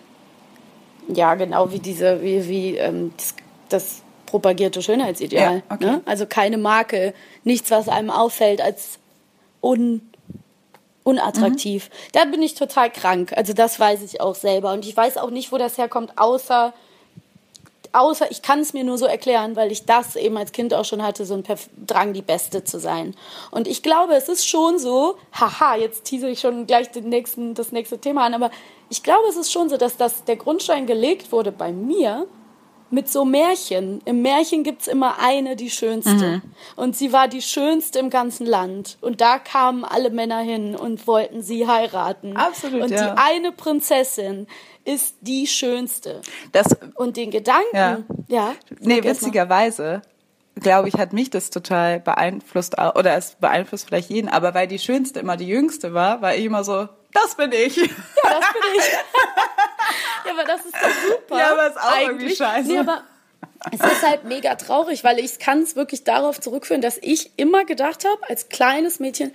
[1.07, 3.35] Ja, genau wie diese, wie, wie ähm, das,
[3.69, 5.63] das propagierte Schönheitsideal.
[5.67, 5.85] Ja, okay.
[5.85, 6.01] ne?
[6.05, 7.13] Also keine Makel,
[7.43, 8.99] nichts, was einem auffällt als
[9.61, 10.01] un,
[11.05, 11.89] unattraktiv.
[11.89, 12.09] Mhm.
[12.11, 13.31] Da bin ich total krank.
[13.37, 14.73] Also das weiß ich auch selber.
[14.73, 16.73] Und ich weiß auch nicht, wo das herkommt, außer
[17.93, 20.83] außer ich kann es mir nur so erklären, weil ich das eben als Kind auch
[20.83, 23.15] schon hatte, so ein Perf Drang, die Beste zu sein.
[23.51, 27.53] Und ich glaube, es ist schon so, haha, jetzt tease ich schon gleich den nächsten,
[27.53, 28.51] das nächste Thema an, aber
[28.89, 32.27] ich glaube, es ist schon so, dass das, der Grundstein gelegt wurde bei mir
[32.89, 34.01] mit so Märchen.
[34.05, 36.11] Im Märchen gibt's immer eine, die schönste.
[36.13, 36.41] Mhm.
[36.75, 38.97] Und sie war die schönste im ganzen Land.
[39.01, 42.37] Und da kamen alle Männer hin und wollten sie heiraten.
[42.37, 42.83] Absolut.
[42.83, 43.13] Und ja.
[43.13, 44.47] die eine Prinzessin
[44.83, 46.21] ist die schönste.
[46.51, 48.03] Das, und den Gedanken, ja.
[48.27, 50.01] ja nee, witzigerweise
[50.61, 54.79] glaube ich, hat mich das total beeinflusst, oder es beeinflusst vielleicht jeden, aber weil die
[54.79, 57.75] Schönste immer die Jüngste war, war ich immer so, das bin ich.
[57.77, 57.83] Ja,
[58.23, 58.91] das bin ich.
[60.25, 61.37] ja, aber das ist doch super.
[61.37, 62.07] Ja, aber ist auch Eigentlich.
[62.09, 62.67] irgendwie scheiße.
[62.67, 63.03] Nee, aber
[63.71, 67.65] es ist halt mega traurig, weil ich kann es wirklich darauf zurückführen, dass ich immer
[67.65, 69.31] gedacht habe, als kleines Mädchen,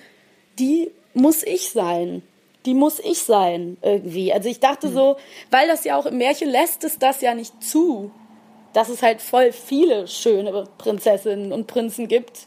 [0.58, 2.22] die muss ich sein.
[2.66, 4.32] Die muss ich sein, irgendwie.
[4.32, 5.16] Also ich dachte so,
[5.50, 8.12] weil das ja auch im Märchen lässt es das ja nicht zu,
[8.74, 12.40] dass es halt voll viele schöne Prinzessinnen und Prinzen gibt.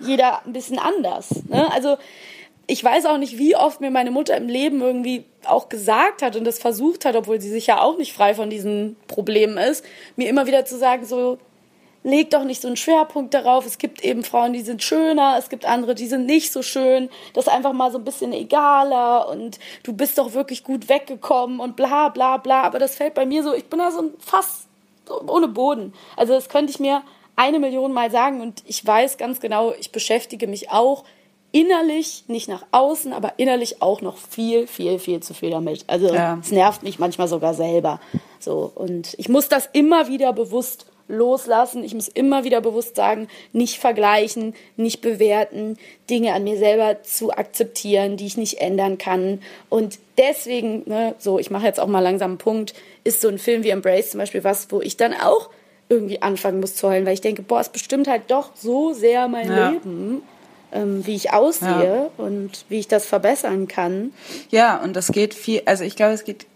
[0.00, 1.28] Jeder ein bisschen anders.
[1.48, 1.70] Ne?
[1.72, 1.96] Also
[2.66, 6.36] ich weiß auch nicht, wie oft mir meine Mutter im Leben irgendwie auch gesagt hat
[6.36, 9.84] und das versucht hat, obwohl sie sicher auch nicht frei von diesen Problemen ist,
[10.16, 11.38] mir immer wieder zu sagen, so,
[12.06, 13.66] leg doch nicht so einen Schwerpunkt darauf.
[13.66, 17.08] Es gibt eben Frauen, die sind schöner, es gibt andere, die sind nicht so schön.
[17.34, 21.60] Das ist einfach mal so ein bisschen egaler und du bist doch wirklich gut weggekommen
[21.60, 22.62] und bla bla bla.
[22.62, 24.66] Aber das fällt bei mir so, ich bin da so ein Fass
[25.26, 25.92] ohne Boden.
[26.16, 27.02] Also das könnte ich mir
[27.34, 31.04] eine Million Mal sagen und ich weiß ganz genau, ich beschäftige mich auch
[31.56, 35.84] innerlich, nicht nach außen, aber innerlich auch noch viel, viel, viel zu viel damit.
[35.86, 36.38] Also ja.
[36.38, 37.98] es nervt mich manchmal sogar selber.
[38.38, 41.82] So und ich muss das immer wieder bewusst loslassen.
[41.82, 45.78] Ich muss immer wieder bewusst sagen, nicht vergleichen, nicht bewerten,
[46.10, 49.40] Dinge an mir selber zu akzeptieren, die ich nicht ändern kann.
[49.70, 53.38] Und deswegen, ne, so, ich mache jetzt auch mal langsam einen Punkt, ist so ein
[53.38, 55.48] Film wie Embrace zum Beispiel was, wo ich dann auch
[55.88, 59.26] irgendwie anfangen muss zu heulen, weil ich denke, boah, es bestimmt halt doch so sehr
[59.28, 59.70] mein ja.
[59.70, 60.22] Leben
[60.72, 62.24] ähm, wie ich aussehe ja.
[62.24, 64.12] und wie ich das verbessern kann.
[64.50, 66.46] Ja, und das geht viel, also ich glaube, es geht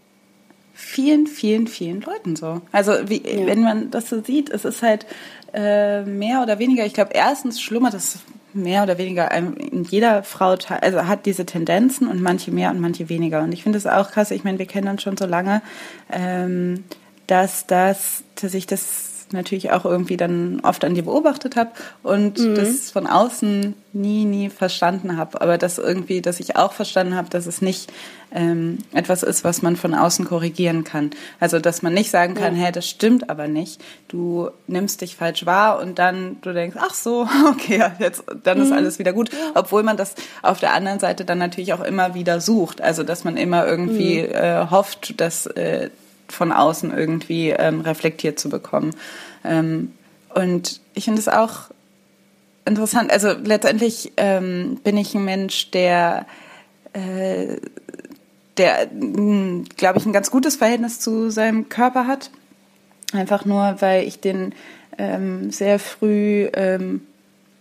[0.75, 2.61] vielen, vielen, vielen Leuten so.
[2.73, 3.47] Also wie, ja.
[3.47, 5.07] wenn man das so sieht, es ist halt
[5.53, 8.19] äh, mehr oder weniger, ich glaube, erstens schlummert es
[8.53, 13.09] mehr oder weniger in jeder Frau, also hat diese Tendenzen und manche mehr und manche
[13.09, 13.43] weniger.
[13.43, 15.63] Und ich finde es auch krass, ich meine, wir kennen uns schon so lange,
[16.11, 16.85] ähm,
[17.27, 21.71] dass das, dass ich das natürlich auch irgendwie dann oft an dir beobachtet habe
[22.03, 22.55] und mhm.
[22.55, 25.41] das von außen nie, nie verstanden habe.
[25.41, 27.93] Aber das irgendwie, dass ich auch verstanden habe, dass es nicht
[28.33, 31.11] ähm, etwas ist, was man von außen korrigieren kann.
[31.41, 32.65] Also, dass man nicht sagen kann, ja.
[32.65, 33.83] hey, das stimmt aber nicht.
[34.09, 38.65] Du nimmst dich falsch wahr und dann du denkst, ach so, okay, jetzt, dann mhm.
[38.65, 39.31] ist alles wieder gut.
[39.55, 42.81] Obwohl man das auf der anderen Seite dann natürlich auch immer wieder sucht.
[42.81, 44.35] Also, dass man immer irgendwie mhm.
[44.35, 45.91] äh, hofft, dass äh,
[46.33, 48.95] von außen irgendwie ähm, reflektiert zu bekommen.
[49.45, 49.93] Ähm,
[50.35, 51.71] und ich finde es auch
[52.65, 53.11] interessant.
[53.11, 56.27] Also letztendlich ähm, bin ich ein Mensch, der,
[56.93, 57.57] äh,
[58.57, 62.31] der, hm, glaube ich, ein ganz gutes Verhältnis zu seinem Körper hat.
[63.13, 64.55] Einfach nur, weil ich den
[64.99, 67.07] ähm, sehr früh ähm,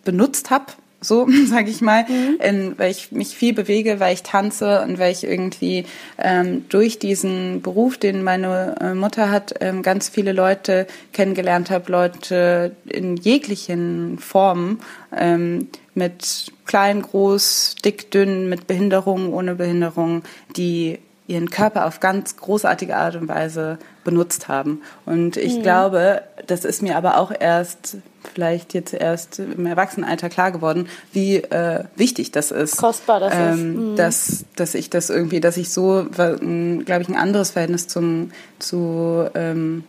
[0.04, 0.66] benutzt habe
[1.02, 2.40] so sage ich mal, mhm.
[2.42, 5.86] in, weil ich mich viel bewege, weil ich tanze und weil ich irgendwie
[6.18, 11.92] ähm, durch diesen Beruf, den meine äh, Mutter hat, ähm, ganz viele Leute kennengelernt habe,
[11.92, 14.80] Leute in jeglichen Formen,
[15.16, 20.24] ähm, mit klein, groß, dick, dünn, mit Behinderung, ohne Behinderung,
[20.56, 24.82] die ihren Körper auf ganz großartige Art und Weise benutzt haben.
[25.06, 25.62] Und ich mhm.
[25.62, 27.98] glaube, das ist mir aber auch erst
[28.34, 32.78] vielleicht jetzt erst im Erwachsenenalter klar geworden, wie äh, wichtig das ist.
[32.78, 33.60] Kostbar das ähm, ist.
[33.60, 33.96] Mhm.
[33.96, 39.30] Dass, dass ich das irgendwie, dass ich so, glaube ich, ein anderes Verhältnis zum zu
[39.36, 39.84] ähm,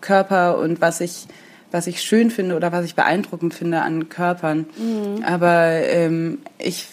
[0.00, 1.26] Körper und was ich
[1.72, 4.66] was ich schön finde oder was ich beeindruckend finde an Körpern.
[4.78, 5.24] Mhm.
[5.24, 6.86] Aber ähm, ich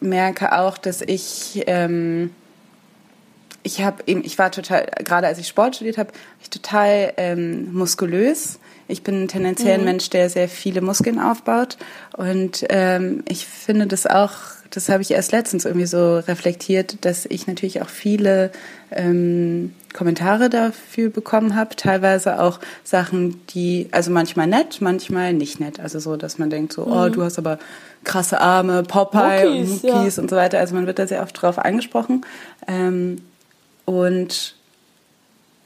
[0.00, 2.30] merke auch, dass ich ähm,
[3.62, 7.72] ich habe eben, ich war total, gerade als ich Sport studiert habe, ich total ähm,
[7.72, 8.58] muskulös
[8.90, 9.82] ich bin tendenziell mhm.
[9.82, 11.78] ein Mensch, der sehr viele Muskeln aufbaut.
[12.16, 14.32] Und ähm, ich finde das auch,
[14.70, 18.50] das habe ich erst letztens irgendwie so reflektiert, dass ich natürlich auch viele
[18.90, 21.76] ähm, Kommentare dafür bekommen habe.
[21.76, 25.78] Teilweise auch Sachen, die, also manchmal nett, manchmal nicht nett.
[25.78, 26.92] Also so, dass man denkt so, oh, mhm.
[26.92, 27.58] oh, du hast aber
[28.02, 30.22] krasse Arme, Popeye Muckis, und Muckis ja.
[30.22, 30.58] und so weiter.
[30.58, 32.26] Also man wird da sehr oft drauf angesprochen.
[32.66, 33.18] Ähm,
[33.90, 34.54] und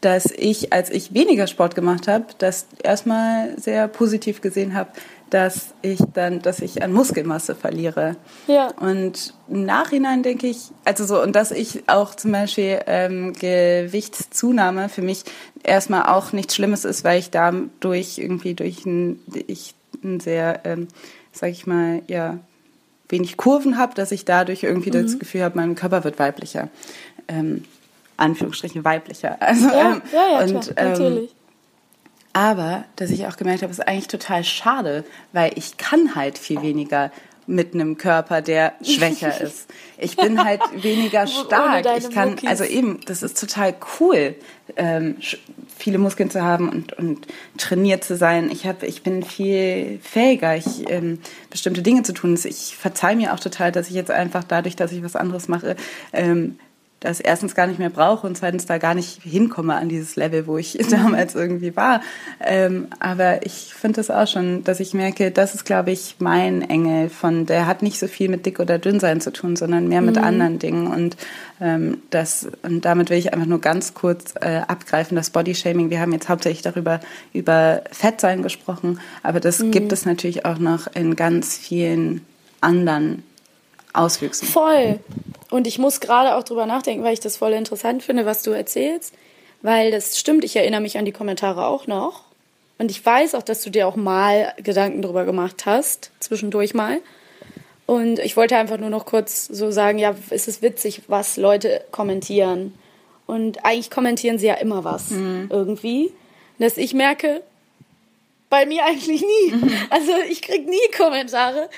[0.01, 4.91] dass ich, als ich weniger Sport gemacht habe, das erstmal sehr positiv gesehen habe,
[5.29, 8.17] dass ich dann, dass ich an Muskelmasse verliere.
[8.47, 8.69] Ja.
[8.81, 14.89] Und im Nachhinein denke ich, also so, und dass ich auch zum Beispiel ähm, Gewichtszunahme
[14.89, 15.25] für mich
[15.63, 20.89] erstmal auch nichts Schlimmes ist, weil ich dadurch irgendwie durch ein, ich ein sehr, ähm,
[21.33, 22.39] sag ich mal, ja,
[23.11, 25.03] wenig Kurven habe, dass ich dadurch irgendwie mhm.
[25.03, 26.69] das Gefühl habe, mein Körper wird weiblicher.
[27.29, 27.65] Ähm,
[28.17, 29.37] Anführungsstrichen weiblicher.
[29.41, 31.35] Also, ja, ähm, ja, ja, und, klar, ähm, natürlich.
[32.33, 36.63] Aber, dass ich auch gemerkt habe, ist eigentlich total schade, weil ich kann halt viel
[36.63, 37.13] weniger
[37.47, 39.69] mit einem Körper, der schwächer ist.
[39.99, 41.87] Ich bin halt weniger stark.
[41.99, 42.49] Ich kann, Muckis.
[42.49, 44.35] also eben, das ist total cool,
[44.77, 45.17] ähm,
[45.77, 47.27] viele Muskeln zu haben und, und
[47.59, 48.51] trainiert zu sein.
[48.51, 51.21] Ich habe, ich bin viel fähiger, ich, ähm,
[51.51, 52.39] bestimmte Dinge zu tun.
[52.43, 55.77] Ich verzeihe mir auch total, dass ich jetzt einfach dadurch, dass ich was anderes mache,
[56.13, 56.59] ähm,
[57.05, 60.47] das erstens gar nicht mehr brauche und zweitens da gar nicht hinkomme an dieses Level,
[60.47, 62.01] wo ich damals irgendwie war.
[62.41, 66.63] Ähm, aber ich finde das auch schon, dass ich merke, das ist, glaube ich, mein
[66.63, 69.87] Engel von, der hat nicht so viel mit dick oder dünn sein zu tun, sondern
[69.89, 70.25] mehr mit mhm.
[70.25, 70.87] anderen Dingen.
[70.87, 71.17] Und
[71.61, 75.91] ähm, das, und damit will ich einfach nur ganz kurz äh, abgreifen, das Bodyshaming.
[75.91, 77.01] Wir haben jetzt hauptsächlich darüber,
[77.35, 79.73] über Fettsein gesprochen, aber das mhm.
[79.73, 82.23] gibt es natürlich auch noch in ganz vielen
[82.63, 83.23] anderen
[83.95, 84.47] Auswüchsen.
[84.47, 85.01] Voll.
[85.51, 88.51] Und ich muss gerade auch drüber nachdenken, weil ich das voll interessant finde, was du
[88.51, 89.15] erzählst.
[89.63, 92.25] Weil das stimmt, ich erinnere mich an die Kommentare auch noch.
[92.79, 97.01] Und ich weiß auch, dass du dir auch mal Gedanken drüber gemacht hast, zwischendurch mal.
[97.87, 101.85] Und ich wollte einfach nur noch kurz so sagen, ja, es ist witzig, was Leute
[101.93, 102.75] kommentieren.
[103.27, 105.49] Und eigentlich kommentieren sie ja immer was mhm.
[105.51, 106.13] irgendwie.
[106.59, 107.43] Dass ich merke,
[108.51, 109.53] bei mir eigentlich nie.
[109.53, 109.73] Mhm.
[109.91, 111.69] Also ich krieg nie Kommentare,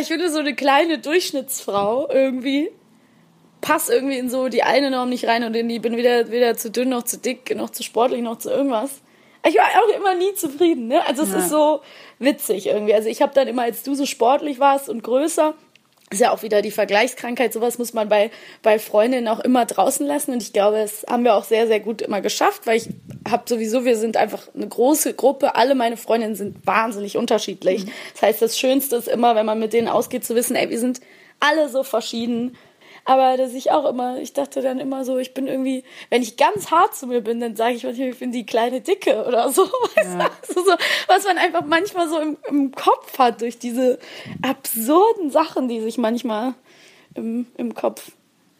[0.00, 2.70] ich finde so eine kleine Durchschnittsfrau irgendwie
[3.62, 6.56] passt irgendwie in so die eine Norm nicht rein und in die bin weder, weder
[6.56, 9.00] zu dünn noch zu dick, noch zu sportlich, noch zu irgendwas.
[9.48, 11.04] Ich war auch immer nie zufrieden, ne?
[11.06, 11.38] Also es ja.
[11.38, 11.80] ist so
[12.18, 12.94] witzig irgendwie.
[12.94, 15.54] Also ich habe dann immer, als du so sportlich warst und größer,
[16.12, 17.52] ist ja auch wieder die Vergleichskrankheit.
[17.52, 18.30] Sowas muss man bei,
[18.62, 20.32] bei Freundinnen auch immer draußen lassen.
[20.32, 22.88] Und ich glaube, das haben wir auch sehr, sehr gut immer geschafft, weil ich
[23.28, 25.54] habe sowieso, wir sind einfach eine große Gruppe.
[25.56, 27.86] Alle meine Freundinnen sind wahnsinnig unterschiedlich.
[27.86, 27.90] Mhm.
[28.12, 30.78] Das heißt, das Schönste ist immer, wenn man mit denen ausgeht, zu wissen, ey, wir
[30.78, 31.00] sind
[31.40, 32.56] alle so verschieden.
[33.04, 36.36] Aber dass ich auch immer, ich dachte dann immer so, ich bin irgendwie, wenn ich
[36.36, 39.50] ganz hart zu mir bin, dann sage ich manchmal, ich bin die kleine Dicke oder
[39.50, 39.66] so.
[39.96, 40.30] Ja.
[40.46, 40.72] Also so,
[41.06, 43.98] was man einfach manchmal so im, im Kopf hat durch diese
[44.42, 46.54] absurden Sachen, die sich manchmal
[47.14, 48.10] im, im Kopf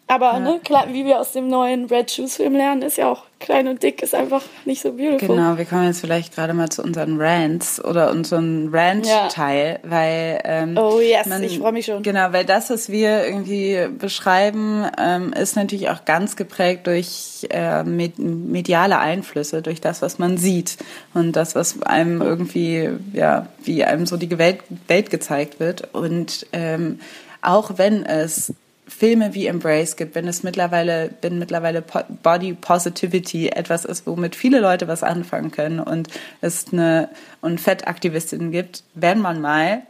[0.07, 0.39] aber ja.
[0.39, 3.67] ne, klar, wie wir aus dem neuen Red Shoes Film lernen, ist ja auch klein
[3.67, 5.35] und dick ist einfach nicht so beautiful.
[5.35, 9.89] Genau, wir kommen jetzt vielleicht gerade mal zu unseren Rants oder unseren Rant-Teil, ja.
[9.89, 12.03] weil ähm, oh yes, man, ich freue mich schon.
[12.03, 17.83] Genau, weil das, was wir irgendwie beschreiben, ähm, ist natürlich auch ganz geprägt durch äh,
[17.83, 20.77] mediale Einflüsse, durch das, was man sieht
[21.13, 26.45] und das, was einem irgendwie ja, wie einem so die Welt, Welt gezeigt wird und
[26.51, 26.99] ähm,
[27.41, 28.53] auch wenn es
[28.87, 34.59] Filme wie Embrace gibt, wenn es mittlerweile, wenn mittlerweile Body Positivity etwas ist, womit viele
[34.59, 36.09] Leute was anfangen können und
[36.41, 37.09] es eine
[37.41, 39.83] und Fettaktivistinnen gibt, wenn man mal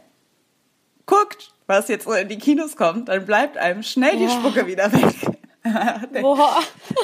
[1.06, 5.38] guckt, was jetzt in die Kinos kommt, dann bleibt einem schnell die Spucke wieder weg.
[6.20, 6.58] Boah.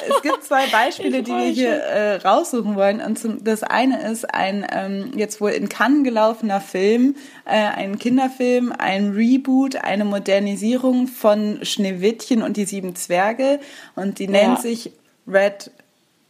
[0.06, 3.00] es gibt zwei Beispiele, die wir hier äh, raussuchen wollen.
[3.00, 7.16] Und zum, das eine ist ein ähm, jetzt wohl in Cannes gelaufener Film,
[7.46, 13.60] äh, ein Kinderfilm, ein Reboot, eine Modernisierung von Schneewittchen und die sieben Zwerge.
[13.96, 14.30] Und die ja.
[14.30, 14.92] nennt sich
[15.26, 15.70] Red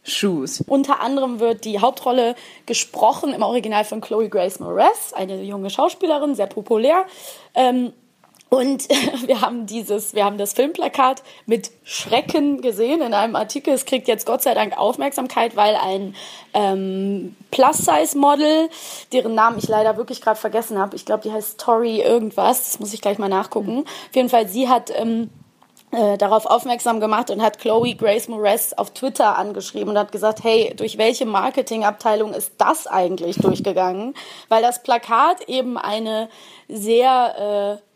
[0.03, 0.61] Shoes.
[0.61, 2.35] Unter anderem wird die Hauptrolle
[2.65, 7.05] gesprochen im Original von Chloe Grace Moretz, eine junge Schauspielerin, sehr populär.
[7.53, 7.93] Ähm,
[8.51, 8.89] und
[9.27, 13.73] wir haben dieses, wir haben das Filmplakat mit Schrecken gesehen in einem Artikel.
[13.73, 16.15] Es kriegt jetzt Gott sei Dank Aufmerksamkeit, weil ein
[16.53, 18.69] ähm, Plus-Size-Model,
[19.13, 22.79] deren Namen ich leider wirklich gerade vergessen habe, ich glaube, die heißt Tori irgendwas, das
[22.81, 23.85] muss ich gleich mal nachgucken.
[23.85, 25.29] Auf jeden Fall, sie hat ähm,
[25.91, 30.43] äh, darauf aufmerksam gemacht und hat Chloe Grace Moretz auf Twitter angeschrieben und hat gesagt,
[30.43, 34.13] hey, durch welche Marketingabteilung ist das eigentlich durchgegangen?
[34.49, 36.27] Weil das Plakat eben eine
[36.67, 37.90] sehr äh,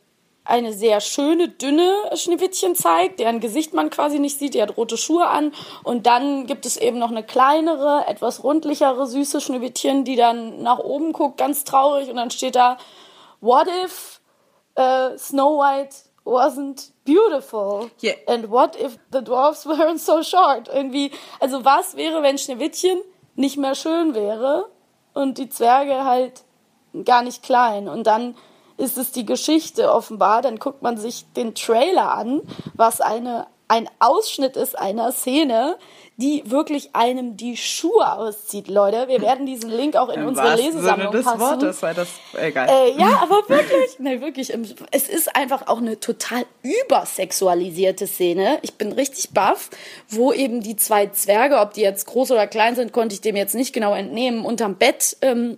[0.46, 4.54] eine sehr schöne, dünne Schneewittchen zeigt, deren Gesicht man quasi nicht sieht.
[4.54, 5.52] Die hat rote Schuhe an.
[5.84, 10.78] Und dann gibt es eben noch eine kleinere, etwas rundlichere, süße Schneewittchen, die dann nach
[10.78, 12.10] oben guckt, ganz traurig.
[12.10, 12.78] Und dann steht da,
[13.42, 14.22] what if
[14.78, 15.96] uh, Snow White
[16.26, 17.90] wasn't beautiful?
[18.04, 18.16] Yeah.
[18.28, 20.68] And what if the dwarfs weren't so short?
[20.72, 23.00] Irgendwie, also was wäre, wenn Schneewittchen
[23.36, 24.70] nicht mehr schön wäre
[25.16, 26.44] und die Zwerge halt
[27.04, 27.88] gar nicht klein?
[27.90, 28.36] Und dann
[28.78, 30.42] ist es die Geschichte offenbar.
[30.42, 32.42] Dann guckt man sich den Trailer an,
[32.76, 35.78] was eine ein Ausschnitt ist einer Szene,
[36.18, 39.08] die wirklich einem die Schuhe auszieht, Leute.
[39.08, 41.40] Wir werden diesen Link auch in Im unsere Lesesammlung Sinne des passen.
[41.40, 42.08] Wortes, weil das
[42.40, 42.70] egal.
[42.70, 44.54] Äh, ja, aber wirklich, nein, wirklich.
[44.54, 48.60] ähm, Es ist einfach auch eine total übersexualisierte Szene.
[48.62, 49.70] Ich bin richtig baff,
[50.08, 53.36] wo eben die zwei Zwerge, ob die jetzt groß oder klein sind, konnte ich dem
[53.36, 55.58] jetzt nicht genau entnehmen, unterm Bett ähm,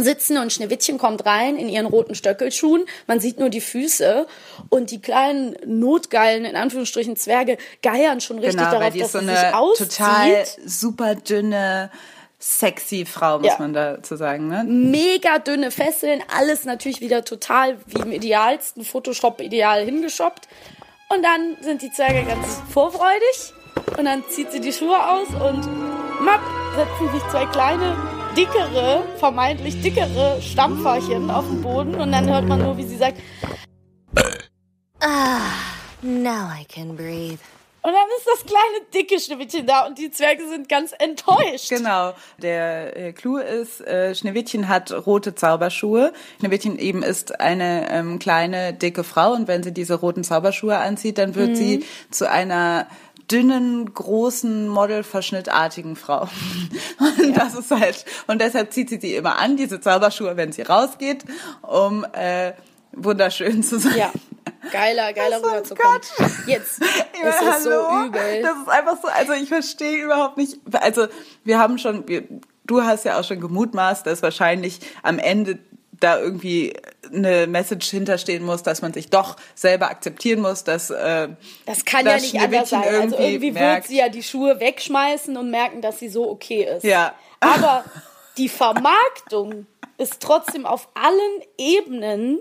[0.00, 2.84] sitzen und Schneewittchen kommt rein in ihren roten Stöckelschuhen.
[3.08, 4.26] Man sieht nur die Füße
[4.68, 9.12] und die kleinen notgeilen, in Anführungsstrichen, Zwerge geiern schon richtig genau, darauf, die dass ist
[9.12, 9.90] so sie sich eine auszieht.
[9.90, 11.90] total super dünne,
[12.38, 13.56] sexy Frau, muss Ja.
[13.58, 14.46] man dazu sagen.
[14.46, 14.62] Ne?
[14.64, 20.46] mega dünne Fesseln, alles natürlich wieder total wie im idealsten Photoshop-Ideal hingeschoppt.
[21.08, 23.52] Und dann sind die Zwerge ganz vorfreudig
[23.96, 25.66] und dann zieht sie die Schuhe aus und
[26.22, 26.42] mapp,
[26.76, 27.96] setzen sich zwei kleine,
[28.38, 33.18] dickere, vermeintlich dickere Stampferchen auf den Boden und dann hört man nur, wie sie sagt,
[36.02, 37.40] Now I can breathe.
[37.82, 41.68] und dann ist das kleine, dicke Schneewittchen da und die Zwerge sind ganz enttäuscht.
[41.68, 42.14] Genau.
[42.40, 46.12] Der äh, Clou ist, äh, Schneewittchen hat rote Zauberschuhe.
[46.38, 51.18] Schneewittchen eben ist eine ähm, kleine, dicke Frau und wenn sie diese roten Zauberschuhe anzieht,
[51.18, 52.86] dann wird sie zu einer
[53.30, 56.28] dünnen, großen, modelverschnittartigen Frau.
[56.98, 60.62] Und das ist halt, und deshalb zieht sie sie immer an, diese Zauberschuhe, wenn sie
[60.62, 61.24] rausgeht,
[61.62, 62.52] um äh,
[62.92, 63.96] wunderschön zu sein.
[63.96, 64.12] Ja,
[64.72, 66.00] geiler, geiler Oh rüberzukommen.
[66.16, 66.28] Gott.
[66.46, 66.80] Jetzt
[67.22, 68.06] Ja, ist es so hallo?
[68.06, 68.42] übel.
[68.42, 70.58] Das ist einfach so, also ich verstehe überhaupt nicht.
[70.72, 71.06] Also
[71.44, 72.24] wir haben schon, wir,
[72.64, 75.58] du hast ja auch schon gemutmaßt, dass wahrscheinlich am Ende
[76.00, 76.74] da irgendwie
[77.12, 81.28] eine Message hinterstehen muss, dass man sich doch selber akzeptieren muss, dass äh,
[81.66, 82.82] Das kann ja dass nicht anders sein.
[82.82, 86.64] Also irgendwie wird merkt, sie ja die Schuhe wegschmeißen und merken, dass sie so okay
[86.64, 86.84] ist.
[86.84, 87.14] Ja.
[87.40, 87.84] Aber
[88.36, 89.66] die Vermarktung
[89.96, 92.38] ist trotzdem auf allen Ebenen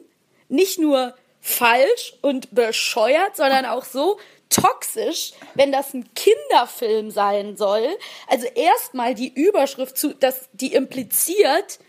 [0.50, 4.18] nicht nur falsch und bescheuert, sondern auch so
[4.50, 7.88] toxisch, wenn das ein Kinderfilm sein soll.
[8.28, 11.80] Also erstmal die Überschrift zu, dass die impliziert,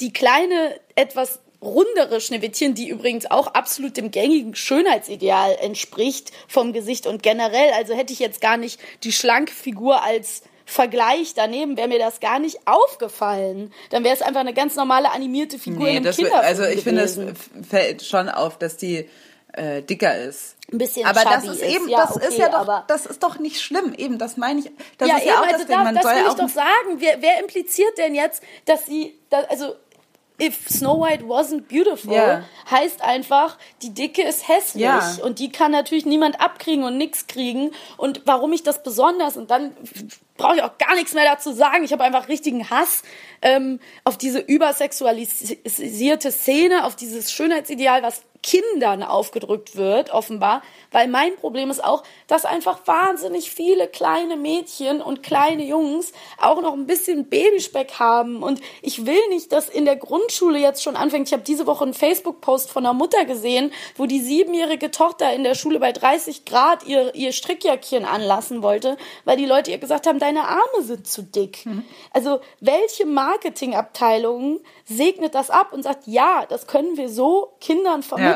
[0.00, 7.06] die kleine, etwas rundere Schneewittchen, die übrigens auch absolut dem gängigen Schönheitsideal entspricht vom Gesicht
[7.06, 7.72] und generell.
[7.74, 12.20] Also hätte ich jetzt gar nicht die schlanke Figur als Vergleich daneben, wäre mir das
[12.20, 13.72] gar nicht aufgefallen.
[13.90, 16.64] Dann wäre es einfach eine ganz normale animierte Figur in Nee, einem das, Kinderfilm also
[16.64, 17.18] ich finde, es
[17.68, 19.08] fällt schon auf, dass die
[19.54, 20.56] äh, dicker ist.
[20.70, 21.74] Ein bisschen aber das ist ist.
[21.74, 23.94] eben, Ja, das ist okay, ja doch, aber- das ist doch nicht schlimm.
[23.96, 24.70] Eben, das meine ich.
[24.98, 26.34] Das ja, ist ja eben, auch also das da, Man das soll will ja ich
[26.34, 26.96] doch sagen.
[26.98, 29.74] Wer, wer impliziert denn jetzt, dass sie, da, also
[30.40, 32.44] if Snow White wasn't beautiful, Ja.
[32.70, 35.16] heißt einfach, die Dicke ist hässlich Ja.
[35.22, 37.72] und die kann natürlich niemand abkriegen und nichts kriegen.
[37.96, 39.76] Und warum ich das besonders und dann
[40.36, 41.82] brauche ich auch gar nichts mehr dazu sagen.
[41.84, 43.02] Ich habe einfach richtigen Hass
[43.42, 50.62] ähm, auf diese übersexualisierte Szene, auf dieses Schönheitsideal, was Kindern aufgedrückt wird, offenbar.
[50.90, 56.60] Weil mein Problem ist auch, dass einfach wahnsinnig viele kleine Mädchen und kleine Jungs auch
[56.62, 58.42] noch ein bisschen Babyspeck haben.
[58.42, 61.28] Und ich will nicht, dass in der Grundschule jetzt schon anfängt.
[61.28, 65.44] Ich habe diese Woche einen Facebook-Post von einer Mutter gesehen, wo die siebenjährige Tochter in
[65.44, 70.06] der Schule bei 30 Grad ihr, ihr Strickjäckchen anlassen wollte, weil die Leute ihr gesagt
[70.06, 71.64] haben, deine Arme sind zu dick.
[72.12, 78.27] Also welche Marketingabteilung segnet das ab und sagt, ja, das können wir so Kindern vermitteln.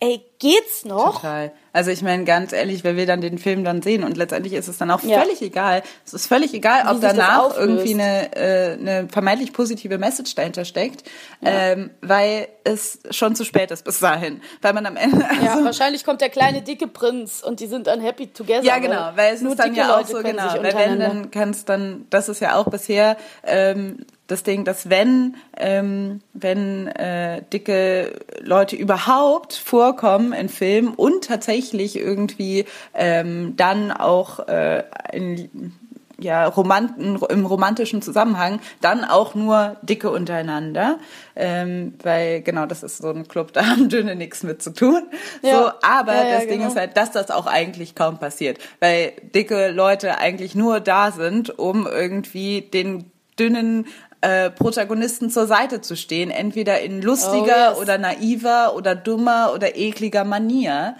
[0.00, 1.16] Ey, geht's noch?
[1.16, 1.52] Total.
[1.72, 4.68] Also ich meine, ganz ehrlich, wenn wir dann den Film dann sehen und letztendlich ist
[4.68, 5.20] es dann auch Ja.
[5.22, 5.82] völlig egal.
[6.06, 11.02] Es ist völlig egal, ob danach irgendwie eine, äh, eine vermeintlich positive Message dahinter steckt,
[11.42, 14.40] ähm, weil es schon zu spät ist bis dahin.
[14.62, 15.26] Weil man am Ende...
[15.42, 18.62] Ja, also- wahrscheinlich kommt der kleine dicke Prinz und die sind dann happy together.
[18.62, 21.30] Ja, genau, weil es nur ist dann ja auch Leute so, genau, weil wenn, dann
[21.32, 27.42] kannst dann, das ist ja auch bisher ähm, das Ding, dass wenn, ähm, wenn äh,
[27.52, 32.64] dicke Leute überhaupt vorkommen in Filmen und tatsächlich irgendwie
[32.94, 35.72] ähm, dann auch äh, in,
[36.18, 40.98] ja, Romanten, im romantischen Zusammenhang, dann auch nur Dicke untereinander,
[41.36, 45.02] ähm, weil genau das ist so ein Club, da haben Dünne nichts mit zu tun.
[45.42, 45.74] So, Ja.
[45.82, 46.68] aber Ja, ja, das Ding genau.
[46.68, 51.58] ist halt, dass das auch eigentlich kaum passiert, weil dicke Leute eigentlich nur da sind,
[51.58, 53.86] um irgendwie den dünnen
[54.24, 57.78] äh, Protagonisten zur Seite zu stehen, entweder in lustiger Oh, yes.
[57.80, 60.96] oder naiver oder dummer oder ekliger Manier.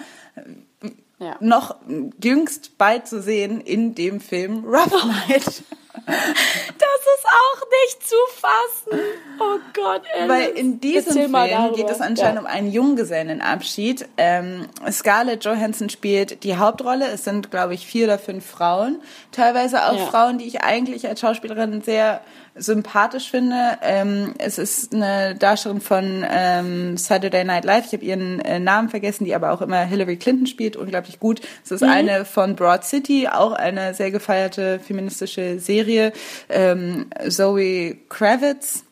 [1.19, 1.37] Ja.
[1.41, 1.77] Noch
[2.23, 5.63] jüngst beizusehen in dem Film Rough Night.
[6.07, 9.01] Das ist auch nicht zu fassen.
[9.39, 10.29] Oh Gott, Alice.
[10.29, 11.33] Weil in diesem Film
[11.77, 12.41] geht es anscheinend Ja.
[12.41, 14.07] um einen Junggesellenabschied.
[14.17, 17.07] Ähm, Scarlett Johansson spielt die Hauptrolle.
[17.07, 19.01] Es sind, glaube ich, vier oder fünf Frauen.
[19.31, 20.07] Teilweise auch Ja.
[20.07, 22.21] Frauen, die ich eigentlich als Schauspielerin sehr
[22.57, 23.79] sympathisch finde.
[23.83, 27.87] Ähm, es ist eine Darstellerin von ähm, Saturday Night Live.
[27.87, 30.77] Ich habe ihren äh, Namen vergessen, die aber auch immer Hillary Clinton spielt.
[30.77, 31.41] Unglaublich gut.
[31.65, 36.13] Es ist eine von Broad City, auch eine sehr gefeierte feministische Serie.
[36.49, 38.85] Ähm, Zoe Kravitz.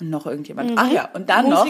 [0.00, 0.72] Und noch irgendjemand.
[0.76, 1.66] Ach ja, und dann noch.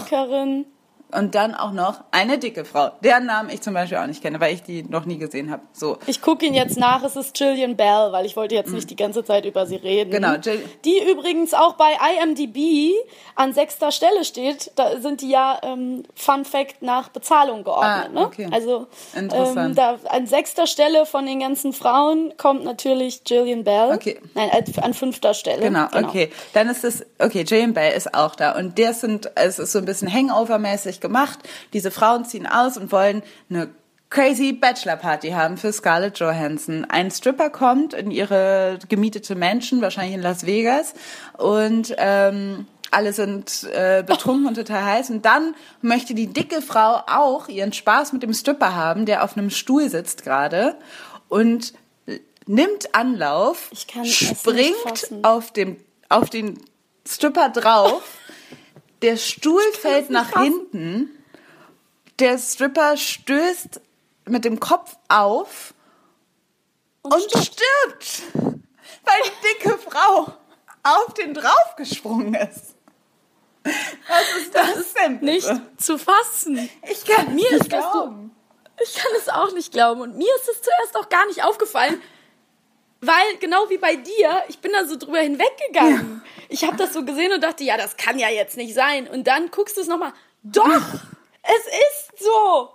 [1.11, 4.39] Und dann auch noch eine dicke Frau, deren Namen ich zum Beispiel auch nicht kenne,
[4.39, 5.63] weil ich die noch nie gesehen habe.
[5.73, 5.97] So.
[6.05, 8.95] Ich gucke ihn jetzt nach, es ist Gillian Bell, weil ich wollte jetzt nicht die
[8.95, 10.11] ganze Zeit über sie reden.
[10.11, 12.93] Genau, Jill- Die übrigens auch bei IMDb
[13.35, 14.71] an sechster Stelle steht.
[14.75, 18.11] Da sind die ja, ähm, Fun Fact, nach Bezahlung geordnet.
[18.15, 18.45] Ah, okay.
[18.47, 18.53] ne?
[18.53, 19.69] Also Interessant.
[19.69, 23.91] Ähm, da, an sechster Stelle von den ganzen Frauen kommt natürlich Gillian Bell.
[23.93, 24.19] Okay.
[24.35, 25.61] Nein, als- an fünfter Stelle.
[25.63, 26.31] Genau, okay.
[26.53, 28.55] Dann ist es, okay, Jane Bell ist auch da.
[28.57, 31.39] Und der sind, es ist so ein bisschen Hangover-mäßig gemacht.
[31.73, 33.69] Diese Frauen ziehen aus und wollen eine
[34.09, 36.85] crazy Bachelor-Party haben für Scarlett Johansson.
[36.85, 40.93] Ein Stripper kommt in ihre gemietete Mansion, wahrscheinlich in Las Vegas.
[41.37, 45.11] Und, ähm, alle sind äh, betrunken und total heiß.
[45.11, 49.37] Und dann möchte die dicke Frau auch ihren Spaß mit dem Stripper haben, der auf
[49.37, 50.75] einem Stuhl sitzt gerade.
[51.27, 51.73] Und
[52.49, 54.75] nimmt Anlauf, springt
[55.21, 55.77] auf, dem,
[56.09, 56.59] auf den
[57.07, 58.01] Stripper drauf,
[59.01, 61.09] der Stuhl fällt nach hinten,
[62.19, 63.81] der Stripper stößt
[64.25, 65.73] mit dem Kopf auf
[67.01, 68.23] und, stirbt.
[68.33, 70.33] weil die dicke Frau
[70.83, 72.75] auf den draufgesprungen ist.
[73.63, 75.19] Was ist das, denn?
[75.19, 75.25] bitte?
[75.25, 76.69] Nicht zu fassen.
[76.89, 78.35] Ich kann Mir nicht ist das glauben.
[78.81, 80.01] Ich kann es auch nicht glauben.
[80.01, 82.01] Und mir ist es zuerst auch gar nicht aufgefallen,
[83.01, 86.21] weil genau wie bei dir, ich bin da so drüber hinweggegangen.
[86.49, 89.07] Ich habe das so gesehen und dachte, ja, das kann ja jetzt nicht sein.
[89.07, 90.13] Und dann guckst du es nochmal.
[90.43, 90.81] Doch,
[91.43, 92.69] es ist so.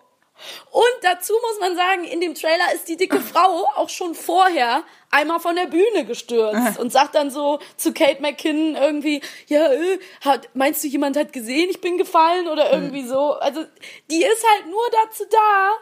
[0.70, 4.82] Und dazu muss man sagen, in dem Trailer ist die dicke Frau auch schon vorher
[5.10, 9.98] einmal von der Bühne gestürzt und sagt dann so zu Kate McKinnon irgendwie, ja, äh,
[10.24, 13.34] hat, meinst du, jemand hat gesehen, ich bin gefallen oder irgendwie so.
[13.34, 13.64] Also
[14.10, 15.72] die ist halt nur dazu da,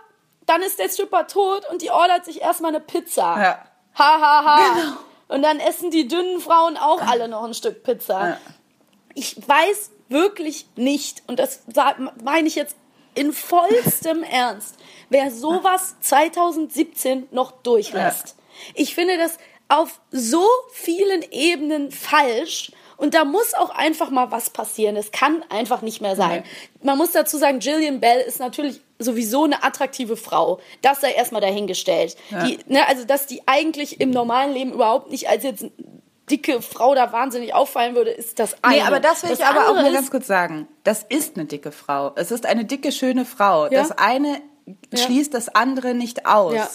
[0.46, 3.42] dann ist der Stripper tot und die ordert sich erstmal eine Pizza.
[3.42, 3.71] Ja.
[3.94, 4.98] Ha, ha, ha.
[5.28, 8.28] Und dann essen die dünnen Frauen auch alle noch ein Stück Pizza.
[8.28, 8.38] Ja.
[9.14, 11.62] Ich weiß wirklich nicht, und das
[12.22, 12.76] meine ich jetzt
[13.14, 14.76] in vollstem Ernst,
[15.08, 18.36] wer sowas 2017 noch durchlässt.
[18.74, 19.38] Ich finde das
[19.68, 22.72] auf so vielen Ebenen falsch.
[23.02, 24.94] Und da muss auch einfach mal was passieren.
[24.94, 26.44] Es kann einfach nicht mehr sein.
[26.84, 30.60] Man muss dazu sagen, Gillian Bell ist natürlich sowieso eine attraktive Frau.
[30.82, 32.16] Das sei erstmal dahingestellt.
[32.46, 35.64] Die, ne, also, dass die eigentlich im normalen Leben überhaupt nicht als jetzt
[36.30, 38.76] dicke Frau da wahnsinnig auffallen würde, ist das eine.
[38.76, 40.68] Nee, aber das will ich aber auch ist- ganz kurz sagen.
[40.84, 42.12] Das ist eine dicke Frau.
[42.14, 43.64] Es ist eine dicke, schöne Frau.
[43.64, 43.70] Ja.
[43.70, 44.40] Das eine
[44.94, 46.54] schließt das andere nicht aus.
[46.54, 46.68] Ja.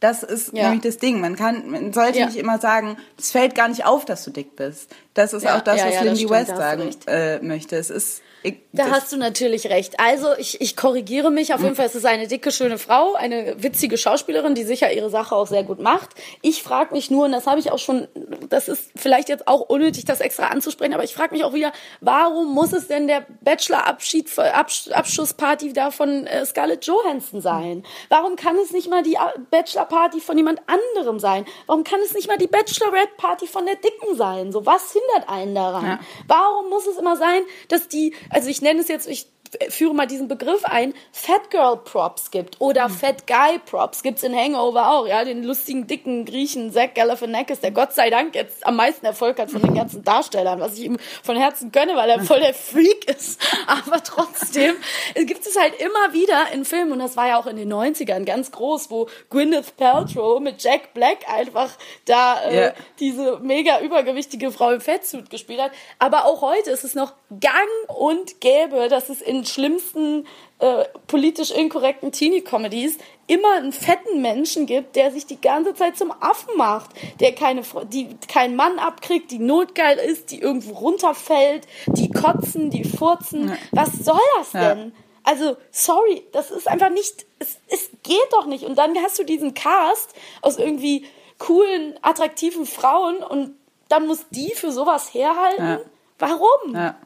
[0.00, 0.64] Das ist Ja.
[0.64, 1.20] nämlich das Ding.
[1.20, 2.26] Man kann, man sollte Ja.
[2.26, 4.90] nicht immer sagen, es fällt gar nicht auf, dass du dick bist.
[5.16, 7.76] Das ist Ja, auch das, ja, was ja, Lindy West sagen äh, möchte.
[7.76, 9.98] Es ist, ich, Da hast du natürlich recht.
[9.98, 11.52] Also, ich, ich korrigiere mich.
[11.52, 15.10] Auf jeden Fall ist es eine dicke, schöne Frau, eine witzige Schauspielerin, die sicher ihre
[15.10, 16.10] Sache auch sehr gut macht.
[16.42, 18.06] Ich frage mich nur, und das habe ich auch schon,
[18.48, 21.72] das ist vielleicht jetzt auch unnötig, das extra anzusprechen, aber ich frage mich auch wieder,
[22.00, 27.84] warum muss es denn der Bachelor-Abschied, Absch- Abschlussparty da von äh, Scarlett Johansson sein?
[28.10, 31.46] Warum kann es nicht mal die äh, Bachelor-Party von jemand anderem sein?
[31.66, 34.52] Warum kann es nicht mal die Bachelorette-Party von der Dicken sein?
[34.52, 35.98] So, was hindert einen daran?
[36.26, 39.26] Warum muss es immer sein, dass die, also ich nenne es jetzt, ich
[39.68, 44.34] führe mal diesen Begriff ein, Fat Girl Props gibt oder Fat Guy Props gibt's in
[44.34, 48.76] Hangover auch, ja, den lustigen, dicken Griechen Zach Galifianakis, der Gott sei Dank jetzt am
[48.76, 52.20] meisten Erfolg hat von den ganzen Darstellern, was ich ihm von Herzen gönne, weil er
[52.20, 54.74] voll der Freak ist, aber trotzdem
[55.14, 58.24] gibt es halt immer wieder in Filmen und das war ja auch in den 90ern
[58.24, 61.70] ganz groß, wo Gwyneth Paltrow mit Jack Black einfach
[62.04, 62.72] da äh, Ja.
[63.00, 65.72] diese mega übergewichtige Frau im Fettsuit gespielt hat.
[65.98, 70.26] Aber auch heute ist es noch gang und gäbe, dass es in schlimmsten
[70.58, 76.12] äh, politisch inkorrekten Teenie-Comedies immer einen fetten Menschen gibt, der sich die ganze Zeit zum
[76.20, 76.90] Affen macht,
[77.20, 82.84] der keine, die keinen Mann abkriegt, die notgeil ist, die irgendwo runterfällt, die kotzen, die
[82.84, 83.56] furzen.
[83.72, 84.74] Was soll das Ja.
[84.74, 84.92] denn?
[85.24, 88.64] Also, sorry, das ist einfach nicht, es, es geht doch nicht.
[88.64, 91.04] Und dann hast du diesen Cast aus irgendwie
[91.38, 93.56] coolen, attraktiven Frauen und
[93.88, 95.64] dann muss die für sowas herhalten.
[95.64, 95.80] Ja.
[96.18, 96.74] Warum?
[96.74, 96.96] ja.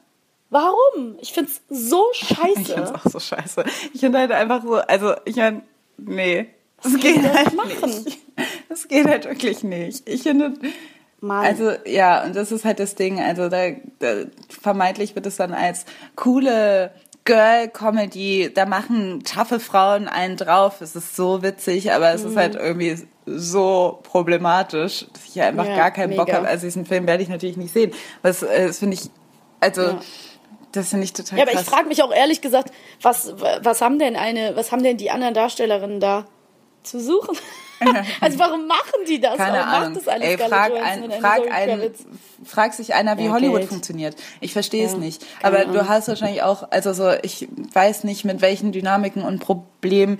[0.51, 1.16] Warum?
[1.20, 2.60] Ich find's so scheiße.
[2.60, 3.64] Ich find's auch so scheiße.
[3.94, 5.62] Ich finde halt einfach so, also ich meine,
[5.97, 6.47] nee.
[6.82, 8.05] Das geht die das halt machen?
[8.05, 8.18] nicht.
[8.68, 10.09] Das geht halt wirklich nicht.
[10.09, 10.55] Ich finde,
[11.20, 11.44] Mann.
[11.44, 13.20] Also ja, und das ist halt das Ding.
[13.20, 15.85] Also da, da vermeintlich wird es dann als
[16.16, 16.93] coole
[17.24, 20.81] Girl-Comedy, da machen taffe Frauen einen drauf.
[20.81, 22.31] Es ist so witzig, aber es mhm.
[22.31, 22.97] ist halt irgendwie
[23.27, 26.24] so problematisch, dass ich einfach ja, gar keinen mega.
[26.24, 26.48] Bock habe.
[26.48, 27.93] Also diesen Film werde ich natürlich nicht sehen.
[28.22, 29.10] Was äh, das finde ich,
[29.60, 30.01] also ja.
[30.72, 31.38] Das finde ich total.
[31.38, 32.72] Ja, aber ich frage mich auch ehrlich gesagt,
[33.02, 36.26] was was haben denn eine, was haben denn die anderen Darstellerinnen da
[36.82, 37.36] zu suchen?
[38.20, 39.36] also warum machen die das?
[39.36, 39.92] Keine warum Ahnung.
[39.94, 41.90] Macht das alles Ey, frag, ein, frag, ein,
[42.44, 43.70] frag sich einer, wie ja, Hollywood Geld.
[43.70, 44.16] funktioniert.
[44.40, 45.24] Ich verstehe es nicht.
[45.42, 45.74] Aber Ahnung.
[45.74, 50.18] du hast wahrscheinlich auch, also so, ich weiß nicht, mit welchen Dynamiken und Problemen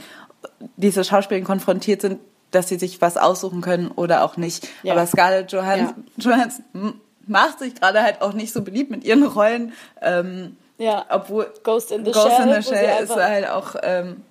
[0.77, 2.19] diese Schauspieler konfrontiert sind,
[2.51, 4.67] dass sie sich was aussuchen können oder auch nicht.
[4.83, 4.95] Ja.
[4.95, 7.01] Aber Scarlett Johansson, Johansson
[7.31, 9.73] macht sich gerade halt auch nicht so beliebt mit ihren Rollen.
[10.03, 11.05] Ähm, ja.
[11.09, 14.23] Obwohl Ghost in the Ghost Shell, in the Shell ist halt auch ähm,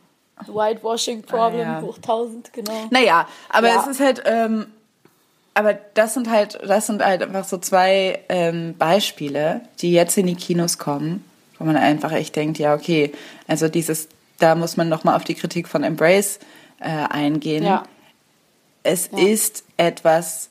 [0.48, 1.82] Whitewashing Problem ah, ja.
[1.82, 2.88] hoch 1000, genau.
[2.90, 3.82] Naja, aber ja.
[3.82, 4.68] es ist halt, ähm,
[5.54, 10.28] aber das sind halt, das sind halt einfach so zwei ähm, Beispiele, die jetzt in
[10.28, 11.26] die Kinos kommen,
[11.58, 13.12] wo man einfach echt denkt, ja, okay,
[13.48, 14.08] also dieses,
[14.40, 16.40] da muss man nochmal auf die Kritik von Embrace
[16.80, 17.66] äh, eingehen.
[17.66, 17.84] Ja.
[18.84, 19.20] Es ja.
[19.20, 20.50] ist etwas,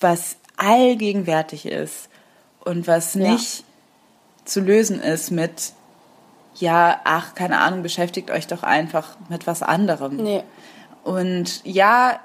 [0.00, 2.08] was allgegenwärtig ist
[2.60, 3.64] und was nicht
[4.44, 5.72] zu lösen ist mit
[6.60, 10.16] ja, ach, keine Ahnung, beschäftigt euch doch einfach mit was anderem.
[10.16, 10.42] Nee.
[11.04, 12.18] Und ja,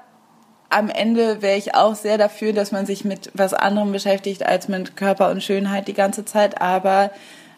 [0.70, 4.68] am Ende wäre ich auch sehr dafür, dass man sich mit was anderem beschäftigt als
[4.68, 7.12] mit Körper und Schönheit die ganze Zeit, aber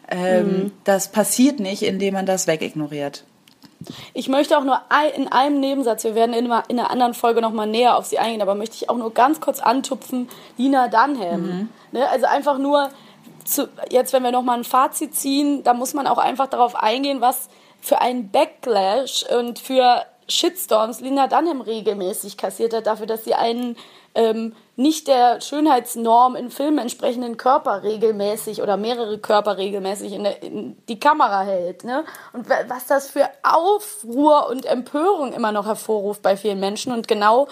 [0.09, 0.71] ähm, mhm.
[0.83, 3.23] das passiert nicht, indem man das wegignoriert.
[4.13, 4.81] Ich möchte auch nur
[5.15, 8.55] in einem Nebensatz, wir werden in, einer anderen Folge nochmal näher auf sie eingehen, aber
[8.55, 11.41] möchte ich auch nur ganz kurz antupfen, Lina Dunham.
[11.41, 11.69] Mhm.
[11.91, 12.89] Ne, also einfach nur,
[13.45, 17.21] zu, jetzt, wenn wir nochmal ein Fazit ziehen, da muss man auch einfach darauf eingehen,
[17.21, 17.49] was
[17.79, 23.77] für einen Backlash und für Shitstorms Lina Dunham regelmäßig kassiert hat, dafür, dass sie einen
[24.17, 30.41] ähm, nicht der Schönheitsnorm in Filmen entsprechenden Körper regelmäßig oder mehrere Körper regelmäßig in, der,
[30.41, 31.83] in die Kamera hält.
[31.83, 32.03] Ne?
[32.33, 36.91] Und was das für Aufruhr und Empörung immer noch hervorruft bei vielen Menschen.
[36.91, 37.47] Und genau,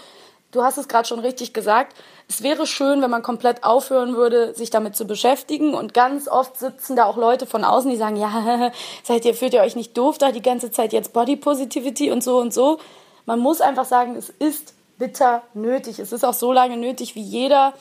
[0.51, 1.95] du hast es gerade schon richtig gesagt,
[2.27, 5.75] es wäre schön, wenn man komplett aufhören würde, sich damit zu beschäftigen.
[5.75, 8.71] Und ganz oft sitzen da auch Leute von außen, die sagen, ja,
[9.03, 12.23] seid ihr, fühlt ihr euch nicht doof da die ganze Zeit jetzt Body Positivity und
[12.23, 12.79] so und so.
[13.27, 15.99] Man muss einfach sagen, es ist bitter nötig.
[15.99, 17.73] Es ist auch so lange nötig, wie jeder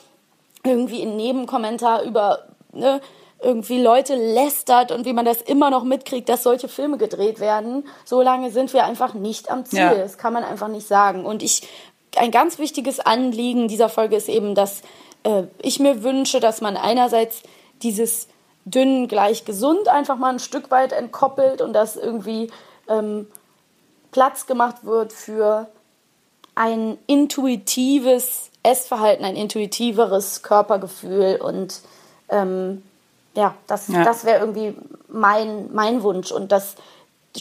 [0.63, 3.01] irgendwie in Nebenkommentar über ne,
[3.41, 7.85] irgendwie Leute lästert und wie man das immer noch mitkriegt, dass solche Filme gedreht werden.
[8.03, 9.79] So lange sind wir einfach nicht am Ziel.
[9.79, 9.93] Ja.
[9.93, 11.25] Das kann man einfach nicht sagen.
[11.25, 11.67] Und ich
[12.17, 14.81] ein ganz wichtiges Anliegen dieser Folge ist eben, dass
[15.23, 17.43] äh, ich mir wünsche, dass man einerseits
[17.83, 18.27] dieses
[18.63, 22.49] dünn gleich gesund einfach mal ein Stück weit entkoppelt und dass irgendwie
[22.87, 23.27] ähm,
[24.11, 25.67] Platz gemacht wird für
[26.55, 31.81] ein intuitives Essverhalten, ein intuitiveres Körpergefühl und
[32.29, 32.83] ähm,
[33.35, 34.03] ja, das, ja.
[34.03, 34.75] das wäre irgendwie
[35.07, 36.75] mein, mein Wunsch und das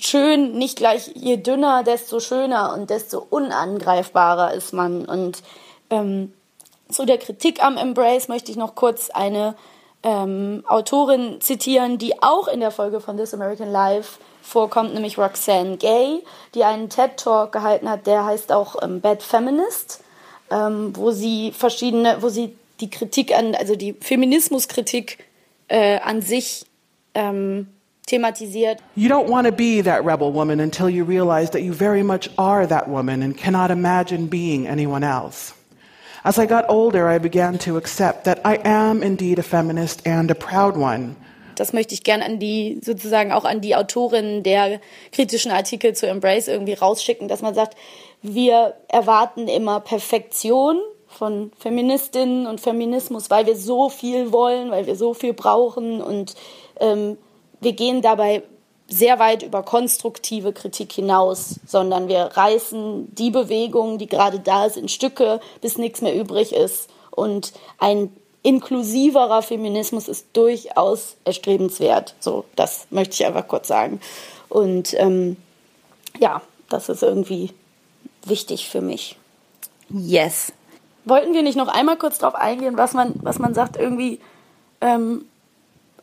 [0.00, 5.04] schön, nicht gleich je dünner, desto schöner und desto unangreifbarer ist man.
[5.04, 5.42] Und
[5.90, 6.32] ähm,
[6.88, 9.54] zu der Kritik am Embrace möchte ich noch kurz eine
[10.02, 15.76] ähm, Autorin zitieren, die auch in der Folge von This American Life vorkommt, nämlich Roxanne
[15.78, 16.22] Gay,
[16.54, 20.04] die einen TED-Talk gehalten hat, der heißt auch ähm, Bad Feminist,
[20.50, 25.18] ähm, wo sie verschiedene, wo sie die Kritik an, also die Feminismuskritik
[25.68, 26.66] äh, an sich
[27.14, 27.68] ähm,
[28.06, 28.80] thematisiert.
[28.94, 32.28] You don't want to be that rebel woman until you realize that you very much
[32.36, 35.54] are that woman and cannot imagine being anyone else.
[36.24, 40.30] As I got older, I began to accept that I am indeed a feminist and
[40.30, 41.16] a proud one.
[41.60, 44.80] Das möchte ich gerne an die, sozusagen auch an die Autorinnen der
[45.12, 47.76] kritischen Artikel zu Embrace irgendwie rausschicken, dass man sagt,
[48.22, 54.96] wir erwarten immer Perfektion von Feministinnen und Feminismus, weil wir so viel wollen, weil wir
[54.96, 56.34] so viel brauchen und
[56.80, 57.16] ähm,
[57.60, 58.42] wir gehen dabei
[58.88, 64.76] sehr weit über konstruktive Kritik hinaus, sondern wir reißen die Bewegung, die gerade da ist,
[64.76, 66.90] in Stücke, bis nichts mehr übrig ist.
[67.10, 68.12] Und ein
[68.44, 72.14] inklusiverer Feminismus ist durchaus erstrebenswert.
[72.20, 74.00] So, das möchte ich einfach kurz sagen.
[74.48, 75.36] Und ähm,
[76.20, 77.50] ja, das ist irgendwie
[78.24, 79.16] wichtig für mich.
[79.88, 80.52] Yes.
[81.04, 84.20] Wollten wir nicht noch einmal kurz darauf eingehen, was man, was man sagt, irgendwie
[84.80, 85.24] ähm,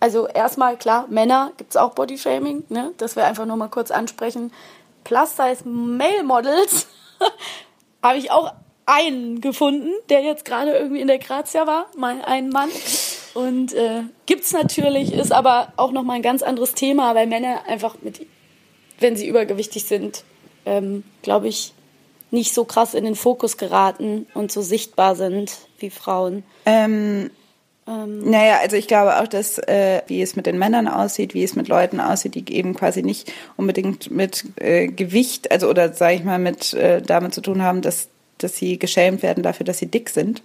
[0.02, 2.92] also erstmal klar, Männer gibt es auch Bodyshaming, ne?
[2.98, 4.52] das wir einfach nur mal kurz ansprechen.
[5.04, 6.88] Plus-Size Male Models
[8.04, 8.52] habe ich auch
[8.92, 12.70] einen gefunden, der jetzt gerade irgendwie in der Grazia war, mal ein Mann.
[13.34, 17.96] Und äh, es natürlich, ist aber auch nochmal ein ganz anderes Thema, weil Männer einfach
[18.02, 18.26] mit,
[19.00, 20.24] wenn sie übergewichtig sind,
[20.66, 21.74] ähm, glaube ich,
[22.32, 26.44] nicht so krass in den Fokus geraten und so sichtbar sind wie Frauen.
[26.66, 27.30] Ähm,
[27.88, 28.30] ähm.
[28.30, 31.56] Naja, also ich glaube auch, dass äh, wie es mit den Männern aussieht, wie es
[31.56, 36.24] mit Leuten aussieht, die eben quasi nicht unbedingt mit äh, Gewicht, also oder sage ich
[36.24, 38.10] mal mit äh, damit zu tun haben, dass
[38.44, 40.42] dass sie geschämt werden dafür, dass sie dick sind.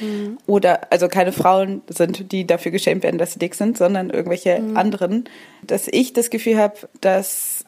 [0.00, 0.38] Mhm.
[0.46, 4.58] Oder also keine Frauen sind, die dafür geschämt werden, dass sie dick sind, sondern irgendwelche
[4.58, 4.76] mhm.
[4.76, 5.24] anderen.
[5.62, 7.64] Dass ich das Gefühl habe, dass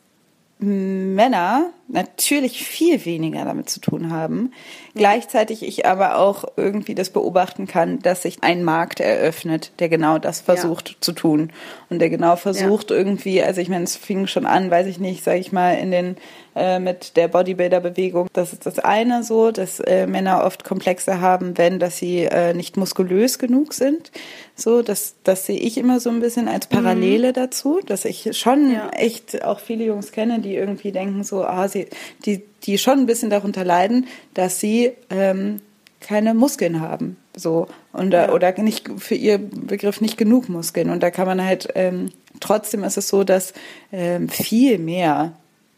[0.58, 4.52] Männer natürlich viel weniger damit zu tun haben.
[4.94, 5.00] Ja.
[5.00, 10.18] Gleichzeitig ich aber auch irgendwie das beobachten kann, dass sich ein Markt eröffnet, der genau
[10.18, 10.94] das versucht ja.
[11.00, 11.52] zu tun
[11.90, 12.96] und der genau versucht ja.
[12.96, 15.90] irgendwie, also ich meine, es fing schon an, weiß ich nicht, sage ich mal, in
[15.90, 16.16] den
[16.56, 18.28] äh, mit der Bodybuilder-Bewegung.
[18.32, 22.54] Das ist das eine so, dass äh, Männer oft Komplexe haben, wenn, dass sie äh,
[22.54, 24.12] nicht muskulös genug sind.
[24.54, 27.32] So, das, das sehe ich immer so ein bisschen als Parallele mhm.
[27.32, 31.88] dazu, dass ich schon echt auch viele Jungs kenne, die irgendwie denken so, ah, sie,
[32.24, 35.60] die, die schon ein bisschen darunter leiden, dass sie ähm,
[36.00, 37.16] keine Muskeln haben.
[37.36, 38.32] So, und, ja.
[38.32, 40.90] oder nicht für ihr Begriff nicht genug Muskeln.
[40.90, 42.10] Und da kann man halt, ähm,
[42.40, 43.52] trotzdem ist es so, dass
[43.92, 45.32] ähm, viel mehr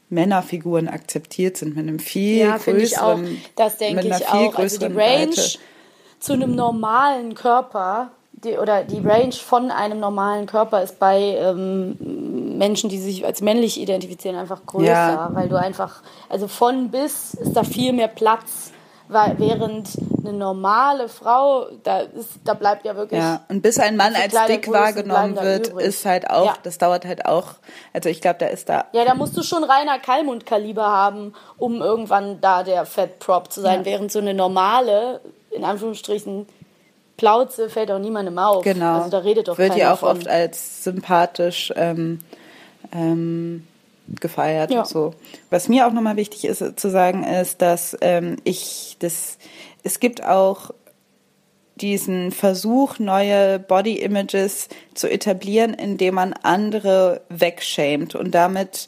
[0.08, 3.18] Männerfiguren akzeptiert sind mit einem viel ja, größeren, ich auch.
[3.56, 4.54] Das denke ich auch.
[4.54, 5.58] Also die Range Breite.
[6.20, 8.12] zu einem normalen Körper
[8.46, 11.96] die, oder die Range von einem normalen Körper ist bei ähm,
[12.56, 15.30] Menschen, die sich als männlich identifizieren, einfach größer, ja.
[15.32, 18.72] weil du einfach, also von bis ist da viel mehr Platz
[19.08, 19.88] weil während
[20.20, 23.20] eine normale Frau, da ist, da bleibt ja wirklich.
[23.20, 26.54] Ja, und bis ein Mann als dick wahrgenommen wird, ist halt auch, ja.
[26.62, 27.54] das dauert halt auch,
[27.92, 28.86] also ich glaube, da ist da.
[28.92, 33.80] Ja, da musst du schon reiner Kalmund-Kaliber haben, um irgendwann da der Fat-Prop zu sein,
[33.80, 33.84] ja.
[33.84, 35.20] während so eine normale,
[35.50, 36.46] in Anführungsstrichen,
[37.16, 38.64] Plauze fällt auch niemandem auf.
[38.64, 38.98] Genau.
[38.98, 40.16] Also da redet doch Wird ja auch von.
[40.16, 42.18] oft als sympathisch ähm,
[42.92, 43.66] ähm,
[44.08, 44.70] gefeiert.
[44.70, 44.84] Ja.
[44.84, 45.14] So.
[45.50, 49.38] Was mir auch nochmal wichtig ist zu sagen, ist, dass ähm, ich das,
[49.82, 50.70] es gibt auch
[51.76, 58.86] diesen Versuch, neue Body Images zu etablieren, indem man andere wegshamed und damit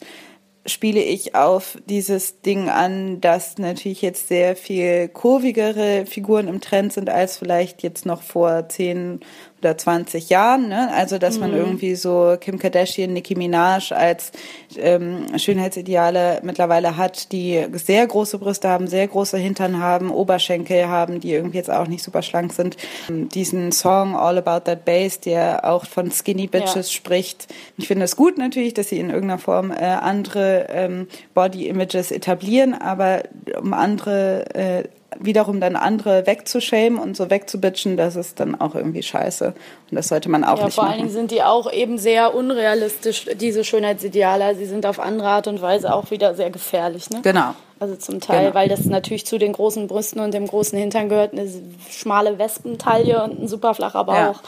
[0.69, 6.93] spiele ich auf dieses Ding an, dass natürlich jetzt sehr viel kurvigere Figuren im Trend
[6.93, 9.19] sind als vielleicht jetzt noch vor zehn
[9.59, 10.69] oder 20 Jahren.
[10.69, 10.91] Ne?
[10.93, 11.41] Also, dass mhm.
[11.41, 14.31] man irgendwie so Kim Kardashian, Nicki Minaj als
[14.77, 21.19] ähm, Schönheitsideale mittlerweile hat, die sehr große Brüste haben, sehr große Hintern haben, Oberschenkel haben,
[21.19, 22.77] die irgendwie jetzt auch nicht super schlank sind.
[23.09, 26.83] Diesen Song All About That Bass, der auch von Skinny Bitches ja.
[26.83, 27.47] spricht.
[27.77, 32.11] Ich finde es gut natürlich, dass sie in irgendeiner Form äh, andere ähm, Body Images
[32.11, 33.23] etablieren, aber
[33.61, 34.83] um andere äh,
[35.19, 39.47] wiederum dann andere wegzuschämen und so wegzubitchen, das ist dann auch irgendwie scheiße.
[39.47, 40.93] Und das sollte man auch ja, nicht vor machen.
[40.93, 44.55] Vor allen Dingen sind die auch eben sehr unrealistisch, diese Schönheitsideale.
[44.55, 47.09] Sie sind auf andere Art und Weise auch wieder sehr gefährlich.
[47.09, 47.19] Ne?
[47.21, 47.53] Genau.
[47.79, 48.55] Also zum Teil, genau.
[48.55, 51.49] weil das natürlich zu den großen Brüsten und dem großen Hintern gehört, eine
[51.89, 54.15] schmale Wespentaille und ein super flacher Bauch.
[54.15, 54.41] Ja.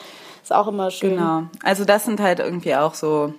[0.43, 1.11] Ist auch immer schön.
[1.11, 1.43] Genau.
[1.63, 3.33] Also das sind halt irgendwie auch so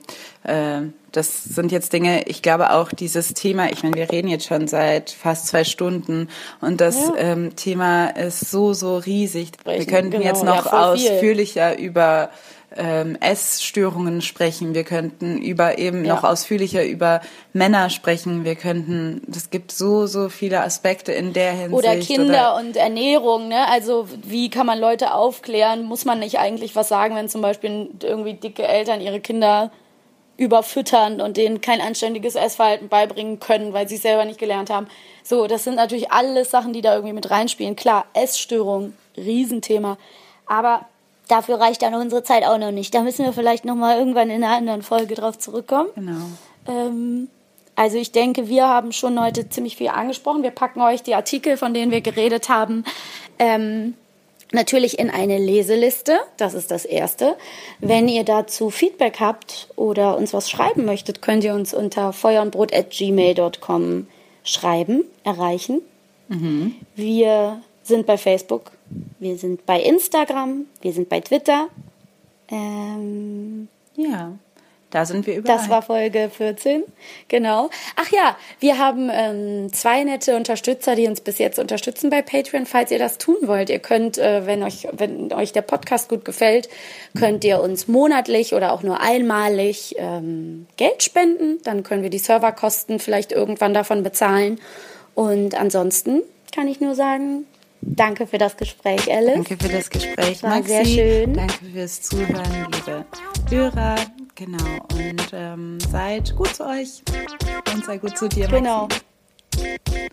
[0.45, 4.47] äh, das sind jetzt Dinge, ich glaube auch dieses Thema, ich meine, wir reden jetzt
[4.47, 6.29] schon seit fast zwei Stunden
[6.61, 7.17] und das ja.
[7.17, 9.49] ähm, Thema ist so, so riesig.
[9.61, 11.87] Sprechen, wir könnten genau, jetzt noch ja, ausführlicher viel.
[11.87, 12.31] über
[12.77, 16.15] ähm, Essstörungen sprechen, wir könnten über eben ja.
[16.15, 17.21] noch ausführlicher über
[17.53, 21.73] Männer sprechen, wir könnten, es gibt so, so viele Aspekte in der Hinsicht.
[21.73, 23.69] Oder Kinder oder und Ernährung, ne?
[23.69, 25.85] Also wie kann man Leute aufklären?
[25.85, 29.71] Muss man nicht eigentlich was sagen, wenn zum Beispiel irgendwie dicke Eltern ihre Kinder
[30.37, 34.89] überfüttern und denen kein anständiges Essverhalten beibringen können, weil sie es selber nicht gelernt haben.
[35.23, 37.77] So, das sind natürlich alles Sachen, die da irgendwie mit reinspielen.
[37.77, 39.99] Klar, Essstörung, Riesenthema.
[40.47, 40.87] Aber
[41.33, 42.95] dafür reicht dann unsere Zeit auch noch nicht.
[42.95, 45.89] Da müssen wir vielleicht noch mal irgendwann in einer anderen Folge drauf zurückkommen.
[45.95, 46.27] Genau.
[46.69, 47.29] Ähm,
[47.75, 50.43] also ich denke, wir haben schon heute ziemlich viel angesprochen.
[50.43, 52.85] Wir packen euch die Artikel, von denen wir geredet haben,
[53.39, 53.95] ähm,
[54.53, 56.19] natürlich in eine Leseliste.
[56.37, 57.35] Das ist das Erste.
[57.81, 64.07] Wenn ihr dazu Feedback habt oder uns was schreiben möchtet, könnt ihr uns unter feuerundbrot.gmail.com
[64.45, 65.81] schreiben, erreichen.
[66.29, 66.75] Mhm.
[66.95, 68.72] Wir sind bei Facebook,
[69.19, 71.69] wir sind bei Instagram, wir sind bei Twitter.
[72.49, 74.33] Ähm, ja.
[74.93, 75.57] Da sind wir überall.
[75.57, 76.85] Das war Folge 14,
[77.27, 77.71] genau.
[77.97, 82.67] Ach ja, wir haben ähm, zwei nette Unterstützer, die uns bis jetzt unterstützen bei Patreon.
[82.67, 86.27] Falls ihr das tun wollt, ihr könnt, äh, wenn euch wenn euch der Podcast gut
[86.27, 86.69] gefällt,
[87.19, 91.59] könnt ihr uns monatlich oder auch nur einmalig ähm, Geld spenden.
[91.65, 94.61] Dann können wir die Serverkosten vielleicht irgendwann davon bezahlen.
[95.15, 96.21] Und ansonsten
[96.55, 97.47] kann ich nur sagen,
[97.83, 99.35] Danke für das Gespräch, Alice.
[99.35, 100.69] Danke für das Gespräch, War Maxi.
[100.69, 101.35] Sehr schön.
[101.35, 103.05] Danke fürs Zuhören, liebe
[103.51, 103.97] Hörer.
[104.35, 104.65] Genau.
[104.95, 107.03] Und ähm, seid gut zu euch
[107.75, 108.57] und sei gut zu dir, Maxi.
[108.57, 108.89] Genau.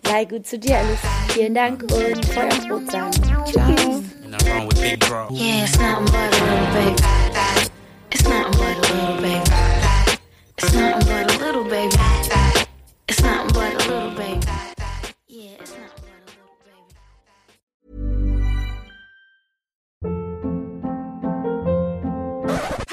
[0.04, 0.98] Sei gut zu dir, Alice.
[1.28, 3.10] Vielen Dank und Feuer und Brot sagen.
[3.46, 4.20] Tschüss.
[4.60, 5.28] wrong with big bro.
[5.30, 7.02] Yeah, it's nothing but a little baby.
[8.12, 9.40] It's nothing but a little baby.
[10.58, 11.96] It's nothing but a little baby.
[13.08, 14.46] It's nothing but a little baby.
[15.28, 15.99] Yeah, it's nothing